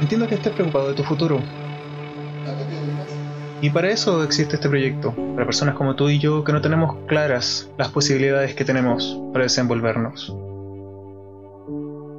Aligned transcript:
Entiendo 0.00 0.28
que 0.28 0.34
estés 0.34 0.52
preocupado 0.52 0.88
de 0.88 0.94
tu 0.94 1.02
futuro. 1.02 1.40
Y 3.62 3.70
para 3.70 3.90
eso 3.90 4.22
existe 4.22 4.56
este 4.56 4.68
proyecto, 4.68 5.14
para 5.34 5.46
personas 5.46 5.74
como 5.74 5.96
tú 5.96 6.10
y 6.10 6.18
yo 6.18 6.44
que 6.44 6.52
no 6.52 6.60
tenemos 6.60 6.96
claras 7.06 7.70
las 7.78 7.88
posibilidades 7.88 8.54
que 8.54 8.66
tenemos 8.66 9.18
para 9.32 9.44
desenvolvernos. 9.44 10.36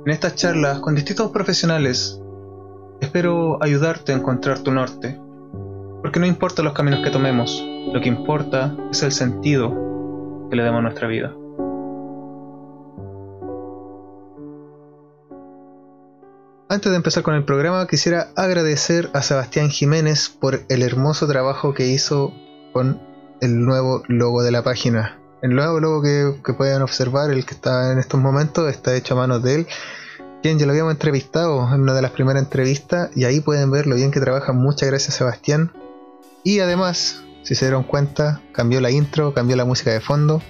En 0.05 0.11
estas 0.11 0.35
charlas 0.35 0.79
con 0.79 0.95
distintos 0.95 1.31
profesionales, 1.31 2.19
espero 3.01 3.61
ayudarte 3.61 4.13
a 4.13 4.15
encontrar 4.15 4.59
tu 4.59 4.71
norte, 4.71 5.19
porque 6.01 6.19
no 6.19 6.25
importa 6.25 6.63
los 6.63 6.73
caminos 6.73 7.01
que 7.03 7.11
tomemos, 7.11 7.63
lo 7.93 8.01
que 8.01 8.09
importa 8.09 8.75
es 8.91 9.03
el 9.03 9.11
sentido 9.11 10.47
que 10.49 10.55
le 10.55 10.63
demos 10.63 10.79
a 10.79 10.83
nuestra 10.83 11.07
vida. 11.07 11.35
Antes 16.77 16.91
de 16.91 16.97
empezar 16.97 17.23
con 17.23 17.33
el 17.33 17.43
programa, 17.43 17.87
quisiera 17.87 18.27
agradecer 18.35 19.09
a 19.15 19.23
Sebastián 19.23 19.71
Jiménez 19.71 20.29
por 20.29 20.61
el 20.69 20.83
hermoso 20.83 21.27
trabajo 21.27 21.73
que 21.73 21.87
hizo 21.87 22.31
con 22.71 23.01
el 23.41 23.65
nuevo 23.65 24.03
logo 24.07 24.43
de 24.43 24.51
la 24.51 24.61
página. 24.61 25.19
El 25.41 25.55
nuevo 25.55 25.79
logo 25.79 26.03
que, 26.03 26.53
pueden 26.53 26.83
observar, 26.83 27.31
el 27.31 27.47
que 27.47 27.55
está 27.55 27.91
en 27.91 27.97
estos 27.97 28.21
momentos, 28.21 28.69
está 28.69 28.95
hecho 28.95 29.15
a 29.15 29.17
manos 29.17 29.41
de 29.41 29.55
él. 29.55 29.67
Quien 30.43 30.59
ya 30.59 30.67
lo 30.67 30.71
habíamos 30.71 30.93
entrevistado 30.93 31.67
en 31.73 31.81
una 31.81 31.95
de 31.95 32.03
las 32.03 32.11
primeras 32.11 32.43
entrevistas, 32.43 33.09
y 33.15 33.25
ahí 33.25 33.39
pueden 33.39 33.71
ver 33.71 33.87
lo 33.87 33.95
bien 33.95 34.11
que 34.11 34.19
trabaja. 34.19 34.53
Muchas 34.53 34.87
gracias, 34.87 35.15
Sebastián. 35.15 35.71
Y 36.43 36.59
además, 36.59 37.23
si 37.41 37.55
se 37.55 37.65
dieron 37.65 37.85
cuenta, 37.85 38.43
cambió 38.51 38.81
la 38.81 38.91
intro, 38.91 39.33
cambió 39.33 39.55
la 39.55 39.65
música 39.65 39.89
de 39.89 39.99
fondo. 39.99 40.43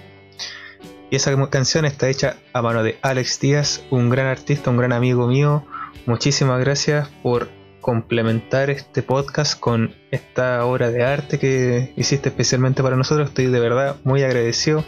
Y 1.09 1.15
esa 1.15 1.33
canción 1.49 1.85
está 1.85 2.09
hecha 2.09 2.35
a 2.51 2.61
mano 2.61 2.83
de 2.83 2.99
Alex 3.01 3.39
Díaz, 3.39 3.81
un 3.91 4.09
gran 4.09 4.25
artista, 4.25 4.69
un 4.69 4.75
gran 4.75 4.91
amigo 4.91 5.25
mío 5.25 5.65
Muchísimas 6.05 6.59
gracias 6.59 7.09
por 7.23 7.49
complementar 7.81 8.69
este 8.69 9.01
podcast 9.01 9.59
con 9.59 9.95
esta 10.11 10.65
obra 10.65 10.91
de 10.91 11.03
arte 11.03 11.39
que 11.39 11.93
hiciste 11.95 12.29
especialmente 12.29 12.83
para 12.83 12.95
nosotros. 12.97 13.29
Estoy 13.29 13.45
de 13.45 13.59
verdad 13.59 13.95
muy 14.03 14.23
agradecido. 14.23 14.83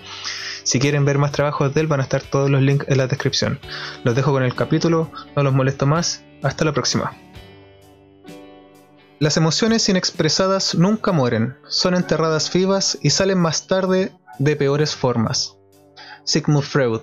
Si 0.64 0.80
quieren 0.80 1.06
ver 1.06 1.18
más 1.18 1.32
trabajos 1.32 1.74
de 1.74 1.82
él, 1.82 1.88
van 1.88 2.02
a 2.02 2.04
estar 2.04 2.22
todos 2.22 2.50
los 2.50 2.62
links 2.62 2.86
en 2.90 2.98
la 2.98 3.08
descripción. 3.08 3.60
Los 4.04 4.16
dejo 4.16 4.32
con 4.32 4.44
el 4.44 4.54
capítulo, 4.54 5.12
no 5.36 5.44
los 5.44 5.54
molesto 5.54 5.86
más. 5.86 6.24
Hasta 6.44 6.66
la 6.66 6.74
próxima. 6.74 7.14
Las 9.20 9.36
emociones 9.36 9.88
inexpresadas 9.90 10.76
nunca 10.76 11.12
mueren, 11.12 11.58
son 11.68 11.96
enterradas 11.96 12.52
vivas 12.54 12.98
y 13.02 13.10
salen 13.10 13.38
más 13.38 13.68
tarde 13.68 14.14
de 14.40 14.56
peores 14.56 14.96
formas. 14.96 15.58
Sigmund 16.24 16.64
Freud 16.64 17.02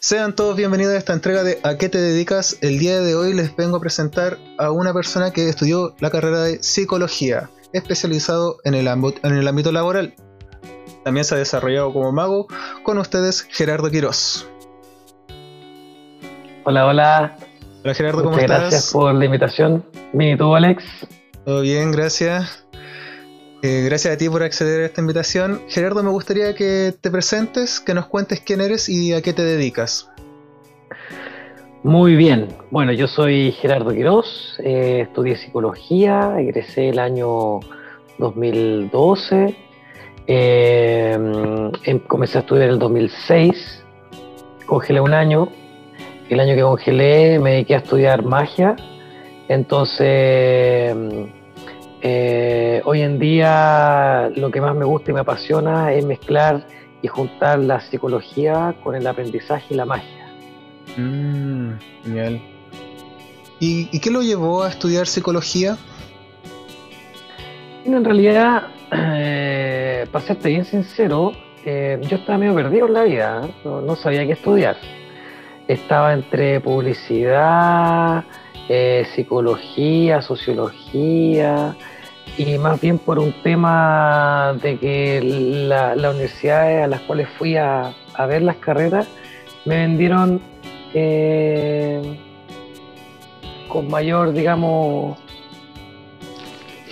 sean 0.00 0.34
todos 0.34 0.56
bienvenidos 0.56 0.94
a 0.94 0.98
esta 0.98 1.12
entrega 1.12 1.42
de 1.42 1.58
¿A 1.62 1.76
qué 1.76 1.88
te 1.88 1.98
dedicas? 1.98 2.58
El 2.60 2.78
día 2.78 3.00
de 3.00 3.14
hoy 3.14 3.34
les 3.34 3.54
vengo 3.56 3.76
a 3.76 3.80
presentar 3.80 4.38
a 4.58 4.70
una 4.70 4.92
persona 4.92 5.32
que 5.32 5.48
estudió 5.48 5.94
la 5.98 6.10
carrera 6.10 6.42
de 6.42 6.62
psicología, 6.62 7.50
especializado 7.72 8.58
en 8.64 8.74
el, 8.74 8.88
ámbito, 8.88 9.20
en 9.26 9.36
el 9.36 9.48
ámbito 9.48 9.72
laboral. 9.72 10.14
También 11.04 11.24
se 11.24 11.34
ha 11.34 11.38
desarrollado 11.38 11.92
como 11.92 12.12
mago. 12.12 12.46
Con 12.84 12.98
ustedes, 12.98 13.42
Gerardo 13.42 13.90
Quirós. 13.90 14.48
Hola, 16.64 16.86
hola. 16.86 17.36
Hola 17.82 17.94
Gerardo, 17.94 18.22
¿cómo 18.22 18.38
estás? 18.38 18.60
Gracias 18.60 18.92
por 18.92 19.14
la 19.14 19.24
invitación. 19.24 19.84
Bien, 20.12 20.34
¿y 20.34 20.38
tú, 20.38 20.54
Alex? 20.54 20.84
Todo 21.44 21.62
bien, 21.62 21.90
gracias. 21.90 22.67
Eh, 23.60 23.82
gracias 23.86 24.14
a 24.14 24.16
ti 24.16 24.28
por 24.28 24.44
acceder 24.44 24.82
a 24.82 24.86
esta 24.86 25.00
invitación. 25.00 25.62
Gerardo, 25.68 26.04
me 26.04 26.10
gustaría 26.10 26.54
que 26.54 26.94
te 27.00 27.10
presentes, 27.10 27.80
que 27.80 27.92
nos 27.92 28.06
cuentes 28.06 28.40
quién 28.40 28.60
eres 28.60 28.88
y 28.88 29.12
a 29.12 29.20
qué 29.20 29.32
te 29.32 29.42
dedicas. 29.42 30.08
Muy 31.82 32.14
bien, 32.14 32.48
bueno, 32.70 32.92
yo 32.92 33.08
soy 33.08 33.50
Gerardo 33.52 33.92
Quirós, 33.92 34.60
eh, 34.62 35.00
estudié 35.02 35.36
psicología, 35.36 36.34
egresé 36.38 36.90
el 36.90 36.98
año 37.00 37.60
2012, 38.18 39.56
eh, 40.26 41.18
em, 41.84 41.98
comencé 42.00 42.38
a 42.38 42.40
estudiar 42.42 42.66
en 42.66 42.74
el 42.74 42.78
2006, 42.78 43.84
congelé 44.66 45.00
un 45.00 45.14
año, 45.14 45.48
el 46.28 46.40
año 46.40 46.54
que 46.54 46.62
congelé 46.62 47.38
me 47.38 47.52
dediqué 47.52 47.74
a 47.74 47.78
estudiar 47.78 48.24
magia, 48.24 48.76
entonces 49.48 50.96
eh, 52.00 52.80
hoy 52.84 53.02
en 53.02 53.18
día 53.18 54.30
lo 54.36 54.50
que 54.50 54.60
más 54.60 54.74
me 54.76 54.84
gusta 54.84 55.10
y 55.10 55.14
me 55.14 55.20
apasiona 55.20 55.92
es 55.92 56.04
mezclar 56.04 56.66
y 57.02 57.08
juntar 57.08 57.58
la 57.58 57.80
psicología 57.80 58.74
con 58.82 58.94
el 58.94 59.06
aprendizaje 59.06 59.66
y 59.70 59.74
la 59.74 59.84
magia. 59.84 60.26
Mm, 60.96 61.72
genial. 62.04 62.40
¿Y, 63.60 63.98
qué 63.98 64.10
lo 64.10 64.22
llevó 64.22 64.62
a 64.62 64.68
estudiar 64.68 65.08
psicología? 65.08 65.76
En 67.84 68.04
realidad, 68.04 68.68
eh, 68.92 70.06
para 70.12 70.24
serte 70.24 70.50
bien 70.50 70.64
sincero, 70.64 71.32
eh, 71.64 72.00
yo 72.08 72.18
estaba 72.18 72.38
medio 72.38 72.54
perdido 72.54 72.86
en 72.86 72.92
la 72.92 73.02
vida, 73.02 73.48
no 73.64 73.96
sabía 73.96 74.24
qué 74.24 74.32
estudiar. 74.32 74.76
Estaba 75.66 76.12
entre 76.12 76.60
publicidad, 76.60 78.24
eh, 78.68 79.06
psicología, 79.14 80.22
sociología, 80.22 81.76
y 82.36 82.58
más 82.58 82.80
bien 82.80 82.98
por 82.98 83.18
un 83.18 83.32
tema 83.42 84.56
de 84.62 84.78
que 84.78 85.20
las 85.22 85.96
universidades 85.96 86.84
a 86.84 86.86
las 86.86 87.00
cuales 87.00 87.28
fui 87.36 87.56
a, 87.56 87.94
ver 88.28 88.42
las 88.42 88.56
carreras 88.56 89.08
me 89.64 89.76
vendieron 89.76 90.40
eh, 90.94 92.18
con 93.68 93.88
mayor, 93.88 94.32
digamos, 94.32 95.18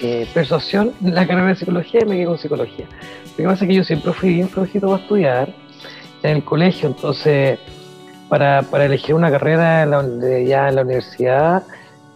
eh, 0.02 0.26
persuasión 0.34 0.92
la 1.00 1.26
carrera 1.26 1.48
de 1.48 1.56
psicología 1.56 2.00
y 2.02 2.06
me 2.06 2.16
quedé 2.16 2.26
con 2.26 2.38
psicología. 2.38 2.86
Lo 3.30 3.36
que 3.36 3.44
pasa 3.44 3.64
es 3.64 3.68
que 3.68 3.74
yo 3.74 3.84
siempre 3.84 4.12
fui 4.12 4.34
bien 4.34 4.48
flojito 4.48 4.88
para 4.88 5.02
estudiar 5.02 5.54
en 6.22 6.36
el 6.36 6.44
colegio, 6.44 6.88
entonces 6.88 7.58
para, 8.28 8.84
elegir 8.84 9.14
una 9.14 9.30
carrera 9.30 9.84
ya 10.44 10.68
en 10.68 10.74
la 10.74 10.82
universidad, 10.82 11.62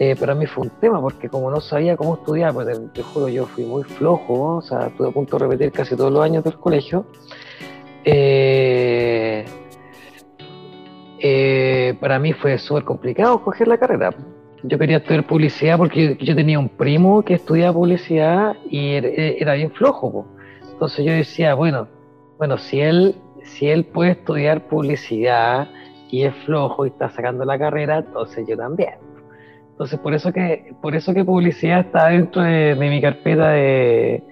eh, 0.03 0.17
para 0.17 0.35
mí 0.35 0.47
fue 0.47 0.65
un 0.65 0.71
tema, 0.81 0.99
porque 0.99 1.29
como 1.29 1.51
no 1.51 1.61
sabía 1.61 1.95
cómo 1.95 2.15
estudiar, 2.15 2.55
pues 2.55 2.67
te, 2.95 3.03
juro, 3.03 3.29
yo 3.29 3.45
fui 3.45 3.65
muy 3.67 3.85
flojo, 3.85 4.57
o 4.57 4.63
sea, 4.63 4.87
estuve 4.87 5.09
a 5.09 5.11
punto 5.11 5.37
de 5.37 5.45
repetir 5.45 5.73
casi 5.73 5.95
todos 5.95 6.11
los 6.11 6.25
años 6.25 6.43
del 6.43 6.55
colegio. 6.55 7.05
Eh, 8.03 9.45
eh, 11.19 11.95
para 12.01 12.19
mí 12.19 12.33
fue 12.33 12.57
súper 12.57 12.85
complicado 12.85 13.43
coger 13.43 13.69
la 13.69 13.77
carrera. 13.77 14.15
Yo 14.63 14.79
quería 14.79 14.97
estudiar 14.97 15.27
publicidad 15.27 15.77
porque 15.77 16.17
yo, 16.19 16.35
tenía 16.35 16.59
un 16.59 16.71
primo 16.71 17.23
que 17.23 17.35
estudiaba 17.35 17.75
publicidad 17.75 18.57
y 18.71 18.93
era, 18.93 19.53
bien 19.53 19.71
flojo. 19.71 20.27
Entonces 20.73 21.05
yo 21.05 21.13
decía, 21.13 21.53
bueno, 21.53 21.89
bueno, 22.39 22.57
si 22.57 22.81
él, 22.81 23.17
si 23.45 23.69
él 23.69 23.85
puede 23.85 24.13
estudiar 24.13 24.67
publicidad, 24.67 25.69
y 26.11 26.25
es 26.25 26.35
flojo 26.45 26.87
y 26.87 26.89
está 26.89 27.11
sacando 27.11 27.45
la 27.45 27.59
carrera, 27.59 27.99
entonces 27.99 28.47
yo 28.49 28.57
también. 28.57 28.95
Entonces 29.71 29.99
por 29.99 30.13
eso 30.13 30.33
que, 30.33 30.75
por 30.83 30.95
eso 30.95 31.15
que 31.15 31.25
publicidad 31.25 31.81
está 31.81 32.09
dentro 32.09 32.43
de, 32.43 32.75
mi 32.75 33.01
carpeta 33.01 33.51
de, 33.51 34.23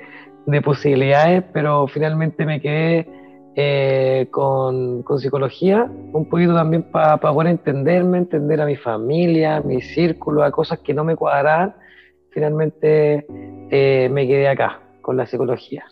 posibilidades, 0.65 1.44
pero 1.53 1.87
finalmente 1.87 2.44
me 2.44 2.61
quedé 2.61 3.06
eh, 3.55 4.28
con, 4.31 5.05
psicología, 5.19 5.91
un 6.12 6.28
poquito 6.28 6.55
también 6.55 6.83
para 6.83 7.19
poder 7.19 7.49
entenderme, 7.49 8.19
entender 8.19 8.61
a 8.61 8.67
mi 8.67 8.77
familia, 8.77 9.61
mi 9.61 9.81
círculo, 9.81 10.43
a 10.43 10.50
cosas 10.50 10.81
que 10.81 10.94
no 10.94 11.05
me 11.05 11.17
cuadraban. 11.17 11.75
Finalmente 12.31 13.27
eh, 13.71 14.09
me 14.11 14.27
quedé 14.27 14.49
acá, 14.49 14.81
con 15.00 15.17
la 15.17 15.27
psicología. 15.27 15.84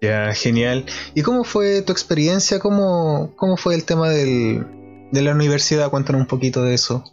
Ya, 0.00 0.32
genial. 0.32 0.84
¿Y 1.14 1.22
cómo 1.22 1.44
fue 1.44 1.82
tu 1.82 1.92
experiencia? 1.92 2.58
¿Cómo, 2.58 3.32
cómo 3.36 3.56
fue 3.56 3.76
el 3.76 3.84
tema 3.84 4.08
del, 4.10 4.64
de 5.12 5.22
la 5.22 5.32
universidad, 5.32 5.90
cuéntanos 5.90 6.22
un 6.22 6.26
poquito 6.26 6.62
de 6.62 6.74
eso. 6.74 7.04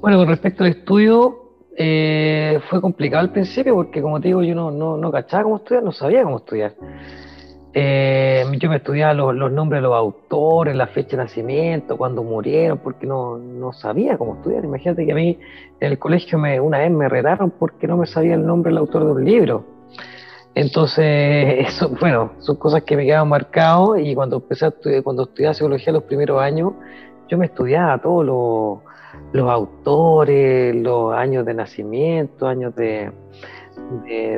Bueno, 0.00 0.18
con 0.18 0.28
respecto 0.28 0.64
al 0.64 0.70
estudio, 0.70 1.48
eh, 1.76 2.58
fue 2.70 2.80
complicado 2.80 3.20
al 3.20 3.30
principio 3.30 3.74
porque, 3.74 4.00
como 4.02 4.20
te 4.20 4.28
digo, 4.28 4.42
yo 4.42 4.54
no, 4.54 4.70
no, 4.70 4.96
no 4.96 5.12
cachaba 5.12 5.44
cómo 5.44 5.56
estudiar, 5.58 5.84
no 5.84 5.92
sabía 5.92 6.24
cómo 6.24 6.38
estudiar. 6.38 6.74
Eh, 7.74 8.44
yo 8.58 8.70
me 8.70 8.76
estudiaba 8.76 9.12
los, 9.12 9.52
nombres 9.52 9.78
de 9.78 9.82
los 9.82 9.94
autores, 9.94 10.74
la 10.74 10.86
fecha 10.86 11.16
de 11.16 11.24
nacimiento, 11.24 11.96
cuándo 11.96 12.24
murieron, 12.24 12.78
porque 12.78 13.06
no, 13.06 13.36
no, 13.36 13.72
sabía 13.72 14.16
cómo 14.16 14.36
estudiar. 14.36 14.64
Imagínate 14.64 15.04
que 15.04 15.12
a 15.12 15.14
mí 15.14 15.38
en 15.78 15.92
el 15.92 15.98
colegio 15.98 16.38
me, 16.38 16.58
una 16.60 16.78
vez 16.78 16.90
me 16.90 17.08
retaron 17.08 17.50
porque 17.50 17.86
no 17.86 17.98
me 17.98 18.06
sabía 18.06 18.34
el 18.34 18.46
nombre 18.46 18.70
del 18.70 18.78
autor 18.78 19.04
de 19.04 19.12
un 19.12 19.24
libro. 19.24 19.77
Entonces, 20.58 21.04
eso, 21.68 21.88
bueno, 22.00 22.32
son 22.40 22.56
cosas 22.56 22.82
que 22.82 22.96
me 22.96 23.06
quedaban 23.06 23.28
marcadas 23.28 24.00
y 24.02 24.14
cuando 24.14 24.36
empecé 24.36 24.64
a 24.64 24.68
estudiar, 24.68 25.04
cuando 25.04 25.22
estudiaba 25.22 25.54
psicología 25.54 25.92
los 25.92 26.02
primeros 26.02 26.42
años, 26.42 26.72
yo 27.28 27.38
me 27.38 27.46
estudiaba 27.46 27.96
todos 27.98 28.26
los, 29.32 29.48
autores, 29.48 30.74
los 30.74 31.14
años 31.14 31.46
de 31.46 31.54
nacimiento, 31.54 32.48
años 32.48 32.74
de, 32.74 33.12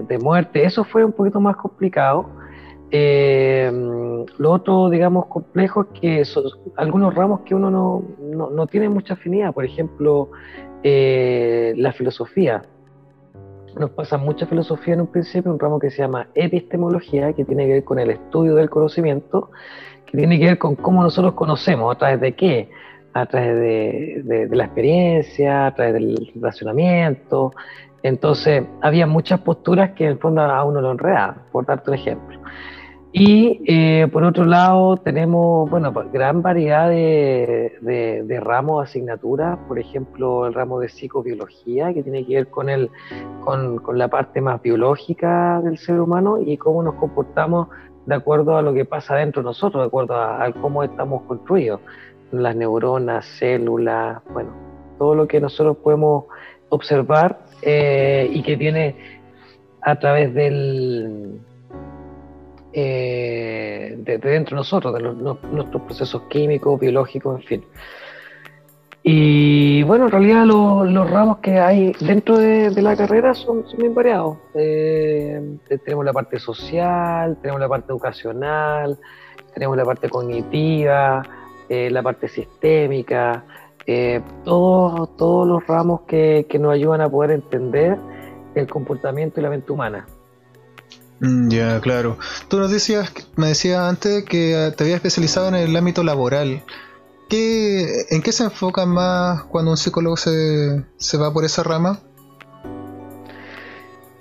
de, 0.06 0.18
muerte. 0.18 0.64
Eso 0.64 0.84
fue 0.84 1.04
un 1.06 1.12
poquito 1.12 1.40
más 1.40 1.56
complicado. 1.56 2.28
Eh, 2.90 3.70
lo 4.36 4.52
otro, 4.52 4.90
digamos, 4.90 5.26
complejo 5.26 5.82
es 5.82 6.00
que 6.00 6.24
son 6.26 6.44
algunos 6.76 7.14
ramos 7.14 7.40
que 7.46 7.54
uno 7.54 7.70
no, 7.70 8.04
no, 8.20 8.50
no, 8.50 8.66
tiene 8.66 8.90
mucha 8.90 9.14
afinidad. 9.14 9.54
Por 9.54 9.64
ejemplo, 9.64 10.32
eh, 10.82 11.72
la 11.76 11.92
filosofía. 11.92 12.62
Nos 13.80 13.92
pasa 13.92 14.18
mucha 14.18 14.44
filosofía 14.44 14.92
en 14.92 15.00
un 15.00 15.06
principio, 15.06 15.50
un 15.50 15.58
ramo 15.58 15.78
que 15.78 15.90
se 15.90 16.02
llama 16.02 16.26
epistemología, 16.34 17.32
que 17.32 17.46
tiene 17.46 17.64
que 17.64 17.72
ver 17.72 17.84
con 17.84 17.98
el 17.98 18.10
estudio 18.10 18.54
del 18.54 18.68
conocimiento, 18.68 19.52
que 20.04 20.18
tiene 20.18 20.38
que 20.38 20.44
ver 20.44 20.58
con 20.58 20.76
cómo 20.76 21.02
nosotros 21.02 21.32
conocemos, 21.32 21.96
a 21.96 21.98
través 21.98 22.20
de 22.20 22.34
qué, 22.34 22.68
a 23.14 23.24
través 23.24 24.26
de, 24.26 24.48
la 24.52 24.64
experiencia, 24.66 25.68
a 25.68 25.74
través 25.74 25.94
del 25.94 26.30
racionamiento. 26.34 27.52
Entonces, 28.02 28.64
había 28.82 29.06
muchas 29.06 29.40
posturas 29.40 29.92
que 29.92 30.04
en 30.04 30.10
el 30.10 30.18
fondo 30.18 30.42
a 30.42 30.62
uno 30.62 30.82
lo 30.82 30.90
enredaban, 30.90 31.44
por 31.50 31.64
darte 31.64 31.88
un 31.88 31.96
ejemplo. 31.96 32.38
Y 33.12 33.60
eh, 33.66 34.06
por 34.12 34.22
otro 34.22 34.44
lado, 34.44 34.96
tenemos, 34.96 35.68
bueno, 35.68 35.92
pues, 35.92 36.12
gran 36.12 36.42
variedad 36.42 36.88
de, 36.88 37.76
de, 37.80 38.40
ramos, 38.40 38.84
asignaturas, 38.84 39.58
por 39.66 39.80
ejemplo, 39.80 40.46
el 40.46 40.54
ramo 40.54 40.78
de 40.78 40.88
psicobiología, 40.88 41.92
que 41.92 42.04
tiene 42.04 42.24
que 42.24 42.36
ver 42.36 42.48
con, 42.48 42.68
el, 42.68 42.88
con, 43.44 43.78
con 43.78 43.98
la 43.98 44.06
parte 44.06 44.40
más 44.40 44.62
biológica 44.62 45.60
del 45.60 45.78
ser 45.78 46.00
humano 46.00 46.38
y 46.40 46.56
cómo 46.56 46.84
nos 46.84 46.94
comportamos 46.94 47.68
de 48.06 48.14
acuerdo 48.14 48.56
a 48.56 48.62
lo 48.62 48.72
que 48.72 48.84
pasa 48.84 49.16
dentro 49.16 49.42
de 49.42 49.46
nosotros, 49.46 49.82
de 49.82 49.88
acuerdo 49.88 50.14
a 50.14 50.48
cómo 50.60 50.84
estamos 50.84 51.22
construidos. 51.22 51.80
Las 52.30 52.54
neuronas, 52.54 53.26
células, 53.38 54.22
bueno, 54.32 54.50
todo 54.98 55.16
lo 55.16 55.26
que 55.26 55.40
nosotros 55.40 55.78
podemos 55.78 56.26
observar 56.68 57.40
eh, 57.62 58.30
y 58.32 58.42
que 58.42 58.54
viene 58.54 58.94
a 59.82 59.98
través 59.98 60.32
del 60.32 61.40
eh, 62.72 63.96
de, 63.98 64.18
dentro 64.18 64.56
de 64.56 64.60
nosotros, 64.60 64.94
de 64.94 65.02
nuestros 65.02 65.82
procesos 65.82 66.22
químicos, 66.28 66.78
biológicos, 66.78 67.40
en 67.40 67.46
fin. 67.46 67.64
Y 69.02 69.82
bueno, 69.84 70.06
en 70.06 70.10
realidad 70.10 70.44
los 70.44 71.10
ramos 71.10 71.38
que 71.38 71.58
hay 71.58 71.92
dentro 72.00 72.36
de, 72.36 72.70
la 72.82 72.94
carrera 72.96 73.32
son, 73.32 73.66
son 73.66 73.78
bien 73.78 73.94
variados. 73.94 74.36
Eh, 74.54 75.56
tenemos 75.84 76.04
la 76.04 76.12
parte 76.12 76.38
social, 76.38 77.38
tenemos 77.40 77.60
la 77.60 77.68
parte 77.68 77.92
educacional, 77.92 78.98
tenemos 79.54 79.76
la 79.76 79.84
parte 79.84 80.08
cognitiva, 80.10 81.22
eh, 81.68 81.88
la 81.90 82.02
parte 82.02 82.28
sistémica, 82.28 83.44
eh, 83.86 84.20
todos, 84.44 85.16
todos 85.16 85.48
los 85.48 85.66
ramos 85.66 86.02
que, 86.02 86.46
nos 86.60 86.72
ayudan 86.72 87.00
a 87.00 87.08
poder 87.08 87.30
entender 87.30 87.96
el 88.54 88.66
comportamiento 88.66 89.40
y 89.40 89.42
la 89.42 89.50
mente 89.50 89.72
humana. 89.72 90.06
Mm, 91.20 91.50
ya, 91.50 91.80
claro. 91.80 92.16
Tú 92.48 92.58
nos 92.58 92.70
decías, 92.70 93.12
me 93.36 93.48
decías 93.48 93.78
antes 93.80 94.24
que 94.24 94.72
te 94.76 94.84
habías 94.84 94.96
especializado 94.96 95.48
en 95.48 95.54
el 95.54 95.76
ámbito 95.76 96.02
laboral. 96.02 96.62
¿Qué, 97.28 98.06
¿En 98.10 98.22
qué 98.22 98.32
se 98.32 98.44
enfoca 98.44 98.86
más 98.86 99.44
cuando 99.44 99.70
un 99.70 99.76
psicólogo 99.76 100.16
se, 100.16 101.18
va 101.18 101.32
por 101.32 101.44
esa 101.44 101.62
rama? 101.62 102.00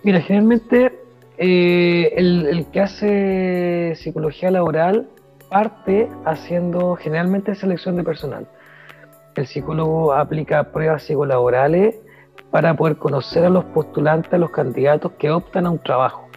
Mira, 0.03 0.21
generalmente 0.21 0.99
eh, 1.37 2.13
el, 2.15 2.45
el, 2.45 2.65
que 2.67 2.81
hace 2.81 3.95
psicología 3.95 4.51
laboral 4.51 5.09
parte 5.49 6.07
haciendo 6.25 6.95
generalmente 6.95 7.55
selección 7.55 7.95
de 7.95 8.03
personal. 8.03 8.47
El 9.35 9.47
psicólogo 9.47 10.13
aplica 10.13 10.71
pruebas 10.71 11.03
psicolaborales 11.03 11.95
para 12.51 12.75
poder 12.75 12.97
conocer 12.97 13.45
a 13.45 13.49
los 13.49 13.65
postulantes, 13.65 14.31
a 14.33 14.37
los 14.37 14.51
candidatos 14.51 15.13
que 15.13 15.31
optan 15.31 15.65
a 15.65 15.71
un 15.71 15.79
trabajo. 15.79 16.28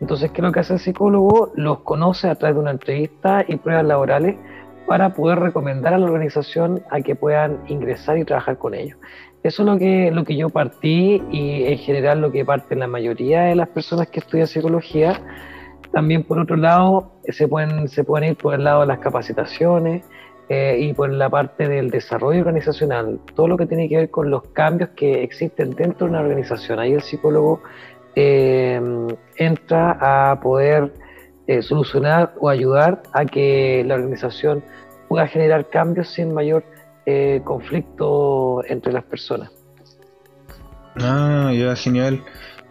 Entonces, 0.00 0.30
¿qué 0.30 0.40
es 0.40 0.44
lo 0.44 0.52
que 0.52 0.60
hace 0.60 0.74
el 0.74 0.78
psicólogo? 0.78 1.52
Los 1.54 1.80
conoce 1.80 2.28
a 2.28 2.34
través 2.34 2.56
de 2.56 2.62
una 2.62 2.70
entrevista 2.70 3.44
y 3.46 3.56
pruebas 3.56 3.84
laborales 3.84 4.36
para 4.86 5.12
poder 5.12 5.40
recomendar 5.40 5.94
a 5.94 5.98
la 5.98 6.06
organización 6.06 6.82
a 6.90 7.00
que 7.00 7.14
puedan 7.14 7.58
ingresar 7.68 8.16
y 8.16 8.24
trabajar 8.24 8.58
con 8.58 8.74
ellos. 8.74 8.96
Eso 9.42 9.62
es 9.62 9.66
lo 9.66 9.78
que, 9.78 10.10
lo 10.10 10.24
que 10.24 10.36
yo 10.36 10.48
partí 10.48 11.22
y 11.30 11.64
en 11.64 11.78
general 11.78 12.20
lo 12.20 12.32
que 12.32 12.44
parte 12.44 12.74
la 12.74 12.86
mayoría 12.86 13.42
de 13.42 13.54
las 13.54 13.68
personas 13.68 14.08
que 14.08 14.20
estudian 14.20 14.46
psicología 14.46 15.20
también 15.92 16.22
por 16.22 16.38
otro 16.38 16.56
lado 16.56 17.12
se 17.28 17.48
pueden, 17.48 17.88
se 17.88 18.04
pueden 18.04 18.30
ir 18.30 18.36
por 18.36 18.54
el 18.54 18.64
lado 18.64 18.82
de 18.82 18.86
las 18.86 18.98
capacitaciones 18.98 20.04
eh, 20.48 20.78
y 20.80 20.92
por 20.92 21.10
la 21.10 21.28
parte 21.28 21.68
del 21.68 21.90
desarrollo 21.90 22.40
organizacional, 22.40 23.20
todo 23.34 23.48
lo 23.48 23.56
que 23.56 23.66
tiene 23.66 23.88
que 23.88 23.96
ver 23.96 24.10
con 24.10 24.30
los 24.30 24.42
cambios 24.48 24.90
que 24.90 25.22
existen 25.22 25.70
dentro 25.70 26.06
de 26.06 26.12
una 26.12 26.20
organización. 26.20 26.78
Ahí 26.78 26.92
el 26.92 27.02
psicólogo 27.02 27.62
eh, 28.20 28.80
entra 29.36 30.30
a 30.32 30.40
poder 30.40 30.92
eh, 31.46 31.62
solucionar 31.62 32.34
o 32.40 32.48
ayudar 32.48 33.02
a 33.12 33.24
que 33.24 33.84
la 33.86 33.94
organización 33.94 34.64
pueda 35.08 35.28
generar 35.28 35.68
cambios 35.70 36.08
sin 36.08 36.34
mayor 36.34 36.64
conflicto 37.44 38.62
entre 38.66 38.92
las 38.92 39.02
personas. 39.02 39.50
Ah, 40.96 41.50
ya, 41.54 41.74
genial. 41.74 42.22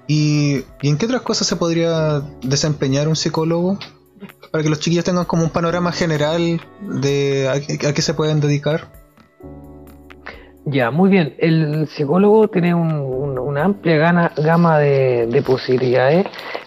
¿Y, 0.06 0.64
en 0.84 0.98
qué 0.98 1.06
otras 1.06 1.22
cosas 1.22 1.48
se 1.48 1.56
podría 1.56 2.22
desempeñar 2.44 3.08
un 3.08 3.16
psicólogo? 3.16 3.80
Para 4.52 4.64
que 4.64 4.70
los 4.70 4.80
chiquillos 4.80 5.06
tengan 5.06 5.26
como 5.26 5.44
un 5.44 5.50
panorama 5.50 5.92
general 5.92 6.62
de 7.02 7.50
a, 7.50 7.94
qué 7.94 8.02
se 8.02 8.14
pueden 8.14 8.40
dedicar. 8.40 8.92
Ya, 10.70 10.92
muy 10.92 11.10
bien. 11.10 11.34
El 11.38 11.88
psicólogo 11.88 12.50
tiene 12.50 12.76
una 12.76 13.64
amplia 13.64 14.32
gama 14.36 14.80
de, 14.80 15.42
posibilidades. 15.46 16.26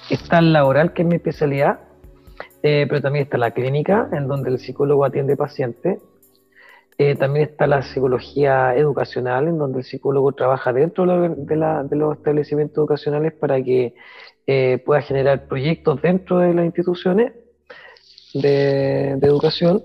Está 0.08 0.38
el 0.38 0.54
laboral, 0.54 0.94
que 0.94 1.02
es 1.02 1.08
mi 1.08 1.16
especialidad, 1.16 1.80
eh, 2.62 2.86
pero 2.88 3.02
también 3.02 3.24
está 3.24 3.36
la 3.36 3.50
clínica, 3.50 4.08
en 4.12 4.26
donde 4.26 4.48
el 4.48 4.58
psicólogo 4.58 5.04
atiende 5.04 5.36
pacientes. 5.36 6.00
Eh, 6.96 7.14
también 7.16 7.50
está 7.50 7.66
la 7.66 7.82
psicología 7.82 8.74
educacional, 8.74 9.48
en 9.48 9.58
donde 9.58 9.80
el 9.80 9.84
psicólogo 9.84 10.32
trabaja 10.32 10.72
dentro 10.72 11.04
de, 11.04 11.56
los 11.90 12.16
establecimientos 12.16 12.78
educacionales 12.78 13.34
para 13.34 13.62
que 13.62 13.92
eh, 14.46 14.82
pueda 14.86 15.02
generar 15.02 15.46
proyectos 15.46 16.00
dentro 16.00 16.38
de 16.38 16.54
las 16.54 16.64
instituciones 16.64 17.34
de, 18.32 19.10
educación. 19.10 19.82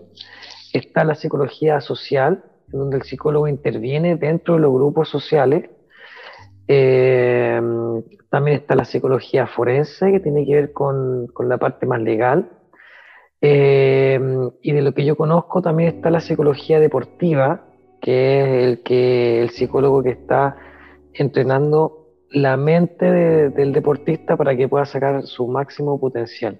Está 0.71 1.03
la 1.03 1.15
psicología 1.15 1.81
social, 1.81 2.45
donde 2.67 2.97
el 2.97 3.03
psicólogo 3.03 3.47
interviene 3.47 4.15
dentro 4.15 4.56
de 4.56 4.62
los 4.62 4.73
grupos 4.73 5.09
sociales. 5.09 5.69
Eh, 6.67 7.62
también 8.29 8.57
está 8.57 8.75
la 8.75 8.85
psicología 8.85 9.47
forense, 9.47 10.12
que 10.12 10.19
tiene 10.19 10.45
que 10.45 10.56
ver 10.56 10.73
con, 10.73 11.27
con 11.27 11.47
la 11.47 11.57
parte 11.57 11.85
más 11.85 12.01
legal 12.01 12.50
eh, 13.47 14.19
y 14.63 14.71
de 14.71 14.81
lo 14.81 14.94
que 14.94 15.06
yo 15.06 15.15
conozco 15.15 15.62
también 15.62 15.95
está 15.95 16.09
la 16.09 16.19
psicología 16.19 16.79
deportiva, 16.79 17.65
que 18.01 18.41
es 18.41 18.63
el, 18.63 18.83
que, 18.83 19.41
el 19.41 19.50
psicólogo 19.51 20.01
que 20.01 20.10
está 20.10 20.57
entrenando 21.13 22.07
la 22.31 22.57
mente 22.57 23.05
del 23.05 23.72
deportista 23.72 24.36
para 24.36 24.55
que 24.55 24.67
pueda 24.67 24.86
sacar 24.86 25.24
su 25.24 25.48
máximo 25.48 26.00
potencial. 26.00 26.60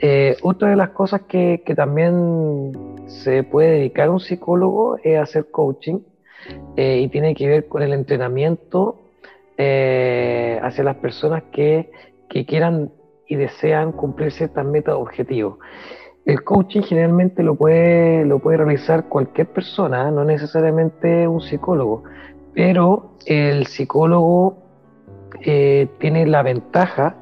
Eh, 0.00 0.36
otra 0.42 0.68
de 0.68 0.76
las 0.76 0.90
cosas 0.90 1.22
que, 1.22 1.62
que, 1.64 1.74
también 1.74 2.96
se 3.08 3.42
puede 3.42 3.72
dedicar 3.72 4.10
un 4.10 4.20
psicólogo 4.20 4.98
es 5.02 5.18
hacer 5.18 5.50
coaching 5.50 5.98
eh, 6.76 7.00
y 7.02 7.08
tiene 7.08 7.34
que 7.34 7.48
ver 7.48 7.66
con 7.66 7.82
el 7.82 7.92
entrenamiento 7.92 9.00
hacia 9.60 10.84
las 10.84 10.94
personas 10.96 11.42
que, 11.50 11.90
que 12.28 12.46
quieran 12.46 12.92
y 13.26 13.36
desean 13.36 13.90
cumplir 13.92 14.32
ciertas 14.32 14.64
metas 14.64 14.94
o 14.94 15.00
objetivos. 15.00 15.58
El 16.24 16.44
coaching 16.44 16.82
generalmente 16.82 17.42
lo 17.42 17.54
puede, 17.54 18.24
lo 18.24 18.38
puede 18.38 18.58
realizar 18.58 19.08
cualquier 19.08 19.46
persona, 19.46 20.10
no 20.10 20.24
necesariamente 20.24 21.26
un 21.26 21.40
psicólogo, 21.40 22.04
pero 22.54 23.12
el 23.24 23.66
psicólogo 23.66 24.58
eh, 25.40 25.88
tiene 25.98 26.26
la 26.26 26.42
ventaja 26.42 27.16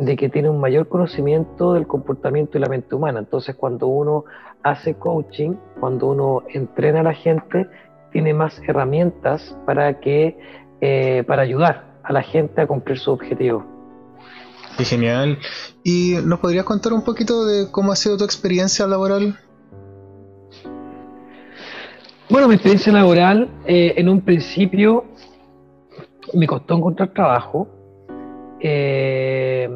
de 0.00 0.16
que 0.16 0.30
tiene 0.30 0.48
un 0.48 0.58
mayor 0.58 0.88
conocimiento 0.88 1.74
del 1.74 1.86
comportamiento 1.86 2.56
y 2.56 2.60
la 2.60 2.68
mente 2.68 2.94
humana. 2.94 3.18
Entonces, 3.18 3.54
cuando 3.54 3.86
uno 3.86 4.24
hace 4.62 4.94
coaching, 4.94 5.56
cuando 5.78 6.06
uno 6.08 6.42
entrena 6.48 7.00
a 7.00 7.02
la 7.02 7.12
gente, 7.12 7.68
tiene 8.10 8.32
más 8.32 8.60
herramientas 8.66 9.54
para 9.66 10.00
que 10.00 10.38
eh, 10.80 11.22
para 11.26 11.42
ayudar 11.42 12.00
a 12.02 12.12
la 12.14 12.22
gente 12.22 12.62
a 12.62 12.66
cumplir 12.66 12.98
su 12.98 13.10
objetivo. 13.10 13.64
Qué 14.78 14.84
genial. 14.84 15.38
¿Y 15.84 16.14
nos 16.24 16.38
podrías 16.38 16.64
contar 16.64 16.94
un 16.94 17.04
poquito 17.04 17.44
de 17.44 17.70
cómo 17.70 17.92
ha 17.92 17.96
sido 17.96 18.16
tu 18.16 18.24
experiencia 18.24 18.86
laboral? 18.86 19.38
Bueno, 22.30 22.48
mi 22.48 22.54
experiencia 22.54 22.90
laboral, 22.90 23.50
eh, 23.66 23.94
en 23.98 24.08
un 24.08 24.22
principio 24.22 25.04
me 26.32 26.46
costó 26.46 26.76
encontrar 26.76 27.12
trabajo 27.12 27.68
eh, 28.60 29.68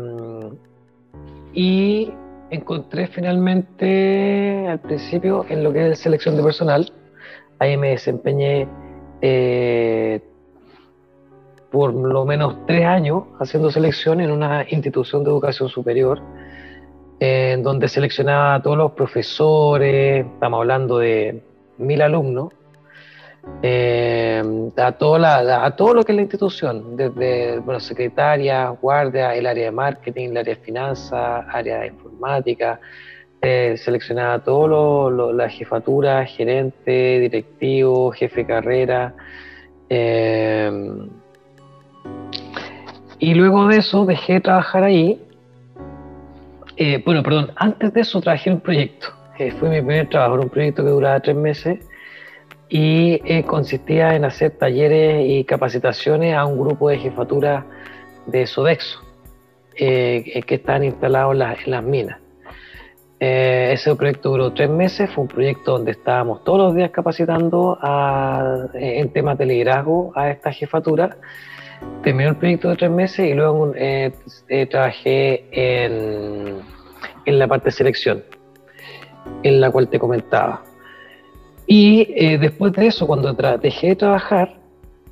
y 1.55 2.13
encontré 2.51 3.07
finalmente 3.07 4.67
al 4.69 4.81
principio 4.81 5.47
en 5.49 5.63
lo 5.63 5.73
que 5.73 5.91
es 5.91 5.99
selección 5.99 6.37
de 6.37 6.43
personal. 6.43 6.93
Ahí 7.59 7.77
me 7.77 7.91
desempeñé 7.91 8.69
eh, 9.23 10.21
por 11.71 11.95
lo 11.95 12.25
menos 12.25 12.57
tres 12.67 12.85
años 12.85 13.25
haciendo 13.41 13.71
selección 13.71 14.21
en 14.21 14.31
una 14.31 14.67
institución 14.69 15.25
de 15.25 15.31
educación 15.31 15.69
superior, 15.69 16.21
en 17.21 17.63
donde 17.63 17.89
seleccionaba 17.89 18.57
a 18.57 18.63
todos 18.63 18.77
los 18.77 18.93
profesores, 18.93 20.27
estamos 20.27 20.59
hablando 20.59 20.99
de 20.99 21.43
mil 21.79 22.03
alumnos, 22.03 22.53
eh, 23.63 24.43
a, 24.77 24.93
toda 24.93 25.65
a 25.65 25.77
todo 25.77 25.95
lo 25.95 26.05
que 26.05 26.13
es 26.13 26.17
la 26.17 26.23
institución, 26.23 26.97
desde 26.97 27.59
bueno, 27.61 27.81
secretaria, 27.81 28.69
guardia, 28.69 29.35
el 29.35 29.47
área 29.47 29.67
de 29.67 29.71
marketing, 29.71 30.31
el 30.31 30.37
área 30.39 30.55
de 30.55 30.61
finanzas, 30.61 31.47
área 31.49 31.81
de 31.81 31.87
informática, 31.89 32.81
eh, 33.41 33.77
seleccionaba 33.77 34.39
todo 34.41 35.11
lo, 35.11 35.33
la 35.33 35.49
jefatura, 35.49 36.25
gerente, 36.27 37.21
directivo, 37.21 38.11
jefe 38.11 38.41
de 38.43 38.47
carrera. 38.47 39.15
Eh, 39.89 40.71
y 43.19 43.35
luego 43.35 43.69
de 43.69 43.79
eso 43.79 44.05
dejé 44.05 44.35
de 44.35 44.41
trabajar 44.41 44.85
ahí. 44.85 45.21
Eh, 46.77 47.03
bueno, 47.05 47.23
perdón, 47.23 47.53
antes 47.57 47.93
de 47.93 48.01
eso 48.01 48.21
trabajé 48.21 48.51
en 48.51 48.57
un 48.57 48.61
proyecto. 48.61 49.09
fue 49.59 49.69
mi 49.69 49.77
primer 49.77 50.09
trabajo, 50.09 50.35
un 50.43 50.49
proyecto 50.49 50.85
que 50.85 50.91
duraba 50.91 51.21
tres 51.21 51.37
meses 51.37 51.79
y 52.69 53.43
consistía 53.45 54.17
en 54.17 54.25
hacer 54.25 54.53
talleres 54.53 55.25
y 55.29 55.45
capacitaciones 55.45 56.35
a 56.35 56.45
un 56.45 56.59
grupo 56.59 56.89
de 56.89 56.99
jefatura 56.99 57.67
de 58.27 58.47
Sodexo 58.47 59.01
que 59.77 60.45
están 60.49 60.85
instalados 60.85 61.35
en 61.35 61.71
las 61.71 61.85
minas. 61.85 62.25
Eh, 63.27 63.71
ese 63.73 63.95
proyecto 63.95 64.31
duró 64.31 64.53
tres 64.53 64.69
meses, 64.69 65.09
fue 65.11 65.23
un 65.23 65.29
proyecto 65.29 65.73
donde 65.73 65.93
estábamos 65.93 66.45
todos 66.45 66.59
los 66.59 66.75
días 66.75 66.91
capacitando 66.91 67.79
en 68.75 69.09
temas 69.15 69.39
de 69.39 69.47
liderazgo 69.47 70.13
a 70.15 70.31
esta 70.31 70.53
jefatura. 70.53 71.17
Terminó 72.03 72.29
el 72.29 72.37
proyecto 72.37 72.69
de 72.69 72.77
tres 72.77 72.91
meses 72.91 73.27
y 73.27 73.33
luego 73.33 73.73
eh, 73.77 74.13
eh, 74.49 74.67
trabajé 74.67 75.47
en, 75.53 76.61
en, 77.25 77.39
la 77.39 77.49
parte 77.49 77.67
de 77.67 77.71
selección, 77.71 78.25
en 79.43 79.59
la 79.59 79.71
cual 79.71 79.89
te 79.89 79.99
comentaba. 79.99 80.63
Y 81.67 82.37
después 82.37 82.73
de 82.75 82.89
eso, 82.89 83.07
cuando 83.07 83.33
dejé 83.33 83.89
de 83.89 83.97
trabajar 83.97 84.57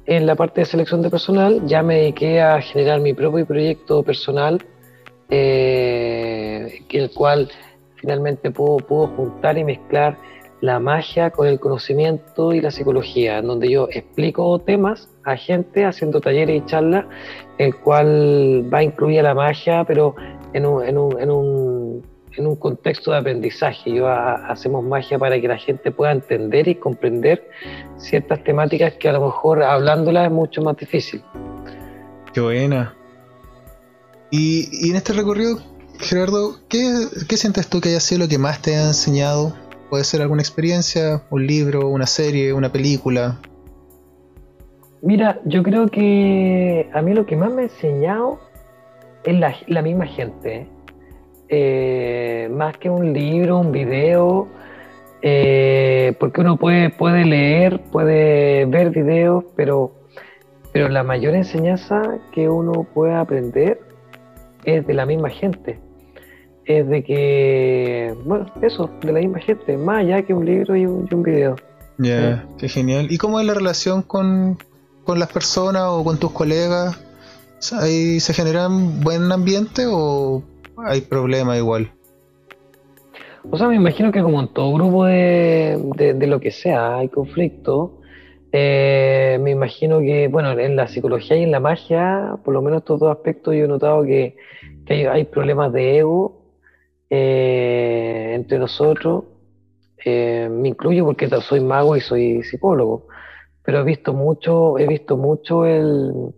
en 0.06 0.26
la 0.26 0.34
parte 0.34 0.60
de 0.60 0.64
selección 0.66 1.00
de 1.02 1.10
personal, 1.10 1.62
ya 1.66 1.82
me 1.82 1.96
dediqué 1.96 2.40
a 2.42 2.60
generar 2.60 3.00
mi 3.00 3.14
propio 3.14 3.46
proyecto 3.46 4.02
personal, 4.02 4.62
el 5.30 7.10
cual 7.14 7.50
finalmente 7.96 8.50
puedo, 8.50 8.78
puedo 8.78 9.06
juntar 9.08 9.56
y 9.56 9.64
mezclar 9.64 10.18
la 10.62 10.78
magia 10.78 11.30
con 11.30 11.48
el 11.48 11.58
conocimiento 11.58 12.52
y 12.52 12.60
la 12.60 12.70
psicología, 12.70 13.38
en 13.38 13.48
donde 13.48 13.68
yo 13.68 13.88
explico 13.90 14.60
temas 14.60 15.10
a 15.24 15.36
gente 15.36 15.84
haciendo 15.84 16.20
talleres 16.20 16.62
y 16.62 16.66
charlas, 16.66 17.04
el 17.58 17.74
cual 17.76 18.72
va 18.72 18.78
a 18.78 18.82
incluir 18.84 19.24
la 19.24 19.34
magia, 19.34 19.84
pero 19.84 20.14
un, 20.54 20.64
un, 20.64 21.20
en 21.20 21.30
un, 21.30 22.02
en 22.36 22.46
un 22.46 22.56
contexto 22.56 23.12
de 23.12 23.18
aprendizaje. 23.18 23.92
Yo 23.92 24.08
hacemos 24.08 24.84
magia 24.84 25.18
para 25.18 25.40
que 25.40 25.48
la 25.48 25.58
gente 25.58 25.90
pueda 25.90 26.12
entender 26.12 26.68
y 26.68 26.74
comprender 26.74 27.48
ciertas 27.96 28.42
temáticas 28.44 28.94
que 28.94 29.08
a 29.08 29.12
lo 29.12 29.26
mejor 29.26 29.62
hablándolas 29.62 30.26
es 30.26 30.32
mucho 30.32 30.62
más 30.62 30.76
difícil. 30.76 31.22
Qué 32.32 32.40
buena. 32.40 32.94
Y, 34.30 34.68
y 34.86 34.90
en 34.90 34.96
este 34.96 35.12
recorrido, 35.12 35.58
Gerardo, 36.02 36.56
¿qué, 36.68 37.36
sientes 37.36 37.68
tú 37.68 37.80
que 37.80 37.90
haya 37.90 38.00
sido 38.00 38.22
lo 38.22 38.28
que 38.28 38.36
más 38.36 38.60
te 38.60 38.74
ha 38.76 38.88
enseñado? 38.88 39.54
Puede 39.88 40.02
ser 40.04 40.20
alguna 40.20 40.42
experiencia, 40.42 41.22
un 41.30 41.46
libro, 41.46 41.88
una 41.88 42.06
serie, 42.06 42.52
una 42.52 42.72
película. 42.72 43.38
Mira, 45.00 45.40
yo 45.44 45.62
creo 45.62 45.88
que 45.88 46.90
a 46.92 47.02
mí 47.02 47.14
lo 47.14 47.24
que 47.24 47.36
más 47.36 47.52
me 47.52 47.62
ha 47.62 47.64
enseñado 47.64 48.40
es 49.24 49.38
la, 49.68 49.82
misma 49.82 50.06
gente. 50.06 50.56
Eh, 50.56 50.68
más 52.50 52.76
que 52.78 52.90
un 52.90 53.12
libro, 53.12 53.58
un 53.58 53.72
video, 53.72 54.48
eh, 55.22 56.14
porque 56.18 56.40
uno 56.40 56.56
puede, 56.56 56.90
puede 56.90 57.24
leer, 57.24 57.80
puede 57.92 58.64
ver 58.66 58.90
videos, 58.90 59.44
pero, 59.56 59.92
pero 60.72 60.88
la 60.88 61.02
mayor 61.02 61.34
enseñanza 61.34 62.02
que 62.32 62.48
uno 62.48 62.86
puede 62.94 63.14
aprender 63.14 63.80
es 64.64 64.86
de 64.86 64.94
la 64.94 65.06
misma 65.06 65.30
gente 65.30 65.78
es 66.64 66.88
de 66.88 67.02
que, 67.02 68.14
bueno, 68.24 68.46
eso, 68.62 68.90
de 69.00 69.12
la 69.12 69.20
misma 69.20 69.40
gente, 69.40 69.76
más 69.76 69.98
allá 69.98 70.22
que 70.22 70.34
un 70.34 70.44
libro 70.44 70.76
y 70.76 70.86
un, 70.86 71.22
video. 71.22 71.56
Ya, 71.98 72.46
qué 72.58 72.68
genial. 72.68 73.10
¿Y 73.10 73.18
cómo 73.18 73.40
es 73.40 73.46
la 73.46 73.54
relación 73.54 74.02
con, 74.02 74.58
las 75.06 75.28
personas 75.32 75.84
o 75.86 76.04
con 76.04 76.18
tus 76.18 76.30
colegas? 76.30 76.98
¿Ahí 77.72 78.20
se 78.20 78.34
genera 78.34 78.68
un 78.68 79.00
buen 79.00 79.30
ambiente 79.30 79.84
o 79.88 80.42
hay 80.84 81.00
problemas 81.02 81.58
igual? 81.58 81.90
O 83.50 83.56
sea, 83.58 83.68
me 83.68 83.74
imagino 83.74 84.12
que 84.12 84.22
como 84.22 84.40
en 84.40 84.48
todo 84.48 84.72
grupo 84.72 85.04
de, 85.04 85.76
de, 85.96 86.26
lo 86.26 86.40
que 86.40 86.50
sea 86.50 86.96
hay 86.96 87.08
conflicto. 87.08 87.98
Eh, 88.52 89.38
me 89.40 89.50
imagino 89.50 90.00
que, 90.00 90.28
bueno, 90.28 90.52
en 90.52 90.76
la 90.76 90.86
psicología 90.86 91.36
y 91.36 91.42
en 91.42 91.50
la 91.50 91.58
magia, 91.58 92.36
por 92.44 92.54
lo 92.54 92.62
menos 92.62 92.80
estos 92.80 93.00
dos 93.00 93.10
aspectos, 93.10 93.54
yo 93.54 93.64
he 93.64 93.68
notado 93.68 94.04
que, 94.04 94.36
hay, 94.86 95.24
problemas 95.24 95.72
de 95.72 95.98
ego 95.98 96.42
eh, 97.10 98.32
entre 98.34 98.58
nosotros. 98.58 99.24
Eh, 100.04 100.48
me 100.50 100.68
incluyo 100.68 101.04
porque 101.04 101.28
soy 101.40 101.60
mago 101.60 101.96
y 101.96 102.00
soy 102.00 102.42
psicólogo, 102.42 103.06
pero 103.64 103.80
he 103.80 103.84
visto 103.84 104.12
mucho, 104.12 104.78
he 104.78 104.86
visto 104.86 105.16
mucho 105.16 105.64
el, 105.64 106.34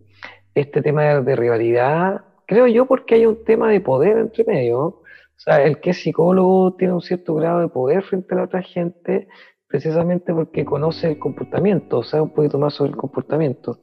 este 0.54 0.82
tema 0.82 1.20
de, 1.20 1.36
rivalidad, 1.36 2.22
creo 2.46 2.66
yo 2.66 2.86
porque 2.86 3.16
hay 3.16 3.26
un 3.26 3.44
tema 3.44 3.70
de 3.70 3.80
poder 3.80 4.18
entre 4.18 4.44
medio. 4.44 4.78
O 4.80 5.02
sea, 5.36 5.62
el 5.62 5.80
que 5.80 5.90
es 5.90 6.02
psicólogo 6.02 6.74
tiene 6.74 6.94
un 6.94 7.02
cierto 7.02 7.34
grado 7.34 7.60
de 7.60 7.68
poder 7.68 8.02
frente 8.02 8.34
a 8.34 8.38
la 8.38 8.44
otra 8.44 8.62
gente, 8.62 9.28
precisamente 9.66 10.32
porque 10.32 10.64
conoce 10.64 11.08
el 11.08 11.18
comportamiento, 11.18 11.98
o 11.98 12.04
sea, 12.04 12.22
un 12.22 12.30
poquito 12.30 12.58
más 12.58 12.74
sobre 12.74 12.92
el 12.92 12.96
comportamiento. 12.96 13.80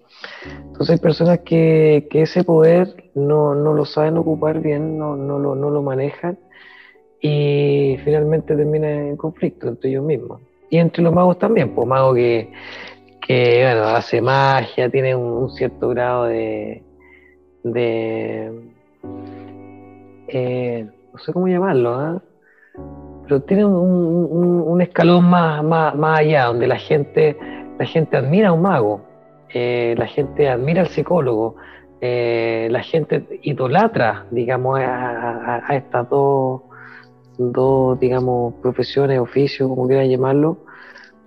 Entonces 0.55 0.91
hay 0.91 0.99
personas 0.99 1.39
que, 1.39 2.07
que 2.09 2.21
ese 2.21 2.43
poder 2.43 3.11
no, 3.13 3.55
no, 3.55 3.73
lo 3.73 3.85
saben 3.85 4.17
ocupar 4.17 4.61
bien, 4.61 4.97
no, 4.97 5.17
no, 5.17 5.37
lo, 5.37 5.55
no 5.55 5.69
lo 5.69 5.81
manejan 5.81 6.39
y 7.19 7.97
finalmente 8.03 8.55
termina 8.55 8.89
en 8.89 9.17
conflicto 9.17 9.67
entre 9.67 9.89
ellos 9.89 10.03
mismos. 10.03 10.41
Y 10.69 10.77
entre 10.77 11.03
los 11.03 11.13
magos 11.13 11.37
también, 11.37 11.75
pues 11.75 11.87
mago 11.87 12.13
que, 12.13 12.51
que 13.27 13.63
bueno, 13.63 13.83
hace 13.89 14.21
magia, 14.21 14.89
tiene 14.89 15.15
un, 15.15 15.49
cierto 15.51 15.89
grado 15.89 16.25
de, 16.25 16.83
de 17.63 18.51
eh, 20.27 20.87
no 21.13 21.19
sé 21.19 21.33
cómo 21.33 21.47
llamarlo, 21.47 21.93
¿ah? 21.93 22.21
pero 23.23 23.41
tiene 23.41 23.65
un, 23.65 24.63
un, 24.65 24.81
escalón 24.81 25.29
más, 25.29 25.63
más, 25.63 25.95
más, 25.95 26.19
allá, 26.19 26.45
donde 26.45 26.67
la 26.67 26.77
gente, 26.77 27.37
la 27.77 27.85
gente 27.85 28.17
admira 28.17 28.49
a 28.49 28.53
un 28.53 28.61
mago, 28.61 29.01
eh, 29.53 29.95
la 29.97 30.07
gente 30.07 30.49
admira 30.49 30.81
al 30.81 30.87
psicólogo, 30.87 31.55
eh, 31.99 32.67
la 32.71 32.81
gente 32.81 33.39
idolatra, 33.43 34.25
digamos, 34.31 34.79
a, 34.79 35.63
a 35.67 35.75
estas 35.75 36.09
dos 36.09 36.61
dos, 37.37 37.99
digamos, 37.99 38.53
profesiones, 38.55 39.19
oficios, 39.19 39.69
como 39.69 39.87
quieran 39.87 40.09
llamarlo, 40.09 40.57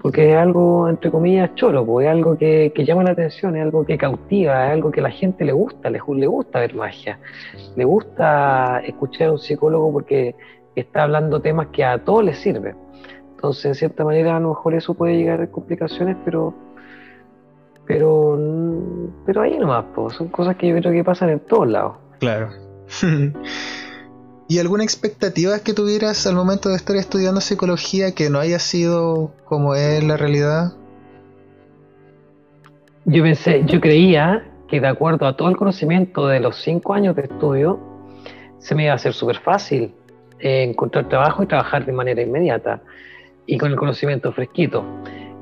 porque 0.04 0.32
es 0.32 0.36
algo, 0.36 0.86
entre 0.86 1.10
comillas, 1.10 1.54
choro, 1.54 1.86
pues, 1.86 2.04
es 2.06 2.12
algo 2.12 2.36
que, 2.36 2.70
llama 2.76 3.04
la 3.04 3.12
atención, 3.12 3.56
es 3.56 3.62
algo 3.62 3.86
que 3.86 3.96
cautiva, 3.96 4.66
es 4.66 4.72
algo 4.72 4.90
que 4.90 5.00
a 5.00 5.04
la 5.04 5.10
gente 5.10 5.46
le 5.46 5.52
gusta, 5.52 5.88
le, 5.88 5.98
gusta 5.98 6.60
ver 6.60 6.74
magia, 6.74 7.18
le 7.74 7.84
gusta 7.86 8.80
escuchar 8.80 9.28
a 9.28 9.32
un 9.32 9.38
psicólogo 9.38 9.90
porque 9.90 10.36
está 10.76 11.04
hablando 11.04 11.40
temas 11.40 11.68
que 11.68 11.86
a 11.86 12.04
todos 12.04 12.22
les 12.22 12.36
sirve. 12.36 12.74
Entonces, 13.30 13.64
en 13.64 13.74
cierta 13.76 14.04
manera, 14.04 14.36
a 14.36 14.40
lo 14.40 14.50
mejor 14.50 14.74
eso 14.74 14.92
puede 14.92 15.16
llegar 15.16 15.40
a 15.40 15.46
complicaciones, 15.46 16.18
pero 16.22 16.52
pero 17.86 18.38
pero 19.24 19.40
ahí 19.40 19.58
nomás, 19.58 19.86
pues, 19.94 20.16
son 20.16 20.28
cosas 20.28 20.56
que 20.56 20.68
yo 20.68 20.76
creo 20.76 20.92
que 20.92 21.02
pasan 21.02 21.30
en 21.30 21.40
todos 21.40 21.66
lados. 21.66 21.96
Claro. 22.18 22.50
¿Y 24.46 24.58
alguna 24.58 24.84
expectativa 24.84 25.58
que 25.60 25.72
tuvieras 25.72 26.26
al 26.26 26.34
momento 26.34 26.68
de 26.68 26.76
estar 26.76 26.96
estudiando 26.96 27.40
psicología 27.40 28.14
que 28.14 28.28
no 28.28 28.38
haya 28.38 28.58
sido 28.58 29.32
como 29.46 29.74
es 29.74 30.04
la 30.04 30.18
realidad? 30.18 30.74
Yo 33.06 33.22
pensé, 33.22 33.64
yo 33.64 33.80
creía 33.80 34.46
que 34.68 34.80
de 34.80 34.86
acuerdo 34.86 35.26
a 35.26 35.34
todo 35.34 35.48
el 35.48 35.56
conocimiento 35.56 36.26
de 36.26 36.40
los 36.40 36.56
cinco 36.56 36.92
años 36.92 37.16
de 37.16 37.22
estudio, 37.22 37.80
se 38.58 38.74
me 38.74 38.84
iba 38.84 38.92
a 38.92 38.96
hacer 38.96 39.14
súper 39.14 39.38
fácil 39.38 39.94
eh, 40.38 40.62
encontrar 40.64 41.08
trabajo 41.08 41.42
y 41.42 41.46
trabajar 41.46 41.86
de 41.86 41.92
manera 41.92 42.20
inmediata 42.20 42.82
y 43.46 43.56
con 43.56 43.70
el 43.70 43.78
conocimiento 43.78 44.30
fresquito. 44.32 44.84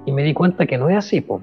Y 0.06 0.12
me 0.12 0.22
di 0.22 0.32
cuenta 0.32 0.64
que 0.64 0.78
no 0.78 0.88
es 0.88 0.96
así, 0.96 1.20
po. 1.20 1.42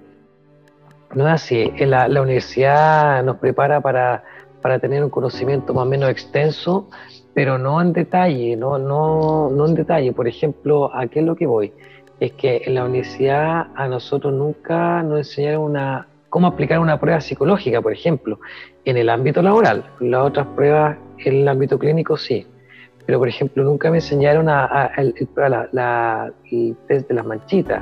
no 1.13 1.28
es 1.28 1.34
así. 1.34 1.74
La, 1.80 2.08
la 2.08 2.22
universidad 2.22 3.22
nos 3.22 3.36
prepara 3.38 3.82
para, 3.82 4.24
para 4.62 4.80
tener 4.80 5.04
un 5.04 5.10
conocimiento 5.10 5.74
más 5.74 5.86
o 5.86 5.89
menos 5.89 6.10
extenso 6.10 6.89
pero 7.33 7.57
no 7.57 7.81
en 7.81 7.93
detalle, 7.93 8.55
no, 8.55 8.77
no, 8.77 9.50
no 9.50 9.65
en 9.67 9.75
detalle. 9.75 10.12
Por 10.13 10.27
ejemplo, 10.27 10.93
¿a 10.93 11.07
qué 11.07 11.19
es 11.19 11.25
lo 11.25 11.36
que 11.36 11.45
voy? 11.45 11.71
Es 12.19 12.33
que 12.33 12.63
en 12.65 12.75
la 12.75 12.86
universidad 12.86 13.67
a 13.75 13.88
nosotros 13.88 14.33
nunca 14.33 15.01
nos 15.03 15.19
enseñaron 15.19 15.63
una, 15.63 16.07
cómo 16.29 16.48
aplicar 16.48 16.79
una 16.79 17.00
prueba 17.00 17.21
psicológica, 17.21 17.81
por 17.81 17.93
ejemplo, 17.93 18.39
en 18.86 18.98
el 18.98 19.09
ámbito 19.09 19.41
laboral. 19.41 19.86
Las 20.00 20.21
otras 20.21 20.48
pruebas 20.48 20.98
en 21.19 21.36
el 21.36 21.48
ámbito 21.48 21.77
clínico 21.77 22.17
sí. 22.17 22.45
Pero, 23.05 23.19
por 23.19 23.27
ejemplo, 23.27 23.63
nunca 23.63 23.89
me 23.89 23.98
enseñaron 23.98 24.50
a, 24.50 24.91
el, 24.98 25.13
test 26.88 27.07
de 27.07 27.13
las 27.13 27.25
manchitas 27.25 27.81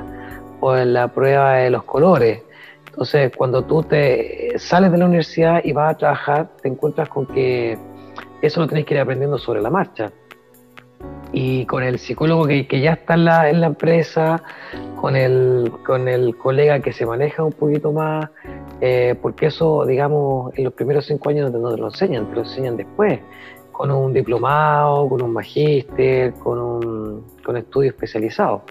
o 0.60 0.74
la 0.74 1.08
prueba 1.08 1.56
de 1.56 1.70
los 1.70 1.82
colores. 1.84 2.42
Entonces, 2.86 3.30
cuando 3.36 3.62
tú 3.62 3.82
te 3.82 4.58
sales 4.58 4.90
de 4.90 4.98
la 4.98 5.06
universidad 5.06 5.60
y 5.62 5.72
vas 5.72 5.94
a 5.94 5.98
trabajar, 5.98 6.48
te 6.62 6.68
encuentras 6.68 7.08
con 7.08 7.26
que 7.26 7.78
eso 8.42 8.60
lo 8.60 8.66
tenés 8.66 8.84
que 8.84 8.94
ir 8.94 9.00
aprendiendo 9.00 9.38
sobre 9.38 9.60
la 9.60 9.70
marcha. 9.70 10.12
Y 11.32 11.66
con 11.66 11.82
el 11.82 11.98
psicólogo 11.98 12.46
que, 12.46 12.66
ya 12.80 12.92
está 12.92 13.14
en 13.14 13.24
la, 13.60 13.66
empresa, 13.66 14.42
con 15.00 15.14
el, 15.14 15.70
con 15.84 16.08
el 16.08 16.36
colega 16.36 16.80
que 16.80 16.92
se 16.92 17.04
maneja 17.04 17.44
un 17.44 17.52
poquito 17.52 17.92
más, 17.92 18.30
eh, 18.80 19.14
porque 19.20 19.46
eso, 19.46 19.84
digamos, 19.84 20.52
en 20.56 20.64
los 20.64 20.72
primeros 20.72 21.06
cinco 21.06 21.28
años 21.28 21.52
no 21.52 21.70
te 21.70 21.80
lo 21.80 21.86
enseñan, 21.86 22.28
te 22.28 22.34
lo 22.34 22.42
enseñan 22.42 22.76
después, 22.76 23.20
con 23.72 23.90
un 23.90 24.12
diplomado, 24.12 25.08
con 25.08 25.22
un 25.22 25.32
magíster, 25.32 26.32
con 26.34 26.58
un 26.58 27.24
con 27.44 27.56
estudio 27.56 27.90
especializado. 27.90 28.62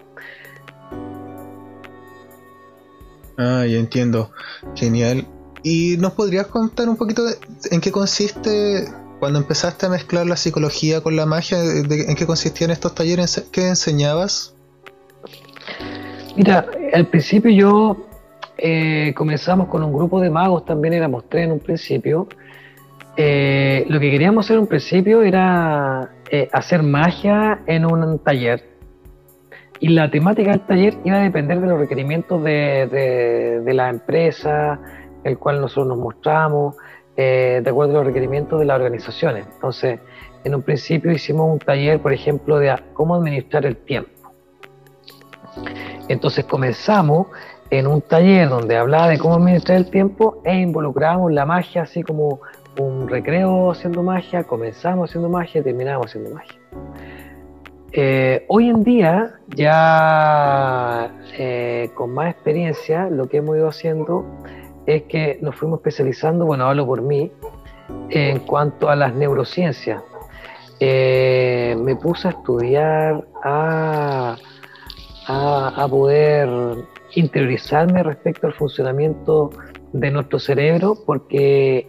Ah, 3.38 3.64
ya 3.66 3.78
entiendo. 3.78 4.32
Genial. 4.74 5.24
¿Y 5.62 5.96
nos 5.98 6.12
podrías 6.12 6.48
contar 6.48 6.88
un 6.88 6.96
poquito 6.96 7.22
en 7.70 7.80
qué 7.80 7.92
consiste 7.92 8.88
cuando 9.18 9.38
empezaste 9.38 9.86
a 9.86 9.88
mezclar 9.88 10.26
la 10.26 10.36
psicología 10.36 11.00
con 11.00 11.16
la 11.16 11.26
magia? 11.26 11.58
¿En 11.62 12.14
qué 12.14 12.26
consistían 12.26 12.70
estos 12.70 12.94
talleres? 12.94 13.48
¿Qué 13.52 13.68
enseñabas? 13.68 14.54
Mira, 16.36 16.66
al 16.92 17.06
principio 17.06 17.50
yo 17.50 18.08
eh, 18.56 19.12
comenzamos 19.16 19.68
con 19.68 19.84
un 19.84 19.92
grupo 19.92 20.20
de 20.20 20.30
magos, 20.30 20.64
también 20.64 20.94
éramos 20.94 21.24
tres 21.28 21.44
en 21.44 21.52
un 21.52 21.60
principio. 21.60 22.28
Eh, 23.16 23.84
lo 23.88 23.98
que 23.98 24.10
queríamos 24.10 24.46
hacer 24.46 24.54
en 24.54 24.62
un 24.62 24.68
principio 24.68 25.22
era 25.22 26.10
eh, 26.30 26.48
hacer 26.52 26.82
magia 26.82 27.60
en 27.66 27.84
un 27.84 28.18
taller. 28.20 28.64
Y 29.80 29.88
la 29.88 30.10
temática 30.10 30.50
del 30.50 30.60
taller 30.60 30.98
iba 31.04 31.18
a 31.18 31.22
depender 31.22 31.60
de 31.60 31.66
los 31.68 31.78
requerimientos 31.78 32.42
de, 32.42 33.62
la 33.66 33.88
empresa, 33.88 34.80
el 35.22 35.38
cual 35.38 35.60
nosotros 35.60 35.86
nos 35.86 35.98
mostramos, 35.98 36.76
de 37.22 37.64
acuerdo 37.66 37.94
a 37.94 37.96
los 37.96 38.06
requerimientos 38.06 38.60
de 38.60 38.66
las 38.66 38.76
organizaciones. 38.76 39.46
Entonces, 39.52 39.98
en 40.44 40.54
un 40.54 40.62
principio 40.62 41.10
hicimos 41.10 41.50
un 41.52 41.58
taller, 41.58 42.00
por 42.00 42.12
ejemplo, 42.12 42.58
de 42.58 42.74
cómo 42.92 43.14
administrar 43.14 43.66
el 43.66 43.76
tiempo. 43.76 44.10
Entonces 46.08 46.44
comenzamos 46.44 47.26
en 47.70 47.86
un 47.86 48.00
taller 48.00 48.48
donde 48.48 48.76
hablaba 48.76 49.08
de 49.08 49.18
cómo 49.18 49.34
administrar 49.34 49.78
el 49.78 49.90
tiempo 49.90 50.40
e 50.44 50.56
involucrábamos 50.56 51.32
la 51.32 51.44
magia 51.44 51.82
así 51.82 52.02
como 52.02 52.40
un 52.78 53.08
recreo 53.08 53.72
haciendo 53.72 54.02
magia, 54.02 54.44
comenzamos 54.44 55.10
haciendo 55.10 55.28
magia 55.28 55.60
y 55.60 55.64
terminamos 55.64 56.06
haciendo 56.06 56.30
magia. 56.30 56.58
Eh, 57.92 58.44
hoy 58.48 58.68
en 58.68 58.84
día, 58.84 59.34
ya 59.48 61.10
eh, 61.36 61.90
con 61.94 62.14
más 62.14 62.30
experiencia, 62.30 63.10
lo 63.10 63.28
que 63.28 63.38
hemos 63.38 63.56
ido 63.56 63.68
haciendo 63.68 64.24
es 64.88 65.02
que 65.02 65.38
nos 65.42 65.54
fuimos 65.54 65.80
especializando, 65.80 66.46
bueno, 66.46 66.64
hablo 66.66 66.86
por 66.86 67.02
mí, 67.02 67.30
en 68.08 68.40
cuanto 68.40 68.88
a 68.88 68.96
las 68.96 69.14
neurociencias. 69.14 70.02
Eh, 70.80 71.76
me 71.78 71.94
puse 71.94 72.28
a 72.28 72.30
estudiar, 72.30 73.22
a, 73.44 74.36
a, 75.26 75.84
a 75.84 75.88
poder 75.88 76.48
interiorizarme 77.14 78.02
respecto 78.02 78.46
al 78.46 78.54
funcionamiento 78.54 79.50
de 79.92 80.10
nuestro 80.10 80.38
cerebro 80.38 80.96
porque 81.04 81.86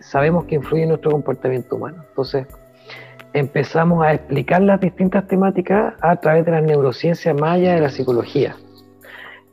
sabemos 0.00 0.44
que 0.44 0.56
influye 0.56 0.82
en 0.82 0.90
nuestro 0.90 1.10
comportamiento 1.12 1.76
humano. 1.76 2.04
Entonces, 2.10 2.46
empezamos 3.32 4.04
a 4.04 4.12
explicar 4.12 4.60
las 4.60 4.80
distintas 4.80 5.26
temáticas 5.26 5.94
a 6.02 6.16
través 6.16 6.44
de 6.44 6.50
las 6.52 6.62
neurociencias 6.62 7.34
maya 7.34 7.74
de 7.74 7.80
la 7.80 7.88
psicología. 7.88 8.56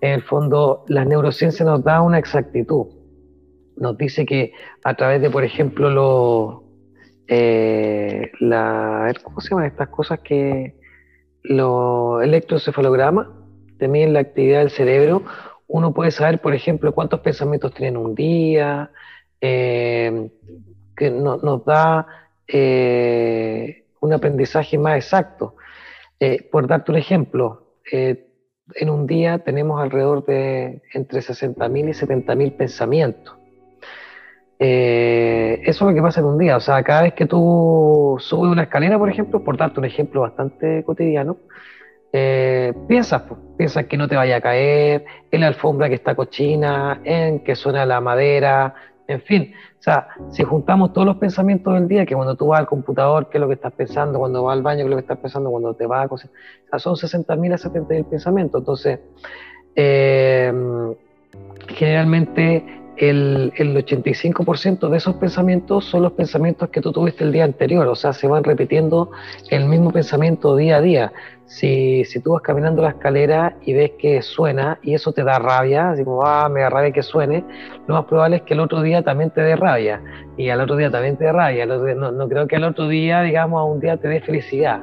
En 0.02 0.12
el 0.12 0.22
fondo, 0.22 0.86
las 0.88 1.08
neurociencias 1.08 1.66
nos 1.66 1.84
da 1.84 2.02
una 2.02 2.20
exactitud. 2.20 2.88
Nos 3.78 3.98
dice 3.98 4.25
que 4.25 4.53
a 4.84 4.94
través 4.96 5.22
de, 5.22 5.29
por 5.29 5.44
ejemplo, 5.44 5.90
los, 5.90 6.62
eh, 7.27 8.31
¿cómo 9.24 9.42
se 9.42 9.50
llaman 9.50 9.66
estas 9.66 9.90
cosas 9.90 10.20
que 10.20 10.75
los 11.44 12.24
electrocefalogramas 12.24 13.27
también 13.77 14.14
la 14.14 14.20
actividad 14.22 14.60
del 14.60 14.70
cerebro, 14.70 15.24
uno 15.68 15.94
puede 15.94 16.12
saber, 16.12 16.40
por 16.40 16.53
ejemplo, 16.53 16.94
cuántos 16.94 17.20
pensamientos 17.22 17.74
tienen 17.74 17.98
un 17.98 18.16
día, 18.16 18.92
eh, 19.42 20.29
que 20.96 21.12
nos 21.12 21.66
da 21.66 22.08
eh, 22.48 23.86
un 24.00 24.14
aprendizaje 24.14 24.77
más 24.77 24.96
exacto. 24.96 25.55
Eh, 26.20 26.48
por 26.50 26.68
darte 26.68 26.92
un 26.92 26.98
ejemplo, 26.98 27.74
en 28.74 28.90
un 28.90 29.06
día 29.06 29.40
tenemos 29.40 29.82
alrededor 29.82 30.25
de 30.25 30.82
entre 30.94 31.20
60.000 31.20 31.90
y 31.90 31.94
70.000 31.94 32.58
pensamientos. 32.58 33.36
eso 34.58 35.62
es 35.62 35.82
lo 35.82 35.94
que 35.94 36.01
pasa 36.01 36.22
en 36.22 36.25
un 36.25 36.38
día. 36.38 36.58
O 36.58 36.60
sea, 36.60 36.82
cada 36.84 37.04
vez 37.04 37.14
que 37.14 37.25
tú 37.25 38.18
subes 38.20 38.51
una 38.51 38.64
escalera, 38.64 38.98
por 38.98 39.10
ejemplo, 39.10 39.44
por 39.44 39.58
darte 39.58 39.80
un 39.80 39.86
ejemplo 39.86 40.22
bastante 40.22 40.84
cotidiano, 40.84 41.38
eh, 42.18 42.74
piensas, 42.88 43.24
piensas 43.58 43.88
que 43.88 43.98
no 43.98 44.08
te 44.08 44.16
vaya 44.16 44.38
a 44.38 44.42
caer, 44.42 45.04
en 45.32 45.42
la 45.42 45.48
alfombra 45.48 45.90
que 45.90 45.96
está 45.96 46.16
cochina, 46.16 47.01
en 47.04 47.42
que 47.42 47.56
suena 47.56 47.86
la 47.86 48.00
madera, 48.00 48.74
en 49.07 49.22
fin. 49.22 49.53
O 49.79 49.83
sea, 49.83 50.07
si 50.31 50.44
juntamos 50.44 50.94
todos 50.94 51.05
los 51.05 51.18
pensamientos 51.18 51.74
del 51.74 51.87
día, 51.87 52.05
que 52.05 52.15
cuando 52.15 52.35
tú 52.35 52.48
vas 52.48 52.59
al 52.59 52.68
computador, 52.68 53.29
qué 53.29 53.37
es 53.37 53.41
lo 53.41 53.48
que 53.48 53.53
estás 53.53 53.74
pensando, 53.74 54.20
cuando 54.20 54.44
vas 54.44 54.53
al 54.53 54.63
baño, 54.63 54.79
qué 54.79 54.83
es 54.85 54.89
lo 54.89 54.96
que 54.96 55.01
estás 55.01 55.20
pensando, 55.20 55.51
cuando 55.51 55.74
te 55.74 55.85
vas 55.85 56.05
a 56.05 56.07
cocinar, 56.07 56.35
o 56.65 56.70
sea, 56.70 56.79
son 56.79 56.96
60.000 56.96 57.53
a 57.53 57.57
70.000 57.57 58.05
pensamientos. 58.05 58.61
Entonces, 58.61 59.00
eh, 59.75 60.53
generalmente 61.68 62.84
el, 62.98 63.51
el 63.58 63.75
85% 63.75 64.90
de 64.90 64.98
esos 64.98 65.16
pensamientos 65.16 65.86
son 65.86 66.03
los 66.03 66.14
pensamientos 66.14 66.70
que 66.70 66.81
tú 66.81 66.92
tuviste 66.92 67.24
el 67.24 67.31
día 67.31 67.44
anterior, 67.44 67.88
o 67.88 67.96
sea, 67.96 68.14
se 68.14 68.27
van 68.27 68.44
repitiendo 68.44 69.12
el 69.50 69.66
mismo 69.66 69.92
pensamiento 69.92 70.55
día 70.55 70.77
a 70.77 70.81
día. 70.81 71.14
Si, 71.46 72.03
si 72.05 72.20
tú 72.22 72.31
vas 72.31 72.42
caminando 72.42 72.81
la 72.81 72.90
escalera 72.90 73.55
y 73.64 73.74
ves 73.74 73.92
que 74.00 74.22
suena 74.24 74.79
y 74.81 74.96
eso 74.96 75.12
te 75.12 75.24
da 75.24 75.38
rabia, 75.38 75.92
así 75.92 76.03
ah, 76.24 76.50
me 76.51 76.62
da 76.62 76.70
rabia 76.70 76.92
que 76.92 77.03
suene, 77.03 77.44
lo 77.88 77.96
más 77.96 78.05
probable 78.05 78.38
es 78.38 78.42
que 78.44 78.55
el 78.55 78.62
otro 78.62 78.81
día 78.81 79.03
también 79.03 79.29
te 79.29 79.42
dé 79.42 79.55
rabia 79.55 80.01
y 80.38 80.50
al 80.50 80.62
otro 80.62 80.75
día 80.75 80.90
también 80.90 81.18
te 81.18 81.25
dé 81.25 81.31
rabia. 81.31 81.66
No, 81.68 82.12
no 82.12 82.27
creo 82.27 82.48
que 82.48 82.55
al 82.55 82.64
otro 82.64 82.88
día, 82.88 83.22
digamos, 83.22 83.60
a 83.60 83.64
un 83.64 83.79
día 83.79 83.98
te 83.98 84.08
dé 84.08 84.22
felicidad 84.22 84.81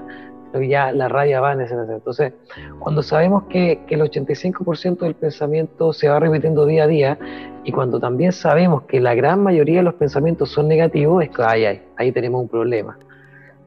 ya 0.60 0.92
la 0.92 1.08
rabia 1.08 1.40
va 1.40 1.52
en 1.52 1.62
ese 1.62 1.74
Entonces, 1.74 2.32
cuando 2.78 3.02
sabemos 3.02 3.44
que, 3.44 3.80
el 3.88 4.00
85% 4.00 4.98
del 4.98 5.14
pensamiento 5.14 5.92
se 5.92 6.08
va 6.08 6.20
repitiendo 6.20 6.66
día 6.66 6.84
a 6.84 6.86
día 6.86 7.18
y 7.64 7.72
cuando 7.72 8.00
también 8.00 8.32
sabemos 8.32 8.82
que 8.82 9.00
la 9.00 9.14
gran 9.14 9.42
mayoría 9.42 9.78
de 9.78 9.82
los 9.82 9.94
pensamientos 9.94 10.50
son 10.50 10.68
negativos, 10.68 11.22
es 11.24 11.30
que 11.30 11.42
ahí, 11.42 11.82
ahí 11.96 12.12
tenemos 12.12 12.42
un 12.42 12.48
problema. 12.48 12.98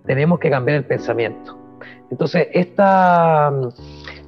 Tenemos 0.05 0.39
que 0.39 0.49
cambiar 0.49 0.77
el 0.77 0.85
pensamiento. 0.85 1.57
Entonces, 2.11 2.47
esta, 2.53 3.51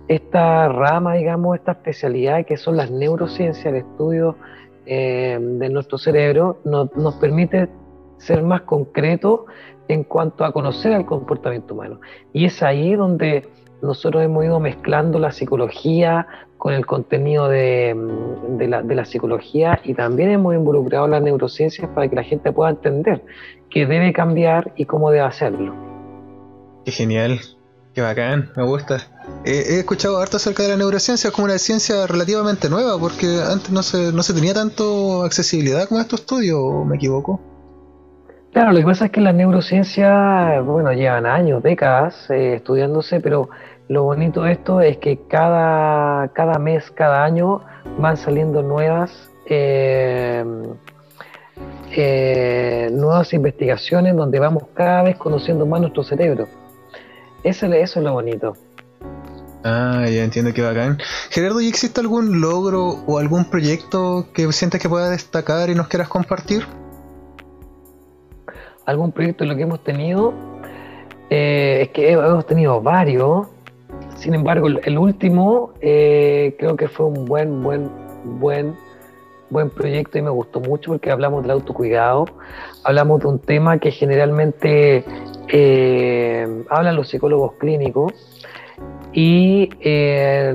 esta 0.07 0.69
rama, 0.69 1.15
digamos, 1.15 1.55
esta 1.55 1.73
especialidad 1.73 2.45
que 2.45 2.57
son 2.57 2.77
las 2.77 2.89
neurociencias, 2.89 3.65
el 3.65 3.75
estudio 3.75 4.35
eh, 4.85 5.37
de 5.39 5.69
nuestro 5.69 5.97
cerebro, 5.97 6.59
nos, 6.63 6.95
nos 6.95 7.15
permite 7.15 7.69
ser 8.17 8.43
más 8.43 8.61
concretos 8.61 9.41
en 9.87 10.03
cuanto 10.03 10.45
a 10.45 10.51
conocer 10.51 10.93
el 10.93 11.05
comportamiento 11.05 11.73
humano. 11.73 11.99
Y 12.33 12.45
es 12.45 12.61
ahí 12.63 12.95
donde 12.95 13.47
nosotros 13.81 14.23
hemos 14.23 14.43
ido 14.43 14.59
mezclando 14.59 15.19
la 15.19 15.31
psicología 15.31 16.27
con 16.57 16.73
el 16.73 16.85
contenido 16.85 17.47
de, 17.47 17.95
la, 18.67 19.05
psicología 19.05 19.79
y 19.83 19.93
también 19.93 20.31
hemos 20.31 20.55
involucrado 20.55 21.07
las 21.07 21.21
neurociencias 21.21 21.89
para 21.93 22.09
que 22.09 22.15
la 22.15 22.23
gente 22.23 22.51
pueda 22.51 22.71
entender 22.71 23.23
qué 23.69 23.85
debe 23.85 24.11
cambiar 24.11 24.73
y 24.75 24.85
cómo 24.85 25.11
debe 25.11 25.23
hacerlo. 25.23 25.75
Qué 26.83 26.91
genial, 26.91 27.39
qué 27.93 28.01
bacán, 28.01 28.51
me 28.55 28.63
gusta. 28.63 28.97
he 29.45 29.77
escuchado 29.77 30.17
harto 30.17 30.37
acerca 30.37 30.63
de 30.63 30.69
la 30.69 30.77
neurociencia 30.77 31.29
como 31.29 31.45
una 31.45 31.59
ciencia 31.59 32.07
relativamente 32.07 32.69
nueva 32.69 32.97
porque 32.97 33.39
antes 33.47 33.69
no 33.69 33.83
se, 33.83 34.11
no 34.11 34.23
se 34.23 34.33
tenía 34.33 34.55
tanto 34.55 35.23
accesibilidad 35.23 35.87
como 35.87 36.01
estos 36.01 36.21
estudios, 36.21 36.57
¿o 36.59 36.85
me 36.85 36.95
equivoco? 36.95 37.39
Claro, 38.57 38.71
lo 38.71 38.79
que 38.79 38.85
pasa 38.85 39.05
es 39.05 39.11
que 39.11 39.21
las 39.21 39.35
neurociencias, 39.35 40.65
bueno, 40.65 40.91
llevan 40.91 41.27
años, 41.27 41.61
décadas 41.61 42.27
eh, 42.31 42.55
estudiándose, 42.55 43.19
pero 43.19 43.51
lo 43.87 44.01
bonito 44.01 44.41
de 44.41 44.53
esto 44.53 44.81
es 44.81 44.97
que 44.97 45.19
cada, 45.27 46.29
cada 46.29 46.57
mes, 46.57 46.89
cada 46.89 47.23
año 47.23 47.61
van 47.99 48.17
saliendo 48.17 48.63
nuevas, 48.63 49.29
eh, 49.45 50.43
eh, 51.91 52.89
nuevas 52.91 53.31
investigaciones 53.31 54.15
donde 54.15 54.39
vamos 54.39 54.63
cada 54.73 55.03
vez 55.03 55.17
conociendo 55.17 55.67
más 55.67 55.79
nuestro 55.79 56.01
cerebro. 56.01 56.47
Eso, 57.43 57.67
eso 57.67 57.99
es 57.99 58.03
lo 58.03 58.13
bonito. 58.13 58.57
Ah, 59.63 60.07
ya 60.09 60.23
entiendo 60.23 60.51
que 60.51 60.63
bacán. 60.63 60.97
Gerardo, 61.29 61.61
¿y 61.61 61.67
existe 61.67 62.01
algún 62.01 62.41
logro 62.41 63.03
o 63.05 63.19
algún 63.19 63.51
proyecto 63.51 64.25
que 64.33 64.51
sientes 64.51 64.81
que 64.81 64.89
pueda 64.89 65.11
destacar 65.11 65.69
y 65.69 65.75
nos 65.75 65.87
quieras 65.89 66.07
compartir? 66.07 66.65
Algún 68.87 69.11
proyecto 69.11 69.43
en 69.43 69.49
lo 69.49 69.55
que 69.55 69.63
hemos 69.63 69.83
tenido, 69.83 70.33
eh, 71.29 71.79
es 71.83 71.89
que 71.89 72.11
hemos 72.13 72.45
tenido 72.47 72.81
varios. 72.81 73.47
Sin 74.15 74.33
embargo, 74.33 74.67
el 74.67 74.97
último 74.97 75.73
eh, 75.81 76.55
creo 76.57 76.75
que 76.75 76.87
fue 76.87 77.05
un 77.05 77.25
buen, 77.25 77.61
buen, 77.61 77.89
buen, 78.39 78.75
buen 79.49 79.69
proyecto 79.69 80.17
y 80.17 80.21
me 80.21 80.29
gustó 80.29 80.61
mucho 80.61 80.91
porque 80.91 81.11
hablamos 81.11 81.43
del 81.43 81.51
autocuidado, 81.51 82.25
hablamos 82.83 83.19
de 83.19 83.27
un 83.27 83.39
tema 83.39 83.77
que 83.77 83.91
generalmente 83.91 85.03
eh, 85.49 86.63
hablan 86.69 86.95
los 86.95 87.09
psicólogos 87.09 87.53
clínicos 87.59 88.13
y 89.11 89.69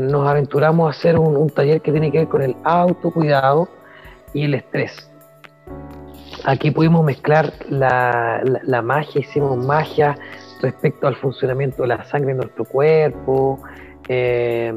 nos 0.00 0.26
aventuramos 0.26 0.86
a 0.86 0.98
hacer 0.98 1.18
un, 1.18 1.50
taller 1.50 1.82
que 1.82 1.92
tiene 1.92 2.10
que 2.10 2.18
ver 2.18 2.28
con 2.28 2.42
el 2.42 2.56
autocuidado 2.64 3.68
y 4.32 4.44
el 4.44 4.54
estrés. 4.54 5.11
Aquí 6.44 6.70
pudimos 6.70 7.04
mezclar 7.04 7.52
la, 7.68 8.82
magia, 8.82 9.20
hicimos 9.20 9.64
magia 9.64 10.16
respecto 10.60 11.06
al 11.06 11.16
funcionamiento 11.16 11.82
de 11.82 11.88
la 11.88 12.04
sangre 12.04 12.32
en 12.32 12.38
nuestro 12.38 12.64
cuerpo, 12.64 13.60
eh, 14.08 14.72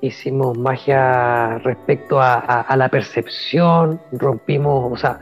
hicimos 0.00 0.56
magia 0.56 1.58
respecto 1.58 2.20
a, 2.20 2.74
la 2.76 2.88
percepción, 2.88 4.00
rompimos, 4.12 4.92
o 4.92 4.96
sea, 4.96 5.18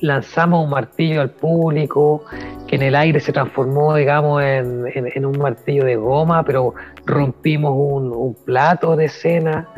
lanzamos 0.00 0.64
un 0.64 0.70
martillo 0.70 1.22
al 1.22 1.30
público 1.30 2.24
que 2.66 2.76
en 2.76 2.82
el 2.82 2.94
aire 2.94 3.20
se 3.20 3.32
transformó, 3.32 3.94
digamos, 3.94 4.42
en, 4.42 5.26
un 5.26 5.38
martillo 5.38 5.84
de 5.84 5.96
goma, 5.96 6.44
pero 6.44 6.74
rompimos 7.04 7.72
un, 7.74 8.36
plato 8.44 8.96
de 8.96 9.08
cena. 9.08 9.68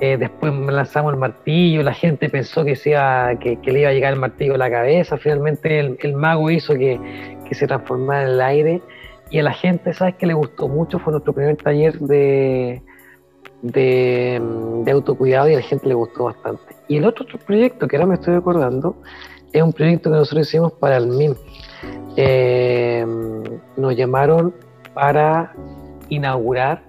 Eh, 0.00 0.16
después 0.16 0.52
lanzamos 0.54 1.12
el 1.12 1.18
martillo, 1.18 1.82
la 1.82 1.92
gente 1.92 2.30
pensó 2.30 2.64
que, 2.64 2.74
que, 2.74 3.72
le 3.72 3.80
iba 3.80 3.90
a 3.90 3.92
llegar 3.92 4.14
el 4.14 4.18
martillo 4.18 4.54
a 4.54 4.58
la 4.58 4.70
cabeza. 4.70 5.18
Finalmente 5.18 5.78
el, 5.78 6.14
mago 6.14 6.50
hizo 6.50 6.74
que, 6.74 6.98
se 7.50 7.66
transformara 7.66 8.22
en 8.22 8.28
el 8.30 8.40
aire. 8.40 8.82
Y 9.30 9.38
a 9.38 9.42
la 9.42 9.52
gente, 9.52 9.92
¿sabes 9.92 10.14
qué 10.16 10.26
le 10.26 10.34
gustó 10.34 10.68
mucho? 10.68 10.98
Fue 10.98 11.12
nuestro 11.12 11.32
primer 11.32 11.56
taller 11.56 11.98
de, 12.00 12.82
de, 13.62 14.40
de 14.84 14.90
autocuidado 14.90 15.48
y 15.48 15.54
a 15.54 15.56
la 15.56 15.62
gente 15.62 15.86
le 15.86 15.94
gustó 15.94 16.24
bastante. 16.24 16.62
Y 16.88 16.96
el 16.96 17.04
otro 17.04 17.26
proyecto 17.46 17.86
que 17.86 17.96
ahora 17.96 18.06
me 18.06 18.14
estoy 18.14 18.34
acordando 18.34 18.96
es 19.52 19.62
un 19.62 19.72
proyecto 19.72 20.10
que 20.10 20.16
nosotros 20.16 20.48
hicimos 20.48 20.72
para 20.72 20.96
el 20.96 21.08
MIM. 21.08 21.34
Eh, 22.16 23.06
nos 23.76 23.96
llamaron 23.96 24.54
para 24.94 25.52
inaugurar 26.08 26.82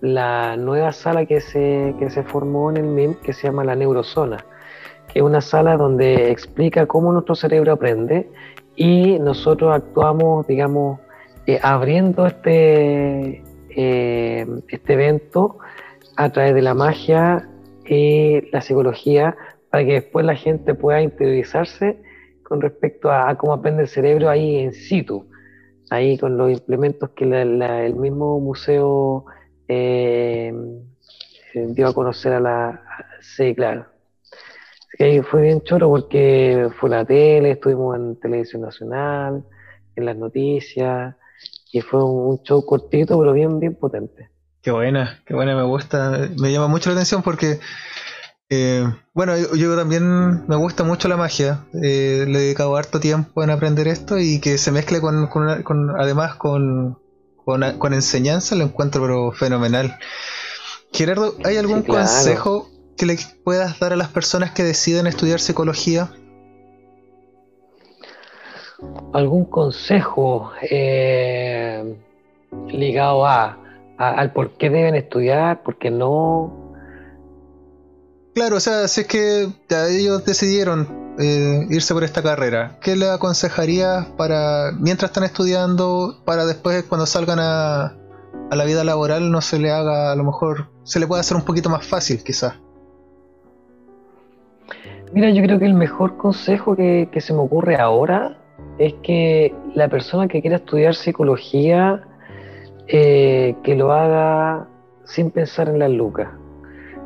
la 0.00 0.56
nueva 0.56 0.92
sala 0.92 1.26
que 1.26 1.40
se, 1.40 1.94
que 1.98 2.10
se 2.10 2.22
formó 2.22 2.70
en 2.70 2.76
el 2.76 2.86
MIM, 2.86 3.14
que 3.14 3.32
se 3.32 3.48
llama 3.48 3.64
la 3.64 3.74
Neurozona, 3.74 4.44
que 5.12 5.20
es 5.20 5.24
una 5.24 5.40
sala 5.40 5.76
donde 5.76 6.30
explica 6.30 6.86
cómo 6.86 7.12
nuestro 7.12 7.34
cerebro 7.34 7.72
aprende 7.72 8.28
y 8.76 9.18
nosotros 9.18 9.74
actuamos, 9.74 10.46
digamos, 10.46 11.00
eh, 11.46 11.58
abriendo 11.62 12.26
este, 12.26 13.42
eh, 13.70 14.46
este 14.68 14.92
evento 14.92 15.58
a 16.16 16.30
través 16.30 16.54
de 16.54 16.62
la 16.62 16.74
magia 16.74 17.48
y 17.86 18.50
la 18.50 18.60
psicología 18.60 19.36
para 19.70 19.84
que 19.84 19.92
después 19.92 20.26
la 20.26 20.34
gente 20.34 20.74
pueda 20.74 21.00
interiorizarse 21.02 22.02
con 22.42 22.60
respecto 22.60 23.10
a, 23.10 23.36
cómo 23.36 23.52
aprende 23.52 23.82
el 23.82 23.88
cerebro 23.88 24.28
ahí 24.28 24.56
en 24.56 24.72
situ, 24.72 25.26
ahí 25.90 26.18
con 26.18 26.36
los 26.36 26.50
implementos 26.50 27.10
que 27.10 27.24
el 27.24 27.94
mismo 27.96 28.40
museo 28.40 29.26
eh, 29.68 30.52
dio 31.54 31.88
a 31.88 31.94
conocer 31.94 32.32
a 32.32 32.40
la... 32.40 32.82
Sí, 33.20 33.54
claro. 33.54 33.86
ahí 34.98 35.20
fue 35.22 35.42
bien 35.42 35.62
choro 35.62 35.88
porque 35.88 36.68
fue 36.78 36.90
la 36.90 37.04
tele, 37.04 37.52
estuvimos 37.52 37.96
en 37.96 38.20
Televisión 38.20 38.62
Nacional, 38.62 39.44
en 39.94 40.04
las 40.04 40.16
noticias, 40.16 41.14
y 41.72 41.80
fue 41.80 42.02
un, 42.04 42.42
show 42.42 42.64
cortito, 42.64 43.18
pero 43.18 43.32
bien, 43.32 43.58
bien 43.58 43.74
potente. 43.74 44.30
Qué 44.62 44.70
buena, 44.70 45.22
qué 45.24 45.34
buena, 45.34 45.54
me 45.54 45.62
gusta, 45.62 46.28
me 46.38 46.52
llama 46.52 46.68
mucho 46.68 46.90
la 46.90 46.94
atención 46.94 47.22
porque 47.22 47.60
eh, 48.48 48.84
bueno, 49.12 49.36
yo, 49.36 49.76
también 49.76 50.46
me 50.46 50.56
gusta 50.56 50.84
mucho 50.84 51.08
la 51.08 51.16
magia. 51.16 51.64
Eh, 51.74 52.24
le 52.28 52.38
he 52.38 52.42
dedicado 52.42 52.76
harto 52.76 53.00
tiempo 53.00 53.42
en 53.42 53.50
aprender 53.50 53.88
esto 53.88 54.18
y 54.18 54.40
que 54.40 54.58
se 54.58 54.72
mezcle 54.72 55.00
con, 55.00 55.28
además 55.98 56.36
con, 56.36 56.98
con, 57.46 57.94
enseñanza 57.94 58.56
lo 58.56 58.64
encuentro 58.64 59.00
pero 59.00 59.30
fenomenal. 59.30 59.98
Gerardo, 60.92 61.36
¿hay 61.44 61.56
algún 61.56 61.82
consejo 61.82 62.68
que 62.96 63.06
le 63.06 63.16
puedas 63.44 63.78
dar 63.78 63.92
a 63.92 63.96
las 63.96 64.08
personas 64.08 64.50
que 64.50 64.64
deciden 64.64 65.06
estudiar 65.06 65.38
psicología? 65.38 66.10
¿Algún 69.12 69.44
consejo 69.44 70.50
eh, 70.68 71.96
ligado 72.66 73.24
a, 73.26 73.58
al 73.96 74.32
por 74.32 74.56
qué 74.56 74.68
deben 74.68 74.96
estudiar, 74.96 75.62
por 75.62 75.78
qué 75.78 75.92
no? 75.92 76.74
Claro, 78.34 78.56
o 78.56 78.60
sea, 78.60 78.88
si 78.88 79.02
es 79.02 79.06
que 79.06 79.48
ellos 79.88 80.24
decidieron 80.24 81.05
eh, 81.18 81.66
irse 81.70 81.94
por 81.94 82.04
esta 82.04 82.22
carrera, 82.22 82.78
¿qué 82.80 82.96
le 82.96 83.10
aconsejaría 83.10 84.06
para, 84.16 84.72
mientras 84.78 85.10
están 85.10 85.24
estudiando, 85.24 86.20
para 86.24 86.44
después 86.44 86.84
cuando 86.84 87.06
salgan 87.06 87.38
a, 87.40 87.94
la 88.50 88.64
vida 88.64 88.84
laboral 88.84 89.30
no 89.32 89.40
se 89.40 89.58
le 89.58 89.70
haga, 89.70 90.12
a 90.12 90.16
lo 90.16 90.24
mejor, 90.24 90.68
se 90.84 91.00
le 91.00 91.06
puede 91.06 91.20
hacer 91.20 91.36
un 91.36 91.44
poquito 91.44 91.68
más 91.68 91.86
fácil 91.86 92.22
quizás? 92.22 92.54
Mira, 95.12 95.30
yo 95.30 95.42
creo 95.42 95.58
que 95.58 95.66
el 95.66 95.74
mejor 95.74 96.16
consejo 96.16 96.76
que, 96.76 97.08
se 97.18 97.32
me 97.32 97.40
ocurre 97.40 97.76
ahora 97.76 98.38
es 98.78 98.94
que 99.02 99.54
la 99.74 99.88
persona 99.88 100.28
que 100.28 100.40
quiera 100.40 100.56
estudiar 100.56 100.94
psicología, 100.94 102.02
eh, 102.88 103.56
que 103.62 103.74
lo 103.74 103.92
haga 103.92 104.68
sin 105.04 105.30
pensar 105.30 105.68
en 105.68 105.78
las 105.78 105.90
lucas 105.90 106.28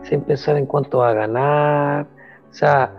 sin 0.02 0.22
pensar 0.22 0.56
en 0.56 0.66
cuánto 0.66 0.98
va 0.98 1.10
a 1.10 1.14
ganar. 1.14 2.06
O 2.50 2.54
sea, 2.54 2.92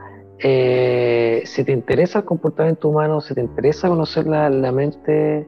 eh, 0.44 1.44
si 1.46 1.64
te 1.64 1.72
interesa 1.72 2.20
el 2.20 2.26
comportamiento 2.26 2.90
humano, 2.90 3.22
si 3.22 3.36
te 3.36 3.42
interesa 3.42 3.88
conocer 3.88 4.26
la, 4.26 4.50
mente, 4.72 5.48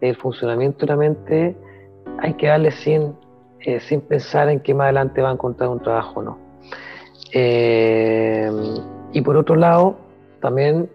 el 0.00 0.16
funcionamiento 0.16 0.80
de 0.80 0.86
la 0.86 0.96
mente, 0.96 1.56
hay 2.18 2.34
que 2.34 2.48
darle 2.48 2.72
sin, 2.72 3.14
eh, 3.60 3.78
sin 3.78 4.00
pensar 4.00 4.48
en 4.48 4.58
que 4.58 4.74
más 4.74 4.86
adelante 4.86 5.22
va 5.22 5.30
a 5.30 5.32
encontrar 5.32 5.70
un 5.70 5.80
trabajo 5.80 6.20
o 6.20 6.22
no. 6.24 6.38
Eh, 7.32 8.50
y 9.12 9.20
por 9.20 9.36
otro 9.36 9.54
lado, 9.54 9.96
también 10.40 10.90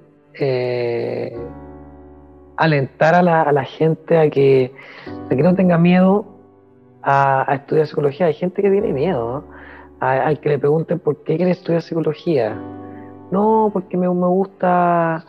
alentar 2.58 3.16
a 3.16 3.24
la, 3.24 3.64
gente 3.64 4.18
a 4.18 4.30
que, 4.30 4.74
no 5.32 5.56
tenga 5.56 5.78
miedo 5.78 6.26
a, 7.02 7.50
a, 7.50 7.56
estudiar 7.56 7.88
psicología. 7.88 8.26
Hay 8.26 8.34
gente 8.34 8.62
que 8.62 8.70
tiene 8.70 8.92
miedo, 8.92 9.46
¿no? 9.46 9.58
al 10.00 10.40
que 10.42 10.50
le 10.50 10.60
pregunten 10.60 11.00
por 11.00 11.24
qué 11.24 11.38
quiere 11.38 11.52
estudiar 11.52 11.82
psicología. 11.82 12.56
No, 13.32 13.70
porque 13.74 13.98
me, 13.98 14.08
gusta 14.08 15.26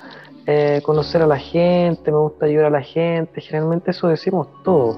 eh, 0.46 0.80
conocer 0.84 1.22
a 1.22 1.26
la 1.26 1.38
gente, 1.38 2.12
me 2.12 2.18
gusta 2.18 2.46
ayudar 2.46 2.66
a 2.66 2.70
la 2.70 2.82
gente. 2.82 3.40
Generalmente 3.40 3.90
eso 3.90 4.08
decimos 4.08 4.48
todos. 4.62 4.96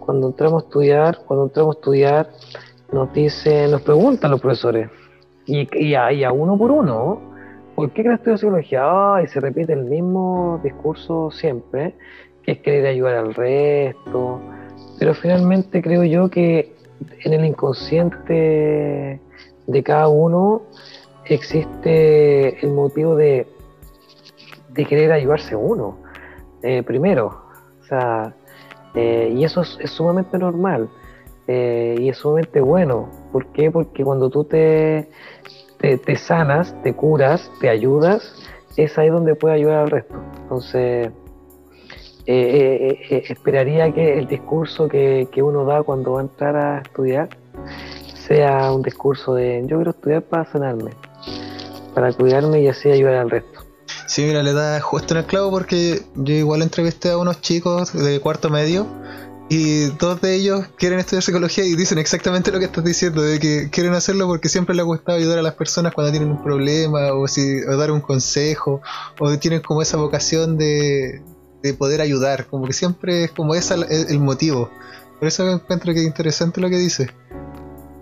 Cuando 0.00 0.28
entramos 0.28 0.62
a 0.62 0.66
estudiar, 0.66 1.18
cuando 1.26 1.46
entramos 1.46 1.76
a 1.76 1.78
estudiar, 1.78 2.30
nos 2.92 3.12
dicen, 3.12 3.70
nos 3.70 3.82
preguntan 3.82 4.30
los 4.30 4.40
profesores. 4.40 4.90
Y, 5.46 5.68
y, 5.76 5.94
a, 5.94 6.32
uno 6.32 6.56
por 6.58 6.70
uno, 6.70 7.20
¿por 7.74 7.90
qué 7.90 8.02
quieres 8.02 8.18
estudiar 8.18 8.38
psicología? 8.38 9.22
y 9.22 9.26
se 9.28 9.40
repite 9.40 9.72
el 9.72 9.84
mismo 9.84 10.60
discurso 10.62 11.30
siempre, 11.30 11.94
que 12.42 12.52
es 12.52 12.58
querer 12.58 12.86
ayudar 12.86 13.14
al 13.16 13.34
resto. 13.34 14.40
Pero 14.98 15.14
finalmente 15.14 15.82
creo 15.82 16.04
yo 16.04 16.28
que 16.28 16.74
en 17.24 17.32
el 17.32 17.44
inconsciente 17.44 19.20
de 19.66 19.82
cada 19.82 20.08
uno 20.08 20.62
existe 21.34 22.64
el 22.64 22.72
motivo 22.72 23.16
de, 23.16 23.46
de 24.72 24.84
querer 24.84 25.12
ayudarse 25.12 25.56
uno, 25.56 25.98
eh, 26.62 26.82
primero. 26.82 27.42
O 27.80 27.84
sea, 27.84 28.34
eh, 28.94 29.32
y 29.34 29.44
eso 29.44 29.62
es, 29.62 29.90
sumamente 29.90 30.38
normal 30.38 30.88
eh, 31.46 31.96
y 31.98 32.08
es 32.08 32.16
sumamente 32.18 32.60
bueno. 32.60 33.08
¿Por 33.32 33.46
qué? 33.46 33.70
Porque 33.70 34.04
cuando 34.04 34.30
tú 34.30 34.44
te, 34.44 35.08
te, 35.78 36.16
sanas, 36.16 36.74
te 36.82 36.94
curas, 36.94 37.50
te 37.60 37.68
ayudas, 37.68 38.34
es 38.76 38.96
ahí 38.98 39.08
donde 39.08 39.34
puedes 39.34 39.56
ayudar 39.56 39.78
al 39.80 39.90
resto. 39.90 40.14
Entonces, 40.42 41.10
esperaría 42.26 43.92
que 43.92 44.18
el 44.18 44.26
discurso 44.28 44.88
que, 44.88 45.28
uno 45.42 45.64
da 45.64 45.82
cuando 45.82 46.12
va 46.12 46.20
a 46.20 46.22
entrar 46.22 46.56
a 46.56 46.78
estudiar 46.80 47.28
sea 48.14 48.72
un 48.72 48.82
discurso 48.82 49.34
de 49.34 49.62
yo 49.66 49.76
quiero 49.78 49.90
estudiar 49.90 50.22
para 50.22 50.44
sanarme, 50.44 50.92
para 52.00 52.14
cuidarme 52.14 52.62
y 52.62 52.68
así 52.68 52.90
ayudar 52.90 53.16
al 53.16 53.30
resto. 53.30 53.60
Sí, 54.06 54.22
mira, 54.22 54.42
le 54.42 54.54
da 54.54 54.80
justo 54.80 55.14
en 55.14 55.18
el 55.18 55.26
clavo 55.26 55.50
porque 55.50 56.00
yo 56.14 56.34
igual 56.34 56.62
entrevisté 56.62 57.10
a 57.10 57.18
unos 57.18 57.42
chicos 57.42 57.92
de 57.92 58.20
cuarto 58.20 58.48
medio 58.48 58.86
y 59.50 59.86
dos 59.98 60.20
de 60.20 60.34
ellos 60.34 60.64
quieren 60.78 60.98
estudiar 60.98 61.22
psicología 61.22 61.64
y 61.64 61.74
dicen 61.74 61.98
exactamente 61.98 62.52
lo 62.52 62.58
que 62.58 62.66
estás 62.66 62.84
diciendo, 62.84 63.20
de 63.20 63.38
que 63.38 63.68
quieren 63.70 63.92
hacerlo 63.92 64.26
porque 64.26 64.48
siempre 64.48 64.74
les 64.74 64.84
ha 64.84 64.86
gustado 64.86 65.18
ayudar 65.18 65.40
a 65.40 65.42
las 65.42 65.54
personas 65.54 65.92
cuando 65.92 66.10
tienen 66.10 66.30
un 66.30 66.42
problema 66.42 67.12
o, 67.12 67.28
si, 67.28 67.62
o 67.64 67.76
dar 67.76 67.90
un 67.90 68.00
consejo 68.00 68.80
o 69.18 69.36
tienen 69.38 69.60
como 69.60 69.82
esa 69.82 69.96
vocación 69.98 70.56
de, 70.56 71.20
de 71.62 71.74
poder 71.74 72.00
ayudar, 72.00 72.46
como 72.46 72.66
que 72.66 72.72
siempre 72.72 73.24
es 73.24 73.32
como 73.32 73.54
ese 73.54 73.74
el, 73.74 74.20
motivo. 74.20 74.70
Por 75.18 75.28
eso 75.28 75.48
encuentro 75.50 75.92
que 75.92 76.00
es 76.00 76.06
interesante 76.06 76.60
lo 76.62 76.70
que 76.70 76.78
dice. 76.78 77.10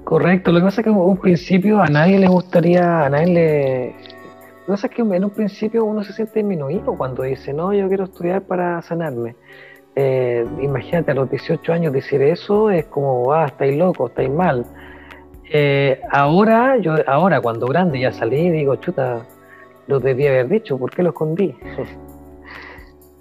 Correcto, 0.08 0.52
lo 0.52 0.60
que 0.60 0.64
pasa 0.64 0.80
es 0.80 0.84
que 0.86 0.90
en 0.90 0.96
un 0.96 1.18
principio 1.18 1.82
a 1.82 1.86
nadie 1.88 2.18
le 2.18 2.28
gustaría, 2.28 3.04
a 3.04 3.10
nadie 3.10 3.26
le... 3.26 3.86
Lo 3.88 4.64
que 4.64 4.72
pasa 4.72 4.86
es 4.86 4.94
que 4.94 5.02
en 5.02 5.22
un 5.22 5.28
principio 5.28 5.84
uno 5.84 6.02
se 6.02 6.14
siente 6.14 6.38
disminuido 6.38 6.96
cuando 6.96 7.24
dice, 7.24 7.52
no, 7.52 7.74
yo 7.74 7.88
quiero 7.88 8.04
estudiar 8.04 8.40
para 8.40 8.80
sanarme. 8.80 9.36
Eh, 9.94 10.46
imagínate, 10.62 11.10
a 11.10 11.14
los 11.14 11.28
18 11.28 11.74
años 11.74 11.92
decir 11.92 12.22
eso 12.22 12.70
es 12.70 12.86
como, 12.86 13.34
ah, 13.34 13.48
estáis 13.48 13.76
locos, 13.76 14.08
estáis 14.08 14.30
mal. 14.30 14.64
Eh, 15.52 16.00
ahora, 16.10 16.78
yo 16.78 16.94
ahora 17.06 17.42
cuando 17.42 17.66
grande 17.66 18.00
ya 18.00 18.10
salí, 18.10 18.48
digo, 18.48 18.76
chuta, 18.76 19.26
lo 19.88 20.00
debía 20.00 20.30
haber 20.30 20.48
dicho, 20.48 20.78
¿por 20.78 20.90
qué 20.90 21.02
lo 21.02 21.10
escondí? 21.10 21.54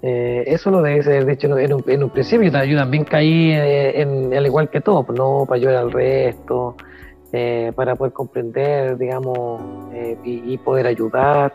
Eh, 0.00 0.44
eso 0.46 0.70
lo 0.70 0.80
debes 0.80 1.06
haber 1.08 1.26
dicho 1.26 1.46
en 1.58 1.72
un, 1.72 1.84
en 1.86 2.04
un 2.04 2.10
principio. 2.10 2.50
Yo 2.64 2.76
también 2.76 3.04
caí 3.04 3.50
eh, 3.50 4.00
en, 4.00 4.32
al 4.32 4.46
igual 4.46 4.70
que 4.70 4.80
todo, 4.80 5.02
pues, 5.04 5.18
no 5.18 5.44
para 5.46 5.56
ayudar 5.56 5.76
al 5.76 5.92
resto, 5.92 6.76
eh, 7.32 7.72
para 7.74 7.96
poder 7.96 8.12
comprender, 8.12 8.96
digamos, 8.96 9.60
y, 10.24 10.56
poder 10.58 10.86
ayudar. 10.86 11.54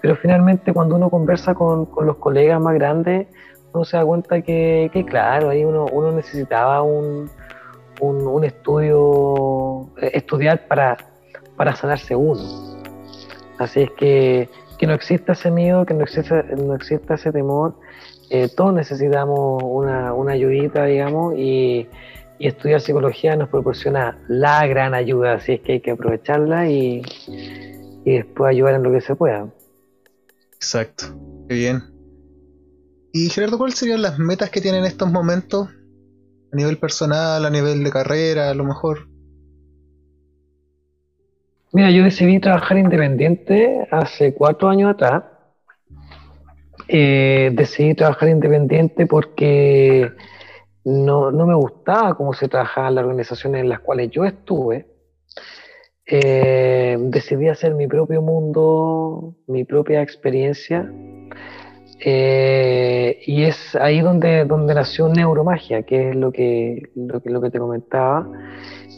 Pero 0.00 0.16
finalmente, 0.16 0.72
cuando 0.72 0.96
uno 0.96 1.10
conversa 1.10 1.54
con, 1.54 1.88
los 2.02 2.16
colegas 2.16 2.60
más 2.60 2.74
grandes, 2.74 3.26
uno 3.72 3.84
se 3.84 3.96
da 3.96 4.04
cuenta 4.04 4.40
que, 4.42 5.04
claro, 5.08 5.50
ahí 5.50 5.64
uno, 5.64 5.86
uno 5.92 6.12
necesitaba 6.12 6.82
un, 6.82 7.28
un, 8.00 8.44
estudio, 8.44 9.90
estudiar 10.00 10.66
para, 10.68 10.96
para 11.56 11.74
sanarse 11.74 12.14
uno. 12.16 12.40
Así 13.58 13.82
es 13.82 13.90
que 13.90 14.48
que 14.80 14.86
no 14.86 14.94
exista 14.94 15.32
ese 15.32 15.50
miedo, 15.50 15.84
que 15.84 15.92
no 15.92 16.04
exista, 16.04 16.42
no 16.42 16.74
exista 16.74 17.14
ese 17.14 17.30
temor. 17.30 17.74
Eh, 18.30 18.48
todos 18.48 18.72
necesitamos 18.72 19.62
una, 19.62 20.14
una 20.14 20.32
ayudita, 20.32 20.86
digamos, 20.86 21.34
y, 21.36 21.86
estudiar 22.38 22.80
psicología 22.80 23.36
nos 23.36 23.50
proporciona 23.50 24.16
la 24.26 24.66
gran 24.66 24.94
ayuda, 24.94 25.34
así 25.34 25.52
es 25.52 25.60
que 25.60 25.72
hay 25.72 25.80
que 25.80 25.90
aprovecharla 25.90 26.70
y, 26.70 27.02
y 28.06 28.14
después 28.14 28.48
ayudar 28.48 28.76
en 28.76 28.82
lo 28.82 28.90
que 28.90 29.02
se 29.02 29.14
pueda. 29.14 29.52
Exacto, 30.54 31.04
qué 31.46 31.54
bien. 31.54 31.82
Y 33.12 33.28
Gerardo, 33.28 33.58
¿cuáles 33.58 33.78
serían 33.78 34.00
las 34.00 34.18
metas 34.18 34.48
que 34.48 34.62
tienen 34.62 34.80
en 34.80 34.86
estos 34.86 35.12
momentos? 35.12 35.68
A 36.50 36.56
nivel 36.56 36.78
personal, 36.78 37.44
a 37.44 37.50
nivel 37.50 37.84
de 37.84 37.90
carrera, 37.90 38.48
a 38.48 38.54
lo 38.54 38.64
mejor. 38.64 39.09
Mira, 41.72 41.90
yo 41.92 42.02
decidí 42.02 42.40
trabajar 42.40 42.78
independiente 42.78 43.86
hace 43.92 44.34
cuatro 44.34 44.68
años 44.68 44.90
atrás. 44.90 45.22
Eh, 46.88 47.52
decidí 47.54 47.94
trabajar 47.94 48.28
independiente 48.28 49.06
porque 49.06 50.10
no, 50.84 51.30
me 51.30 51.54
gustaba 51.54 52.16
cómo 52.16 52.32
se 52.32 52.48
trabajaba 52.48 52.88
en 52.88 52.94
las 52.96 53.04
organizaciones 53.04 53.60
en 53.60 53.68
las 53.68 53.80
cuales 53.80 54.10
yo 54.10 54.24
estuve. 54.24 54.88
Eh, 56.06 56.96
decidí 56.98 57.46
hacer 57.46 57.74
mi 57.74 57.86
propio 57.86 58.20
mundo, 58.20 59.36
mi 59.46 59.64
propia 59.64 60.02
experiencia. 60.02 60.92
Eh, 62.04 63.20
y 63.26 63.44
es 63.44 63.76
ahí 63.76 64.00
donde, 64.00 64.44
donde 64.44 64.74
nació 64.74 65.08
Neuromagia, 65.08 65.84
que 65.84 66.10
es 66.10 66.16
lo 66.16 66.32
que, 66.32 66.90
lo 66.96 67.20
que, 67.20 67.30
lo 67.30 67.40
que 67.40 67.50
te 67.50 67.60
comentaba. 67.60 68.28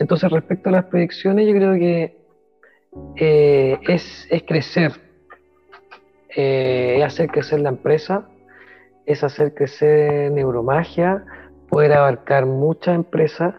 Entonces, 0.01 0.31
respecto 0.31 0.71
a 0.71 0.73
las 0.73 0.85
proyecciones, 0.87 1.47
yo 1.47 1.53
creo 1.53 1.75
que 1.75 2.22
eh, 3.17 3.79
es, 3.89 4.29
crecer, 4.47 4.93
eh, 6.37 6.97
es 6.99 7.05
hacer 7.05 7.31
crecer 7.31 7.61
la 7.61 7.71
empresa, 7.71 8.29
es 9.07 9.25
hacer 9.25 9.55
crecer 9.55 10.31
neuromagia, 10.33 11.25
poder 11.69 11.95
abarcar 11.95 12.47
muchas 12.47 12.95
empresas 12.95 13.55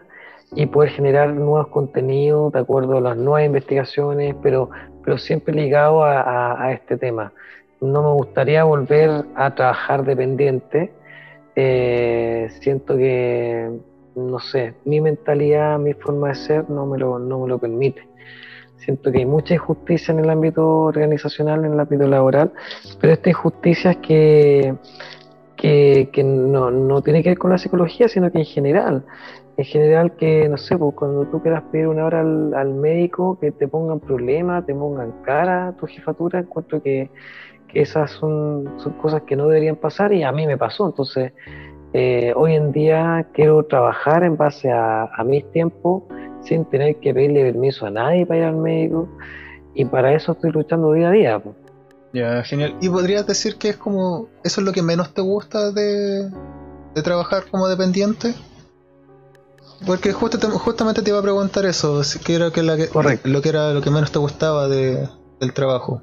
y 0.54 0.66
poder 0.66 0.90
generar 0.90 1.30
nuevos 1.30 1.68
contenidos 1.68 2.52
de 2.52 2.60
acuerdo 2.60 2.98
a 2.98 3.00
las 3.00 3.16
nuevas 3.16 3.44
investigaciones, 3.44 4.36
pero, 4.40 4.70
pero 5.04 5.18
siempre 5.18 5.54
ligado 5.54 6.04
a, 6.04 6.72
este 6.72 6.96
tema. 6.96 7.32
No 7.80 8.02
me 8.02 8.12
gustaría 8.12 8.62
volver 8.64 9.24
a 9.34 9.54
trabajar 9.54 10.04
dependiente. 10.04 10.92
Eh, 11.56 12.48
siento 12.60 12.96
que, 12.96 13.68
no 14.14 14.38
sé, 14.38 14.74
mi 14.84 15.00
mentalidad, 15.00 15.78
mi 15.78 15.92
forma 15.94 16.28
de 16.28 16.34
ser 16.36 16.70
no 16.70 16.86
me 16.86 16.98
lo, 16.98 17.18
no 17.18 17.40
me 17.40 17.48
lo 17.48 17.58
permite. 17.58 18.13
Siento 18.84 19.10
que 19.10 19.18
hay 19.18 19.26
mucha 19.26 19.54
injusticia 19.54 20.12
en 20.12 20.20
el 20.20 20.28
ámbito 20.28 20.66
organizacional, 20.66 21.64
en 21.64 21.72
el 21.72 21.80
ámbito 21.80 22.06
laboral, 22.06 22.52
pero 23.00 23.14
esta 23.14 23.30
injusticia 23.30 23.92
es 23.92 23.96
que, 23.98 24.74
que, 25.56 26.22
no, 26.22 26.70
no, 26.70 27.00
tiene 27.00 27.22
que 27.22 27.30
ver 27.30 27.38
con 27.38 27.50
la 27.50 27.56
psicología, 27.56 28.08
sino 28.08 28.30
que 28.30 28.38
en 28.38 28.44
general. 28.44 29.06
En 29.56 29.64
general 29.64 30.16
que, 30.16 30.50
no 30.50 30.58
sé, 30.58 30.76
pues, 30.76 30.94
cuando 30.94 31.24
tú 31.28 31.40
quieras 31.40 31.62
pedir 31.72 31.88
una 31.88 32.04
hora 32.04 32.20
al, 32.20 32.74
médico, 32.74 33.38
que 33.40 33.52
te 33.52 33.68
pongan 33.68 34.00
problemas, 34.00 34.66
te 34.66 34.74
pongan 34.74 35.12
cara 35.22 35.68
a 35.68 35.72
tu 35.72 35.86
jefatura, 35.86 36.40
encuentro 36.40 36.82
que, 36.82 37.08
que 37.68 37.80
esas 37.80 38.10
son, 38.10 38.74
son, 38.76 38.92
cosas 38.94 39.22
que 39.22 39.34
no 39.34 39.48
deberían 39.48 39.76
pasar 39.76 40.12
y 40.12 40.24
a 40.24 40.32
mí 40.32 40.46
me 40.46 40.58
pasó. 40.58 40.86
Entonces, 40.86 41.32
eh, 41.94 42.34
hoy 42.36 42.54
en 42.54 42.70
día 42.70 43.28
quiero 43.32 43.64
trabajar 43.64 44.24
en 44.24 44.36
base 44.36 44.70
a, 44.70 45.04
a 45.04 45.24
mis 45.24 45.50
tiempos 45.52 46.02
sin 46.44 46.64
tener 46.66 46.96
que 46.96 47.12
pedirle 47.12 47.42
permiso 47.52 47.86
a 47.86 47.90
nadie 47.90 48.26
para 48.26 48.40
ir 48.40 48.44
al 48.46 48.56
médico. 48.56 49.08
Y 49.74 49.84
para 49.84 50.14
eso 50.14 50.32
estoy 50.32 50.52
luchando 50.52 50.92
día 50.92 51.08
a 51.08 51.10
día. 51.10 51.42
Ya, 52.12 52.42
genial. 52.44 52.76
¿Y 52.80 52.88
podrías 52.88 53.26
decir 53.26 53.56
que 53.56 53.70
es 53.70 53.76
como, 53.76 54.28
eso 54.44 54.60
es 54.60 54.64
lo 54.64 54.72
que 54.72 54.82
menos 54.82 55.12
te 55.12 55.20
gusta 55.20 55.72
de, 55.72 56.30
trabajar 57.02 57.44
como 57.50 57.68
dependiente? 57.68 58.34
Porque 59.84 60.12
justamente 60.12 61.02
te 61.02 61.10
iba 61.10 61.18
a 61.18 61.22
preguntar 61.22 61.66
eso, 61.66 62.00
que 62.24 62.36
era 62.36 62.50
que 62.52 62.62
la 62.62 62.76
lo 63.24 63.42
que 63.42 63.48
era 63.48 63.72
lo 63.72 63.82
que 63.82 63.90
menos 63.90 64.12
te 64.12 64.18
gustaba 64.20 64.68
de, 64.68 65.08
del 65.40 65.52
trabajo. 65.52 66.00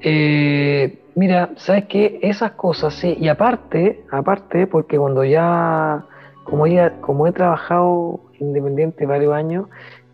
Eh, 0.00 1.04
mira, 1.14 1.50
sabes 1.56 1.86
que 1.86 2.20
esas 2.22 2.52
cosas 2.52 2.94
sí, 2.94 3.16
y 3.20 3.28
aparte, 3.28 4.06
aparte, 4.10 4.66
porque 4.66 4.96
cuando 4.96 5.24
ya 5.24 6.06
como, 6.48 6.66
ya, 6.66 7.00
como 7.00 7.26
he 7.26 7.32
trabajado 7.32 8.20
independiente 8.38 9.06
varios 9.06 9.34
años, 9.34 9.66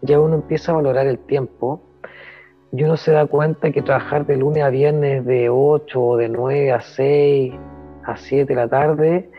ya 0.02 0.20
uno 0.20 0.34
empieza 0.34 0.72
a 0.72 0.76
valorar 0.76 1.06
el 1.06 1.18
tiempo 1.18 1.80
y 2.72 2.82
uno 2.82 2.96
se 2.96 3.12
da 3.12 3.26
cuenta 3.26 3.70
que 3.70 3.82
trabajar 3.82 4.26
de 4.26 4.36
lunes 4.36 4.64
a 4.64 4.70
viernes 4.70 5.24
de 5.24 5.48
8 5.48 6.02
o 6.02 6.16
de 6.16 6.28
9 6.28 6.72
a 6.72 6.80
6 6.80 7.54
a 8.04 8.16
7 8.16 8.46
de 8.46 8.54
la 8.54 8.68
tarde 8.68 9.30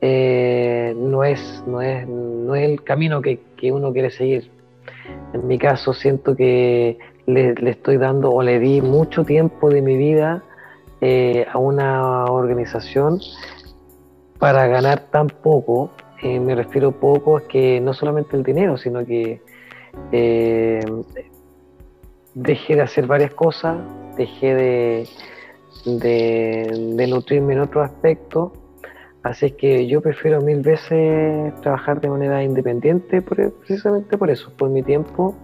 eh, 0.00 0.94
no, 0.96 1.24
es, 1.24 1.64
no, 1.66 1.82
es, 1.82 2.06
no 2.06 2.54
es 2.54 2.68
el 2.68 2.82
camino 2.84 3.20
que, 3.22 3.40
uno 3.72 3.92
quiere 3.92 4.10
seguir. 4.10 4.50
En 5.32 5.46
mi 5.46 5.58
caso 5.58 5.92
siento 5.92 6.36
que 6.36 6.98
le, 7.26 7.54
estoy 7.68 7.96
dando 7.96 8.30
o 8.30 8.42
le 8.42 8.60
di 8.60 8.80
mucho 8.80 9.24
tiempo 9.24 9.68
de 9.68 9.82
mi 9.82 9.96
vida 9.96 10.44
eh, 11.00 11.46
a 11.52 11.58
una 11.58 12.26
organización 12.26 13.18
para 14.38 14.66
ganar 14.68 15.10
tan 15.10 15.28
poco 15.28 15.90
eh, 16.22 16.40
me 16.40 16.54
refiero 16.54 16.92
poco 16.92 17.38
es 17.38 17.44
que 17.44 17.80
no 17.80 17.92
solamente 17.92 18.36
el 18.36 18.42
dinero, 18.42 18.76
sino 18.76 19.04
que 19.04 19.40
eh, 20.12 20.80
dejé 22.34 22.76
de 22.76 22.82
hacer 22.82 23.06
varias 23.06 23.34
cosas, 23.34 23.78
dejé 24.16 25.06
de, 25.84 27.06
nutrirme 27.08 27.54
en 27.54 27.60
otro 27.60 27.82
aspecto, 27.82 28.52
así 29.22 29.52
que 29.52 29.86
yo 29.86 30.00
prefiero 30.00 30.40
mil 30.40 30.60
veces 30.60 31.54
trabajar 31.60 32.00
de 32.00 32.08
manera 32.08 32.42
independiente 32.42 33.22
precisamente 33.22 34.16
por 34.16 34.30
eso, 34.30 34.52
por 34.56 34.70
mi 34.70 34.82
tiempo 34.82 35.34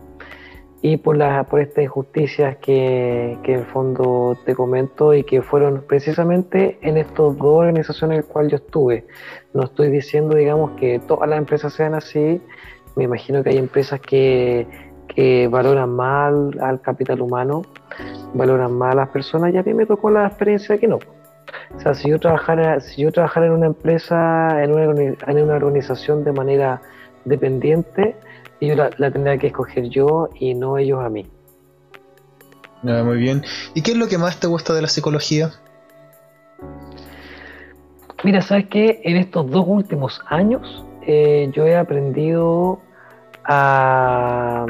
y 0.85 0.97
por, 0.97 1.17
la, 1.17 1.45
por 1.45 1.61
estas 1.61 1.85
injusticias 1.85 2.57
que, 2.57 3.39
que 3.45 3.55
en 3.55 3.61
el 3.61 3.67
fondo 3.67 4.37
te 4.45 4.57
comento 4.57 5.15
y 5.15 5.23
que 5.23 5.41
fueron 5.41 5.85
precisamente 5.87 6.79
en 6.83 6.97
estas 6.97 7.39
dos 7.39 7.41
organizaciones 7.41 8.17
en 8.17 8.23
las 8.23 8.31
cuales 8.31 8.51
yo 8.51 8.57
estuve. 8.57 9.07
No 9.55 9.63
estoy 9.63 9.91
diciendo, 9.91 10.35
digamos, 10.35 10.73
que 10.73 10.99
todas 10.99 11.29
las 11.29 11.39
empresas 11.39 11.73
sean 11.73 11.95
así. 11.95 12.43
Me 12.97 13.05
imagino 13.05 13.45
que 13.45 13.51
hay 13.51 13.59
empresas 13.59 14.01
que, 14.01 14.67
que 15.07 15.47
valoran 15.47 15.91
mal 15.91 16.51
al 16.61 16.81
capital 16.81 17.21
humano, 17.21 17.63
valoran 18.35 18.73
mal 18.73 18.93
a 18.93 19.03
las 19.03 19.09
personas 19.11 19.55
y 19.55 19.59
a 19.59 19.63
mí 19.63 19.75
me 19.75 19.87
tocó 19.87 20.11
la 20.11 20.27
experiencia 20.27 20.79
que 20.79 20.89
no. 20.89 20.99
O 21.77 21.81
sea, 21.81 21.95
si 21.95 22.09
yo 22.09 22.19
trabajara, 22.19 22.81
si 22.81 23.03
yo 23.03 23.13
trabajara 23.13 23.47
en 23.47 23.53
una 23.53 23.67
empresa, 23.67 24.63
en 24.63 24.73
una, 24.73 25.01
en 25.01 25.43
una 25.43 25.55
organización 25.55 26.25
de 26.25 26.33
manera 26.33 26.83
dependiente, 27.25 28.17
yo 28.69 28.75
la, 28.75 28.91
tendría 29.11 29.39
que 29.39 29.49
escoger 29.49 29.89
yo 29.89 30.29
y 30.39 30.55
no 30.55 30.79
ellos 30.79 31.01
a 31.05 31.09
mí. 31.09 31.27
Ah, 32.85 33.03
muy 33.05 33.19
bien. 33.19 33.43
¿Y 33.75 33.83
qué 33.83 33.93
es 33.93 33.97
lo 33.97 34.09
que 34.09 34.19
más 34.19 34.41
te 34.41 34.47
gusta 34.47 34.75
de 34.75 34.83
la 34.83 34.89
psicología? 34.89 35.53
Mira, 38.25 38.41
sabes 38.41 38.69
que 38.69 39.01
en 39.05 39.17
estos 39.17 39.51
dos 39.51 39.65
últimos 39.67 40.21
años 40.29 40.85
eh, 41.07 41.51
yo 41.53 41.67
he 41.67 41.77
aprendido 41.77 42.81
a, 43.45 44.65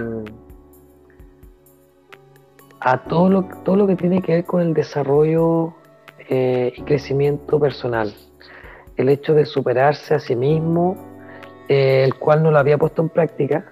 a 2.80 2.98
todo, 3.04 3.28
lo, 3.28 3.44
todo 3.62 3.76
lo 3.76 3.86
que 3.86 3.96
tiene 3.96 4.22
que 4.22 4.36
ver 4.36 4.44
con 4.44 4.62
el 4.62 4.74
desarrollo 4.74 5.74
eh, 6.28 6.72
y 6.76 6.82
crecimiento 6.82 7.60
personal. 7.60 8.14
el 8.96 9.08
hecho 9.08 9.34
de 9.34 9.44
superarse 9.46 10.14
a 10.14 10.18
sí 10.18 10.36
mismo, 10.36 10.96
eh, 11.68 12.04
el 12.04 12.14
cual 12.14 12.42
no 12.42 12.50
lo 12.50 12.58
había 12.58 12.78
puesto 12.78 13.02
en 13.02 13.08
práctica, 13.08 13.66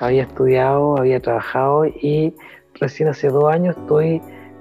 había 0.00 0.22
estudiado, 0.22 0.98
había 0.98 1.20
trabajado 1.20 1.86
y 1.86 2.34
recién 2.74 3.08
hace 3.08 3.28
dos 3.28 3.52
años 3.52 3.76
estoy, 3.76 4.20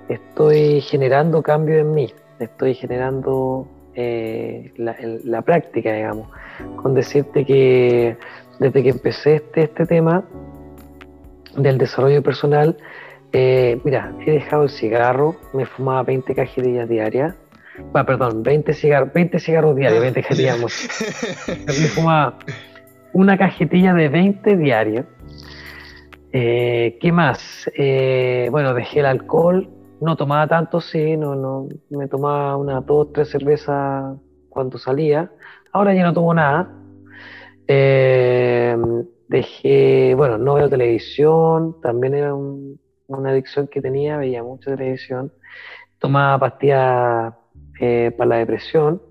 estoy 0.10 0.82
generando 0.82 1.42
cambio 1.42 1.80
en 1.80 1.94
mí, 1.94 2.14
estoy 2.40 2.76
generando 2.76 3.68
eh, 3.96 4.72
la, 4.78 5.42
práctica, 5.42 5.94
digamos, 5.94 6.28
con 6.78 6.94
decirte 6.94 7.46
que 7.46 8.18
desde 8.60 8.84
que 8.84 8.90
empecé 8.90 9.36
este, 9.36 9.64
este 9.64 9.86
tema 9.86 10.24
del 11.56 11.78
desarrollo 11.78 12.22
personal, 12.24 12.78
eh, 13.32 13.80
mira, 13.84 14.12
he 14.26 14.32
dejado 14.32 14.64
el 14.64 14.70
cigarro, 14.70 15.36
me 15.54 15.66
fumaba 15.66 16.04
20 16.04 16.36
cajetillas 16.36 16.88
diarias, 16.88 17.36
ah, 17.94 18.06
perdón, 18.06 18.44
20 18.44 18.74
cigarros, 18.74 19.14
20 19.14 19.40
cigarros 19.40 19.76
diarios, 19.76 20.02
20 20.02 20.22
cajetillas, 20.22 20.60
me 21.68 21.88
fumaba 21.88 22.38
una 23.14 23.38
cajetilla 23.38 23.94
de 23.94 24.10
20 24.10 24.58
diarios, 24.58 25.06
eh, 26.36 26.98
¿Qué 27.00 27.12
más? 27.12 27.70
Eh, 27.78 28.48
bueno, 28.50 28.74
dejé 28.74 29.02
el 29.02 29.06
alcohol, 29.06 29.70
no 30.02 30.18
tomaba 30.18 30.48
tanto, 30.48 30.82
sí, 30.82 31.16
no, 31.16 31.36
no, 31.36 31.68
me 31.92 32.08
tomaba 32.08 32.58
una, 32.58 32.82
dos, 32.82 33.14
tres 33.14 33.30
cervezas 33.30 34.18
cuando 34.50 34.80
salía. 34.80 35.32
Ahora 35.72 35.94
ya 35.94 36.04
no 36.04 36.14
tomo 36.14 36.34
nada. 36.34 36.74
Eh, 37.68 38.76
dejé, 39.28 40.16
bueno, 40.16 40.40
no 40.40 40.56
veo 40.56 40.68
televisión, 40.70 41.80
también 41.82 42.16
era 42.16 42.34
una 42.34 43.30
adicción 43.30 43.68
que 43.68 43.80
tenía, 43.80 44.18
veía 44.18 44.42
mucha 44.42 44.76
televisión. 44.76 45.32
Tomaba 46.00 46.40
pastillas 46.40 47.36
para 48.18 48.30
la 48.30 48.38
depresión, 48.38 49.04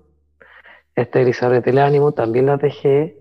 estabilizadores 0.93 1.63
del 1.63 1.77
ánimo, 1.79 2.11
también 2.11 2.47
las 2.47 2.59
dejé, 2.59 3.17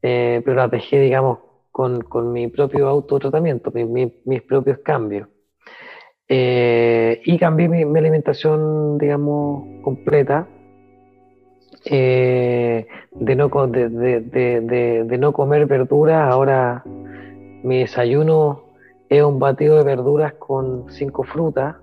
pero 0.00 0.54
las 0.54 0.70
dejé, 0.70 1.00
digamos, 1.00 1.43
con, 1.74 2.32
mi 2.32 2.46
propio 2.46 2.86
autotratamiento, 2.88 3.72
mis 3.72 4.42
propios 4.42 4.78
cambios. 4.78 5.28
Eh, 6.28 7.20
y 7.24 7.36
cambié 7.36 7.68
mi, 7.68 7.98
alimentación, 7.98 8.96
digamos, 8.96 9.82
completa, 9.82 10.46
eh, 11.84 12.86
de, 13.10 13.34
no, 13.34 13.48
de, 13.48 15.16
no 15.18 15.32
comer 15.32 15.66
verduras. 15.66 16.32
Ahora 16.32 16.84
mi 16.84 17.80
desayuno 17.80 18.62
es 19.08 19.24
un 19.24 19.40
batido 19.40 19.76
de 19.76 19.82
verduras 19.82 20.34
con 20.34 20.88
cinco 20.90 21.24
frutas, 21.24 21.74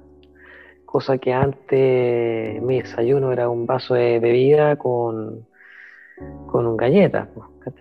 cosa 0.86 1.18
que 1.18 1.34
antes 1.34 2.62
mi 2.64 2.82
desayuno 2.82 3.34
era 3.34 3.50
un 3.50 3.66
vaso 3.66 3.96
de 3.96 4.20
bebida 4.20 4.78
con, 4.78 5.46
con 6.48 6.78
galletas. 6.78 7.28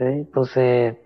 Entonces, 0.01 0.97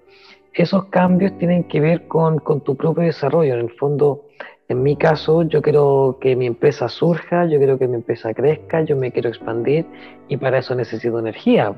esos 0.55 0.87
cambios 0.87 1.37
tienen 1.39 1.65
que 1.65 1.81
ver 1.81 2.07
con, 2.07 2.41
tu 2.63 2.77
propio 2.77 3.05
desarrollo. 3.05 3.55
En 3.55 3.61
el 3.61 3.71
fondo, 3.71 4.27
en 4.69 4.83
mi 4.83 4.97
caso, 4.97 5.43
yo 5.43 5.61
quiero 5.61 6.19
que 6.21 6.37
mi 6.37 6.47
empresa 6.47 6.89
surja, 6.89 7.47
yo 7.47 7.59
quiero 7.59 7.79
que 7.79 7.89
mi 7.89 7.97
empresa 7.97 8.33
crezca, 8.33 8.83
yo 8.83 8.97
me 8.97 9.11
quiero 9.11 9.29
expandir 9.29 9.85
y 10.29 10.37
para 10.37 10.59
eso 10.59 10.75
necesito 10.75 11.19
energía. 11.19 11.75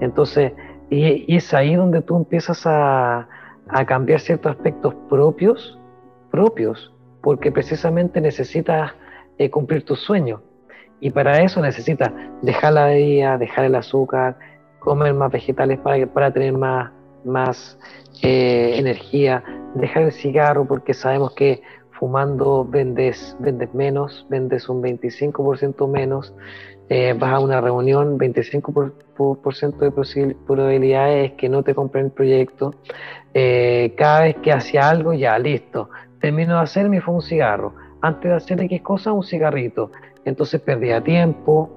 Entonces, 0.00 0.52
y, 0.90 1.34
es 1.34 1.54
ahí 1.54 1.74
donde 1.74 2.02
tú 2.02 2.16
empiezas 2.16 2.62
a, 2.66 3.28
cambiar 3.86 4.20
ciertos 4.20 4.52
aspectos 4.52 4.94
propios, 5.10 5.78
propios, 6.30 6.94
porque 7.22 7.52
precisamente 7.52 8.18
necesitas 8.18 8.92
eh, 9.36 9.50
cumplir 9.50 9.84
tus 9.84 10.00
sueños. 10.00 10.40
Y 11.00 11.10
para 11.10 11.42
eso 11.42 11.60
necesitas 11.60 12.10
dejar 12.40 12.72
la 12.72 12.86
bebida, 12.86 13.36
dejar 13.36 13.66
el 13.66 13.74
azúcar, 13.74 14.38
comer 14.78 15.12
más 15.12 15.30
vegetales 15.30 15.78
para, 15.80 16.06
para 16.06 16.32
tener 16.32 16.54
más, 16.54 16.90
más 17.24 17.78
eh, 18.22 18.74
energía, 18.76 19.44
dejar 19.74 20.04
el 20.04 20.12
cigarro 20.12 20.66
porque 20.66 20.94
sabemos 20.94 21.34
que 21.34 21.62
fumando 21.98 22.64
vendes, 22.64 23.36
vendes 23.40 23.74
menos, 23.74 24.26
vendes 24.28 24.68
un 24.68 24.82
25% 24.82 25.88
menos, 25.90 26.32
eh, 26.88 27.14
vas 27.18 27.32
a 27.32 27.40
una 27.40 27.60
reunión, 27.60 28.18
25% 28.18 29.78
de 29.78 30.34
probabilidades 30.46 31.32
que 31.32 31.48
no 31.48 31.62
te 31.62 31.74
compren 31.74 32.06
el 32.06 32.10
proyecto, 32.12 32.74
eh, 33.34 33.94
cada 33.96 34.22
vez 34.22 34.36
que 34.36 34.52
hacía 34.52 34.88
algo 34.88 35.12
ya, 35.12 35.38
listo, 35.38 35.90
termino 36.20 36.54
de 36.54 36.60
hacer, 36.60 36.88
me 36.88 37.00
fue 37.00 37.14
un 37.14 37.22
cigarro, 37.22 37.74
antes 38.00 38.30
de 38.30 38.36
hacer 38.36 38.60
X 38.62 38.80
cosa, 38.82 39.12
un 39.12 39.24
cigarrito, 39.24 39.90
entonces 40.24 40.60
perdía 40.60 41.02
tiempo, 41.02 41.70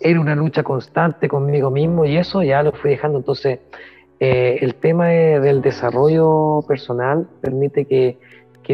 era 0.00 0.20
una 0.20 0.34
lucha 0.34 0.62
constante 0.62 1.28
conmigo 1.28 1.70
mismo 1.70 2.04
y 2.04 2.16
eso 2.16 2.42
ya 2.42 2.62
lo 2.62 2.72
fui 2.72 2.90
dejando, 2.90 3.18
entonces 3.18 3.60
eh, 4.22 4.58
el 4.60 4.74
tema 4.74 5.06
del 5.06 5.62
desarrollo 5.62 6.62
personal 6.68 7.26
permite 7.40 7.86
que, 7.86 8.18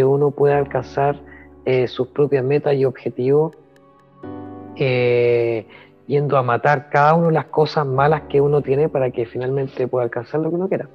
uno 0.04 0.30
pueda 0.30 0.58
alcanzar 0.58 1.18
eh, 1.64 1.88
sus 1.88 2.08
propias 2.08 2.44
metas 2.44 2.74
y 2.74 2.84
objetivos, 2.84 3.56
eh, 4.76 5.66
yendo 6.06 6.36
a 6.36 6.42
matar 6.42 6.90
cada 6.90 7.14
una 7.14 7.28
de 7.28 7.32
las 7.32 7.46
cosas 7.46 7.86
malas 7.86 8.24
que 8.28 8.42
uno 8.42 8.60
tiene 8.60 8.90
para 8.90 9.10
que 9.10 9.24
finalmente 9.24 9.88
pueda 9.88 10.04
alcanzar 10.04 10.40
lo 10.40 10.50
que 10.50 10.56
uno 10.56 10.68
quiera. 10.68 10.86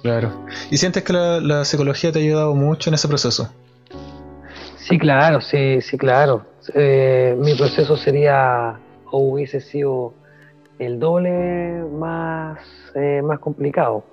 Claro. 0.00 0.32
¿Y 0.70 0.78
sientes 0.78 1.02
que 1.02 1.12
la, 1.12 1.66
psicología 1.66 2.10
te 2.10 2.20
ha 2.20 2.22
ayudado 2.22 2.54
mucho 2.54 2.88
en 2.88 2.94
ese 2.94 3.06
proceso? 3.06 3.52
Sí, 4.78 4.98
claro, 4.98 5.42
sí, 5.42 5.82
sí, 5.82 5.98
claro. 5.98 6.46
mi 6.74 7.54
proceso 7.54 7.98
sería 7.98 8.78
o 9.10 9.18
hubiese 9.18 9.60
sido 9.60 10.14
el 10.78 10.98
doble 10.98 11.84
más, 11.92 12.60
eh, 12.98 13.22
más 13.22 13.38
complicado. 13.38 14.04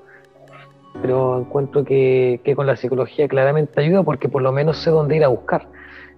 Pero 1.02 1.40
encuentro 1.40 1.84
que, 1.84 2.40
con 2.56 2.66
la 2.66 2.76
psicología 2.76 3.28
claramente 3.28 3.82
ayuda 3.82 4.04
porque 4.04 4.30
por 4.30 4.42
lo 4.42 4.52
menos 4.52 4.78
sé 4.78 4.92
dónde 4.92 5.18
ir 5.18 5.24
a 5.24 5.28
buscar. 5.28 5.68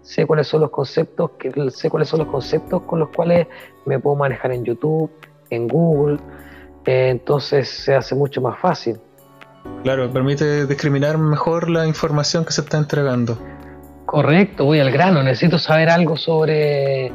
Sé 0.02 0.26
cuáles 0.26 0.48
son 0.48 0.62
los 0.62 0.70
conceptos, 0.70 1.32
que, 1.40 1.52
sé 1.72 1.90
cuáles 1.90 2.08
son 2.08 2.20
los 2.20 2.28
conceptos 2.28 2.84
con 2.84 3.00
los 3.00 3.10
cuales 3.10 3.48
me 3.86 4.00
puedo 4.00 4.16
manejar 4.16 4.52
en 4.52 4.64
YouTube, 4.64 5.10
en 5.50 5.68
Google. 5.68 6.20
Eh, 6.86 7.10
entonces 7.10 7.70
se 7.70 7.96
hace 7.96 8.16
mucho 8.16 8.40
más 8.42 8.60
fácil. 8.60 9.00
Claro, 9.84 10.12
permite 10.12 10.66
discriminar 10.66 11.18
mejor 11.18 11.70
la 11.70 11.88
información 11.88 12.46
que 12.46 12.52
se 12.52 12.62
está 12.62 12.78
entregando. 12.78 13.38
Correcto, 14.06 14.64
voy 14.64 14.80
al 14.80 14.92
grano. 14.92 15.22
Necesito 15.24 15.60
saber 15.60 15.90
algo 15.90 16.16
sobre 16.16 17.12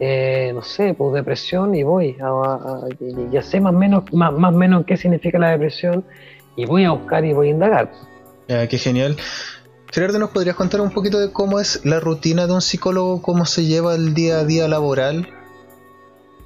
eh, 0.00 0.50
no 0.54 0.62
sé, 0.62 0.94
pues 0.94 1.12
depresión 1.12 1.74
y 1.74 1.82
voy, 1.82 2.16
a, 2.22 2.80
ya 3.30 3.42
sé 3.42 3.60
más 3.60 3.74
o 3.74 3.76
menos, 3.76 4.04
más, 4.12 4.32
más 4.32 4.54
menos 4.54 4.86
qué 4.86 4.96
significa 4.96 5.38
la 5.38 5.50
depresión 5.50 6.04
y 6.56 6.64
voy 6.64 6.84
a 6.84 6.92
buscar 6.92 7.24
y 7.24 7.34
voy 7.34 7.48
a 7.48 7.50
indagar. 7.50 7.92
Ya, 8.48 8.66
qué 8.66 8.78
genial. 8.78 9.16
Gerardo, 9.92 10.18
¿nos 10.18 10.30
podrías 10.30 10.56
contar 10.56 10.80
un 10.80 10.90
poquito 10.90 11.18
de 11.18 11.32
cómo 11.32 11.60
es 11.60 11.84
la 11.84 12.00
rutina 12.00 12.46
de 12.46 12.54
un 12.54 12.62
psicólogo, 12.62 13.20
cómo 13.20 13.44
se 13.44 13.66
lleva 13.66 13.94
el 13.94 14.14
día 14.14 14.38
a 14.38 14.44
día 14.44 14.68
laboral? 14.68 15.28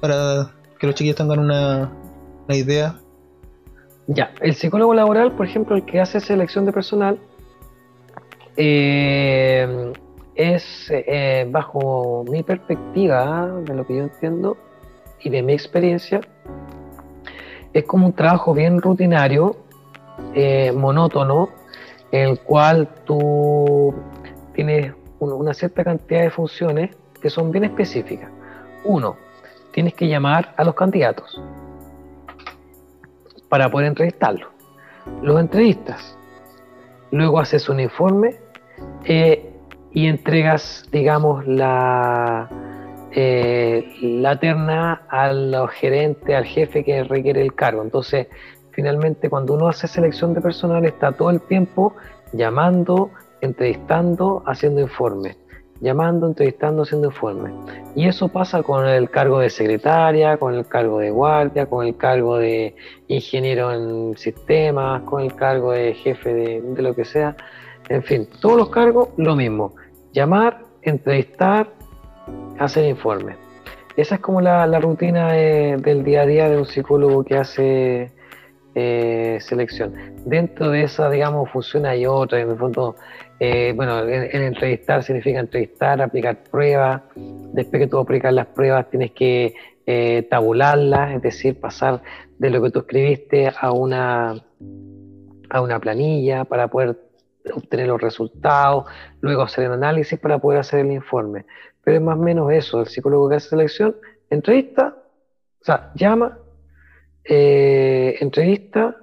Para 0.01 0.51
que 0.77 0.87
los 0.87 0.95
chiquillos 0.95 1.15
tengan 1.15 1.39
una, 1.39 1.93
una 2.47 2.57
idea. 2.57 2.99
Ya, 4.07 4.33
el 4.41 4.55
psicólogo 4.55 4.93
laboral, 4.93 5.31
por 5.31 5.45
ejemplo, 5.45 5.75
el 5.75 5.85
que 5.85 6.01
hace 6.01 6.19
selección 6.19 6.65
de 6.65 6.73
personal, 6.73 7.19
eh, 8.57 9.93
es, 10.35 10.87
eh, 10.89 11.47
bajo 11.49 12.25
mi 12.29 12.43
perspectiva, 12.43 13.47
de 13.63 13.73
lo 13.73 13.87
que 13.87 13.95
yo 13.95 14.03
entiendo 14.03 14.57
y 15.21 15.29
de 15.29 15.41
mi 15.41 15.53
experiencia, 15.53 16.21
es 17.73 17.83
como 17.85 18.07
un 18.07 18.13
trabajo 18.13 18.53
bien 18.53 18.81
rutinario, 18.81 19.57
eh, 20.33 20.71
monótono, 20.71 21.49
en 22.11 22.29
el 22.29 22.39
cual 22.39 22.87
tú 23.05 23.93
tienes 24.53 24.93
una 25.19 25.53
cierta 25.53 25.83
cantidad 25.83 26.21
de 26.21 26.29
funciones 26.29 26.95
que 27.21 27.29
son 27.29 27.51
bien 27.51 27.63
específicas. 27.65 28.29
Uno, 28.83 29.17
tienes 29.71 29.93
que 29.93 30.07
llamar 30.07 30.53
a 30.57 30.63
los 30.63 30.75
candidatos 30.75 31.41
para 33.49 33.69
poder 33.69 33.87
entrevistarlos. 33.87 34.49
Los 35.21 35.39
entrevistas. 35.39 36.17
Luego 37.11 37.39
haces 37.39 37.67
un 37.69 37.79
informe 37.79 38.35
eh, 39.05 39.54
y 39.95 40.07
entregas, 40.07 40.83
digamos, 40.91 41.47
la, 41.47 42.49
eh, 43.11 43.95
la 44.01 44.37
terna 44.37 45.03
al 45.07 45.55
gerente, 45.69 46.35
al 46.35 46.43
jefe 46.43 46.83
que 46.83 47.05
requiere 47.05 47.41
el 47.41 47.55
cargo. 47.55 47.81
Entonces, 47.81 48.27
finalmente, 48.71 49.29
cuando 49.29 49.53
uno 49.53 49.69
hace 49.69 49.87
selección 49.87 50.33
de 50.33 50.41
personal, 50.41 50.83
está 50.83 51.13
todo 51.13 51.29
el 51.29 51.39
tiempo 51.39 51.95
llamando, 52.33 53.09
entrevistando, 53.39 54.43
haciendo 54.45 54.81
informes. 54.81 55.37
Llamando, 55.79 56.27
entrevistando, 56.27 56.83
haciendo 56.83 57.07
informes. 57.07 57.53
Y 57.95 58.09
eso 58.09 58.27
pasa 58.27 58.63
con 58.63 58.85
el 58.85 59.09
cargo 59.09 59.39
de 59.39 59.49
secretaria, 59.49 60.35
con 60.35 60.55
el 60.55 60.65
cargo 60.67 60.99
de 60.99 61.09
guardia, 61.09 61.67
con 61.67 61.87
el 61.87 61.95
cargo 61.95 62.37
de 62.37 62.75
ingeniero 63.07 63.71
en 63.71 64.17
sistemas, 64.17 65.03
con 65.03 65.21
el 65.21 65.33
cargo 65.35 65.71
de 65.71 65.93
jefe 65.93 66.33
de, 66.33 66.61
de 66.61 66.81
lo 66.81 66.93
que 66.93 67.05
sea. 67.05 67.37
En 67.87 68.03
fin, 68.03 68.27
todos 68.41 68.57
los 68.57 68.69
cargos, 68.69 69.09
lo 69.15 69.37
mismo 69.37 69.73
llamar, 70.15 70.61
entrevistar, 70.81 71.67
hacer 72.57 72.85
informes. 72.85 73.35
esa 73.97 74.15
es 74.15 74.21
como 74.21 74.39
la, 74.39 74.79
rutina 74.79 75.33
del 75.33 76.03
día 76.03 76.21
a 76.21 76.25
día 76.25 76.49
de 76.49 76.57
un 76.57 76.65
psicólogo 76.65 77.23
que 77.25 77.35
hace 77.35 78.11
eh, 78.73 79.37
selección. 79.41 79.93
Dentro 80.25 80.69
de 80.69 80.83
esa, 80.83 81.09
digamos, 81.09 81.49
función 81.49 81.85
hay 81.85 82.05
otra, 82.05 82.39
en 82.39 82.49
el 82.49 82.57
fondo, 82.57 82.95
eh, 83.39 83.73
bueno, 83.75 83.99
en, 84.07 84.41
entrevistar 84.41 85.03
significa 85.03 85.39
entrevistar, 85.41 86.01
aplicar 86.01 86.37
pruebas, 86.49 87.01
después 87.53 87.81
que 87.81 87.87
tú 87.87 87.99
aplicas 87.99 88.33
las 88.33 88.47
pruebas 88.47 88.89
tienes 88.89 89.11
que 89.11 89.53
eh, 89.85 90.25
tabularlas, 90.29 91.15
es 91.15 91.21
decir, 91.21 91.59
pasar 91.59 92.01
de 92.39 92.49
lo 92.49 92.61
que 92.61 92.69
tú 92.69 92.79
escribiste 92.79 93.51
a 93.59 93.71
una, 93.71 94.41
a 95.49 95.61
una 95.61 95.79
planilla 95.79 96.45
para 96.45 96.69
poder 96.69 97.04
obtener 97.53 97.87
los 97.87 98.01
resultados, 98.01 98.85
luego 99.21 99.43
hacer 99.43 99.65
el 99.65 99.73
análisis 99.73 100.19
para 100.19 100.39
poder 100.39 100.59
hacer 100.59 100.81
el 100.81 100.91
informe. 100.91 101.45
Pero 101.83 101.97
es 101.97 102.03
más 102.03 102.17
o 102.17 102.21
menos 102.21 102.51
eso, 102.51 102.81
el 102.81 102.87
psicólogo 102.87 103.29
que 103.29 103.35
hace 103.35 103.49
selección, 103.49 103.95
entrevista, 104.29 104.95
o 105.61 105.65
sea, 105.65 105.91
llama, 105.95 106.39
eh, 107.23 108.17
entrevista, 108.19 108.95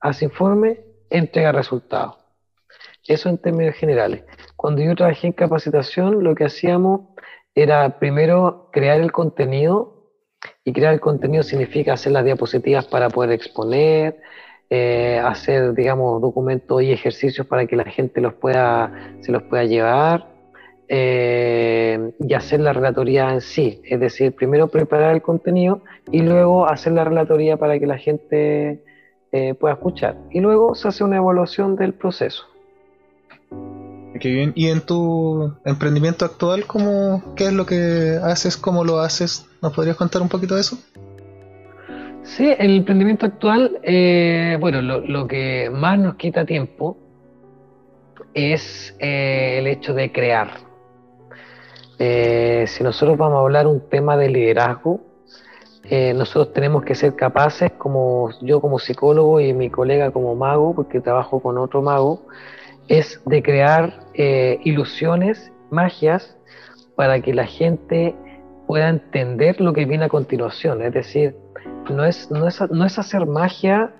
hace 0.00 0.26
informe, 0.26 0.80
entrega 1.10 1.52
resultados. 1.52 2.16
Eso 3.06 3.28
en 3.28 3.38
términos 3.38 3.74
generales. 3.74 4.24
Cuando 4.56 4.82
yo 4.82 4.94
trabajé 4.94 5.26
en 5.26 5.32
capacitación, 5.32 6.22
lo 6.22 6.34
que 6.34 6.44
hacíamos 6.44 7.02
era 7.54 7.98
primero 7.98 8.68
crear 8.72 9.00
el 9.00 9.12
contenido, 9.12 10.00
y 10.64 10.72
crear 10.72 10.94
el 10.94 11.00
contenido 11.00 11.42
significa 11.42 11.94
hacer 11.94 12.12
las 12.12 12.24
diapositivas 12.24 12.86
para 12.86 13.08
poder 13.08 13.32
exponer, 13.32 14.20
eh, 14.70 15.20
hacer, 15.22 15.74
digamos, 15.74 16.22
documentos 16.22 16.82
y 16.82 16.92
ejercicios 16.92 17.46
para 17.46 17.66
que 17.66 17.76
la 17.76 17.84
gente 17.84 18.20
los 18.20 18.34
pueda, 18.34 18.92
se 19.20 19.32
los 19.32 19.42
pueda 19.42 19.64
llevar, 19.64 20.26
eh, 20.92 22.12
y 22.18 22.34
hacer 22.34 22.60
la 22.60 22.72
relatoría 22.72 23.32
en 23.32 23.40
sí. 23.40 23.80
Es 23.84 24.00
decir, 24.00 24.34
primero 24.34 24.66
preparar 24.68 25.14
el 25.14 25.22
contenido 25.22 25.82
y 26.10 26.22
luego 26.22 26.66
hacer 26.68 26.92
la 26.92 27.04
relatoría 27.04 27.56
para 27.56 27.78
que 27.78 27.86
la 27.86 27.96
gente 27.96 28.82
eh, 29.30 29.54
pueda 29.54 29.74
escuchar. 29.74 30.16
Y 30.32 30.40
luego 30.40 30.74
se 30.74 30.88
hace 30.88 31.04
una 31.04 31.18
evaluación 31.18 31.76
del 31.76 31.94
proceso. 31.94 32.44
Qué 34.18 34.28
bien. 34.28 34.52
¿Y 34.56 34.66
en 34.66 34.80
tu 34.80 35.54
emprendimiento 35.64 36.24
actual, 36.24 36.66
cómo, 36.66 37.22
qué 37.36 37.44
es 37.44 37.52
lo 37.52 37.66
que 37.66 38.18
haces? 38.22 38.56
¿Cómo 38.56 38.84
lo 38.84 38.98
haces? 38.98 39.46
¿Nos 39.62 39.72
podrías 39.72 39.96
contar 39.96 40.22
un 40.22 40.28
poquito 40.28 40.56
de 40.56 40.62
eso? 40.62 40.76
Sí, 42.22 42.54
el 42.58 42.76
emprendimiento 42.76 43.26
actual, 43.26 43.80
eh, 43.82 44.56
bueno, 44.60 44.82
lo, 44.82 45.26
que 45.26 45.70
más 45.72 45.98
nos 45.98 46.14
quita 46.16 46.44
tiempo 46.44 46.96
es 48.34 48.94
el 48.98 49.66
hecho 49.66 49.94
de 49.94 50.12
crear. 50.12 50.48
Eh, 51.98 52.64
si 52.66 52.84
nosotros 52.84 53.18
vamos 53.18 53.38
a 53.38 53.40
hablar 53.40 53.66
un 53.66 53.88
tema 53.88 54.16
de 54.16 54.30
liderazgo, 54.30 55.00
eh, 55.84 56.14
nosotros 56.14 56.52
tenemos 56.52 56.84
que 56.84 56.94
ser 56.94 57.16
capaces, 57.16 57.72
como 57.72 58.30
yo 58.42 58.60
como 58.60 58.78
psicólogo 58.78 59.40
y 59.40 59.52
mi 59.52 59.70
colega 59.70 60.10
como 60.10 60.34
mago, 60.34 60.74
porque 60.74 61.00
trabajo 61.00 61.40
con 61.40 61.58
otro 61.58 61.82
mago, 61.82 62.26
es 62.88 63.20
de 63.24 63.42
crear 63.42 64.00
eh, 64.14 64.60
ilusiones, 64.64 65.52
magias, 65.70 66.36
para 66.96 67.20
que 67.20 67.34
la 67.34 67.46
gente 67.46 68.14
pueda 68.66 68.88
entender 68.88 69.60
lo 69.60 69.72
que 69.72 69.84
viene 69.84 70.04
a 70.04 70.08
continuación. 70.08 70.82
Es 70.82 70.92
decir, 70.92 71.36
no 71.90 72.04
es, 72.04 72.30
no 72.30 72.46
es, 72.48 72.60
no 72.70 72.84
es 72.84 72.98
hacer 72.98 73.26
magia 73.26 73.92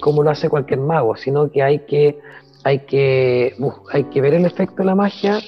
como 0.00 0.22
lo 0.22 0.30
hace 0.30 0.48
cualquier 0.48 0.80
mago, 0.80 1.16
sino 1.16 1.50
que 1.50 1.62
hay 1.62 1.80
que, 1.80 2.18
hay 2.64 2.80
que, 2.80 3.54
hay 3.92 4.04
que 4.04 4.20
ver 4.22 4.32
el 4.34 4.46
efecto 4.46 4.76
de 4.76 4.84
la 4.84 4.94
magia 4.94 5.40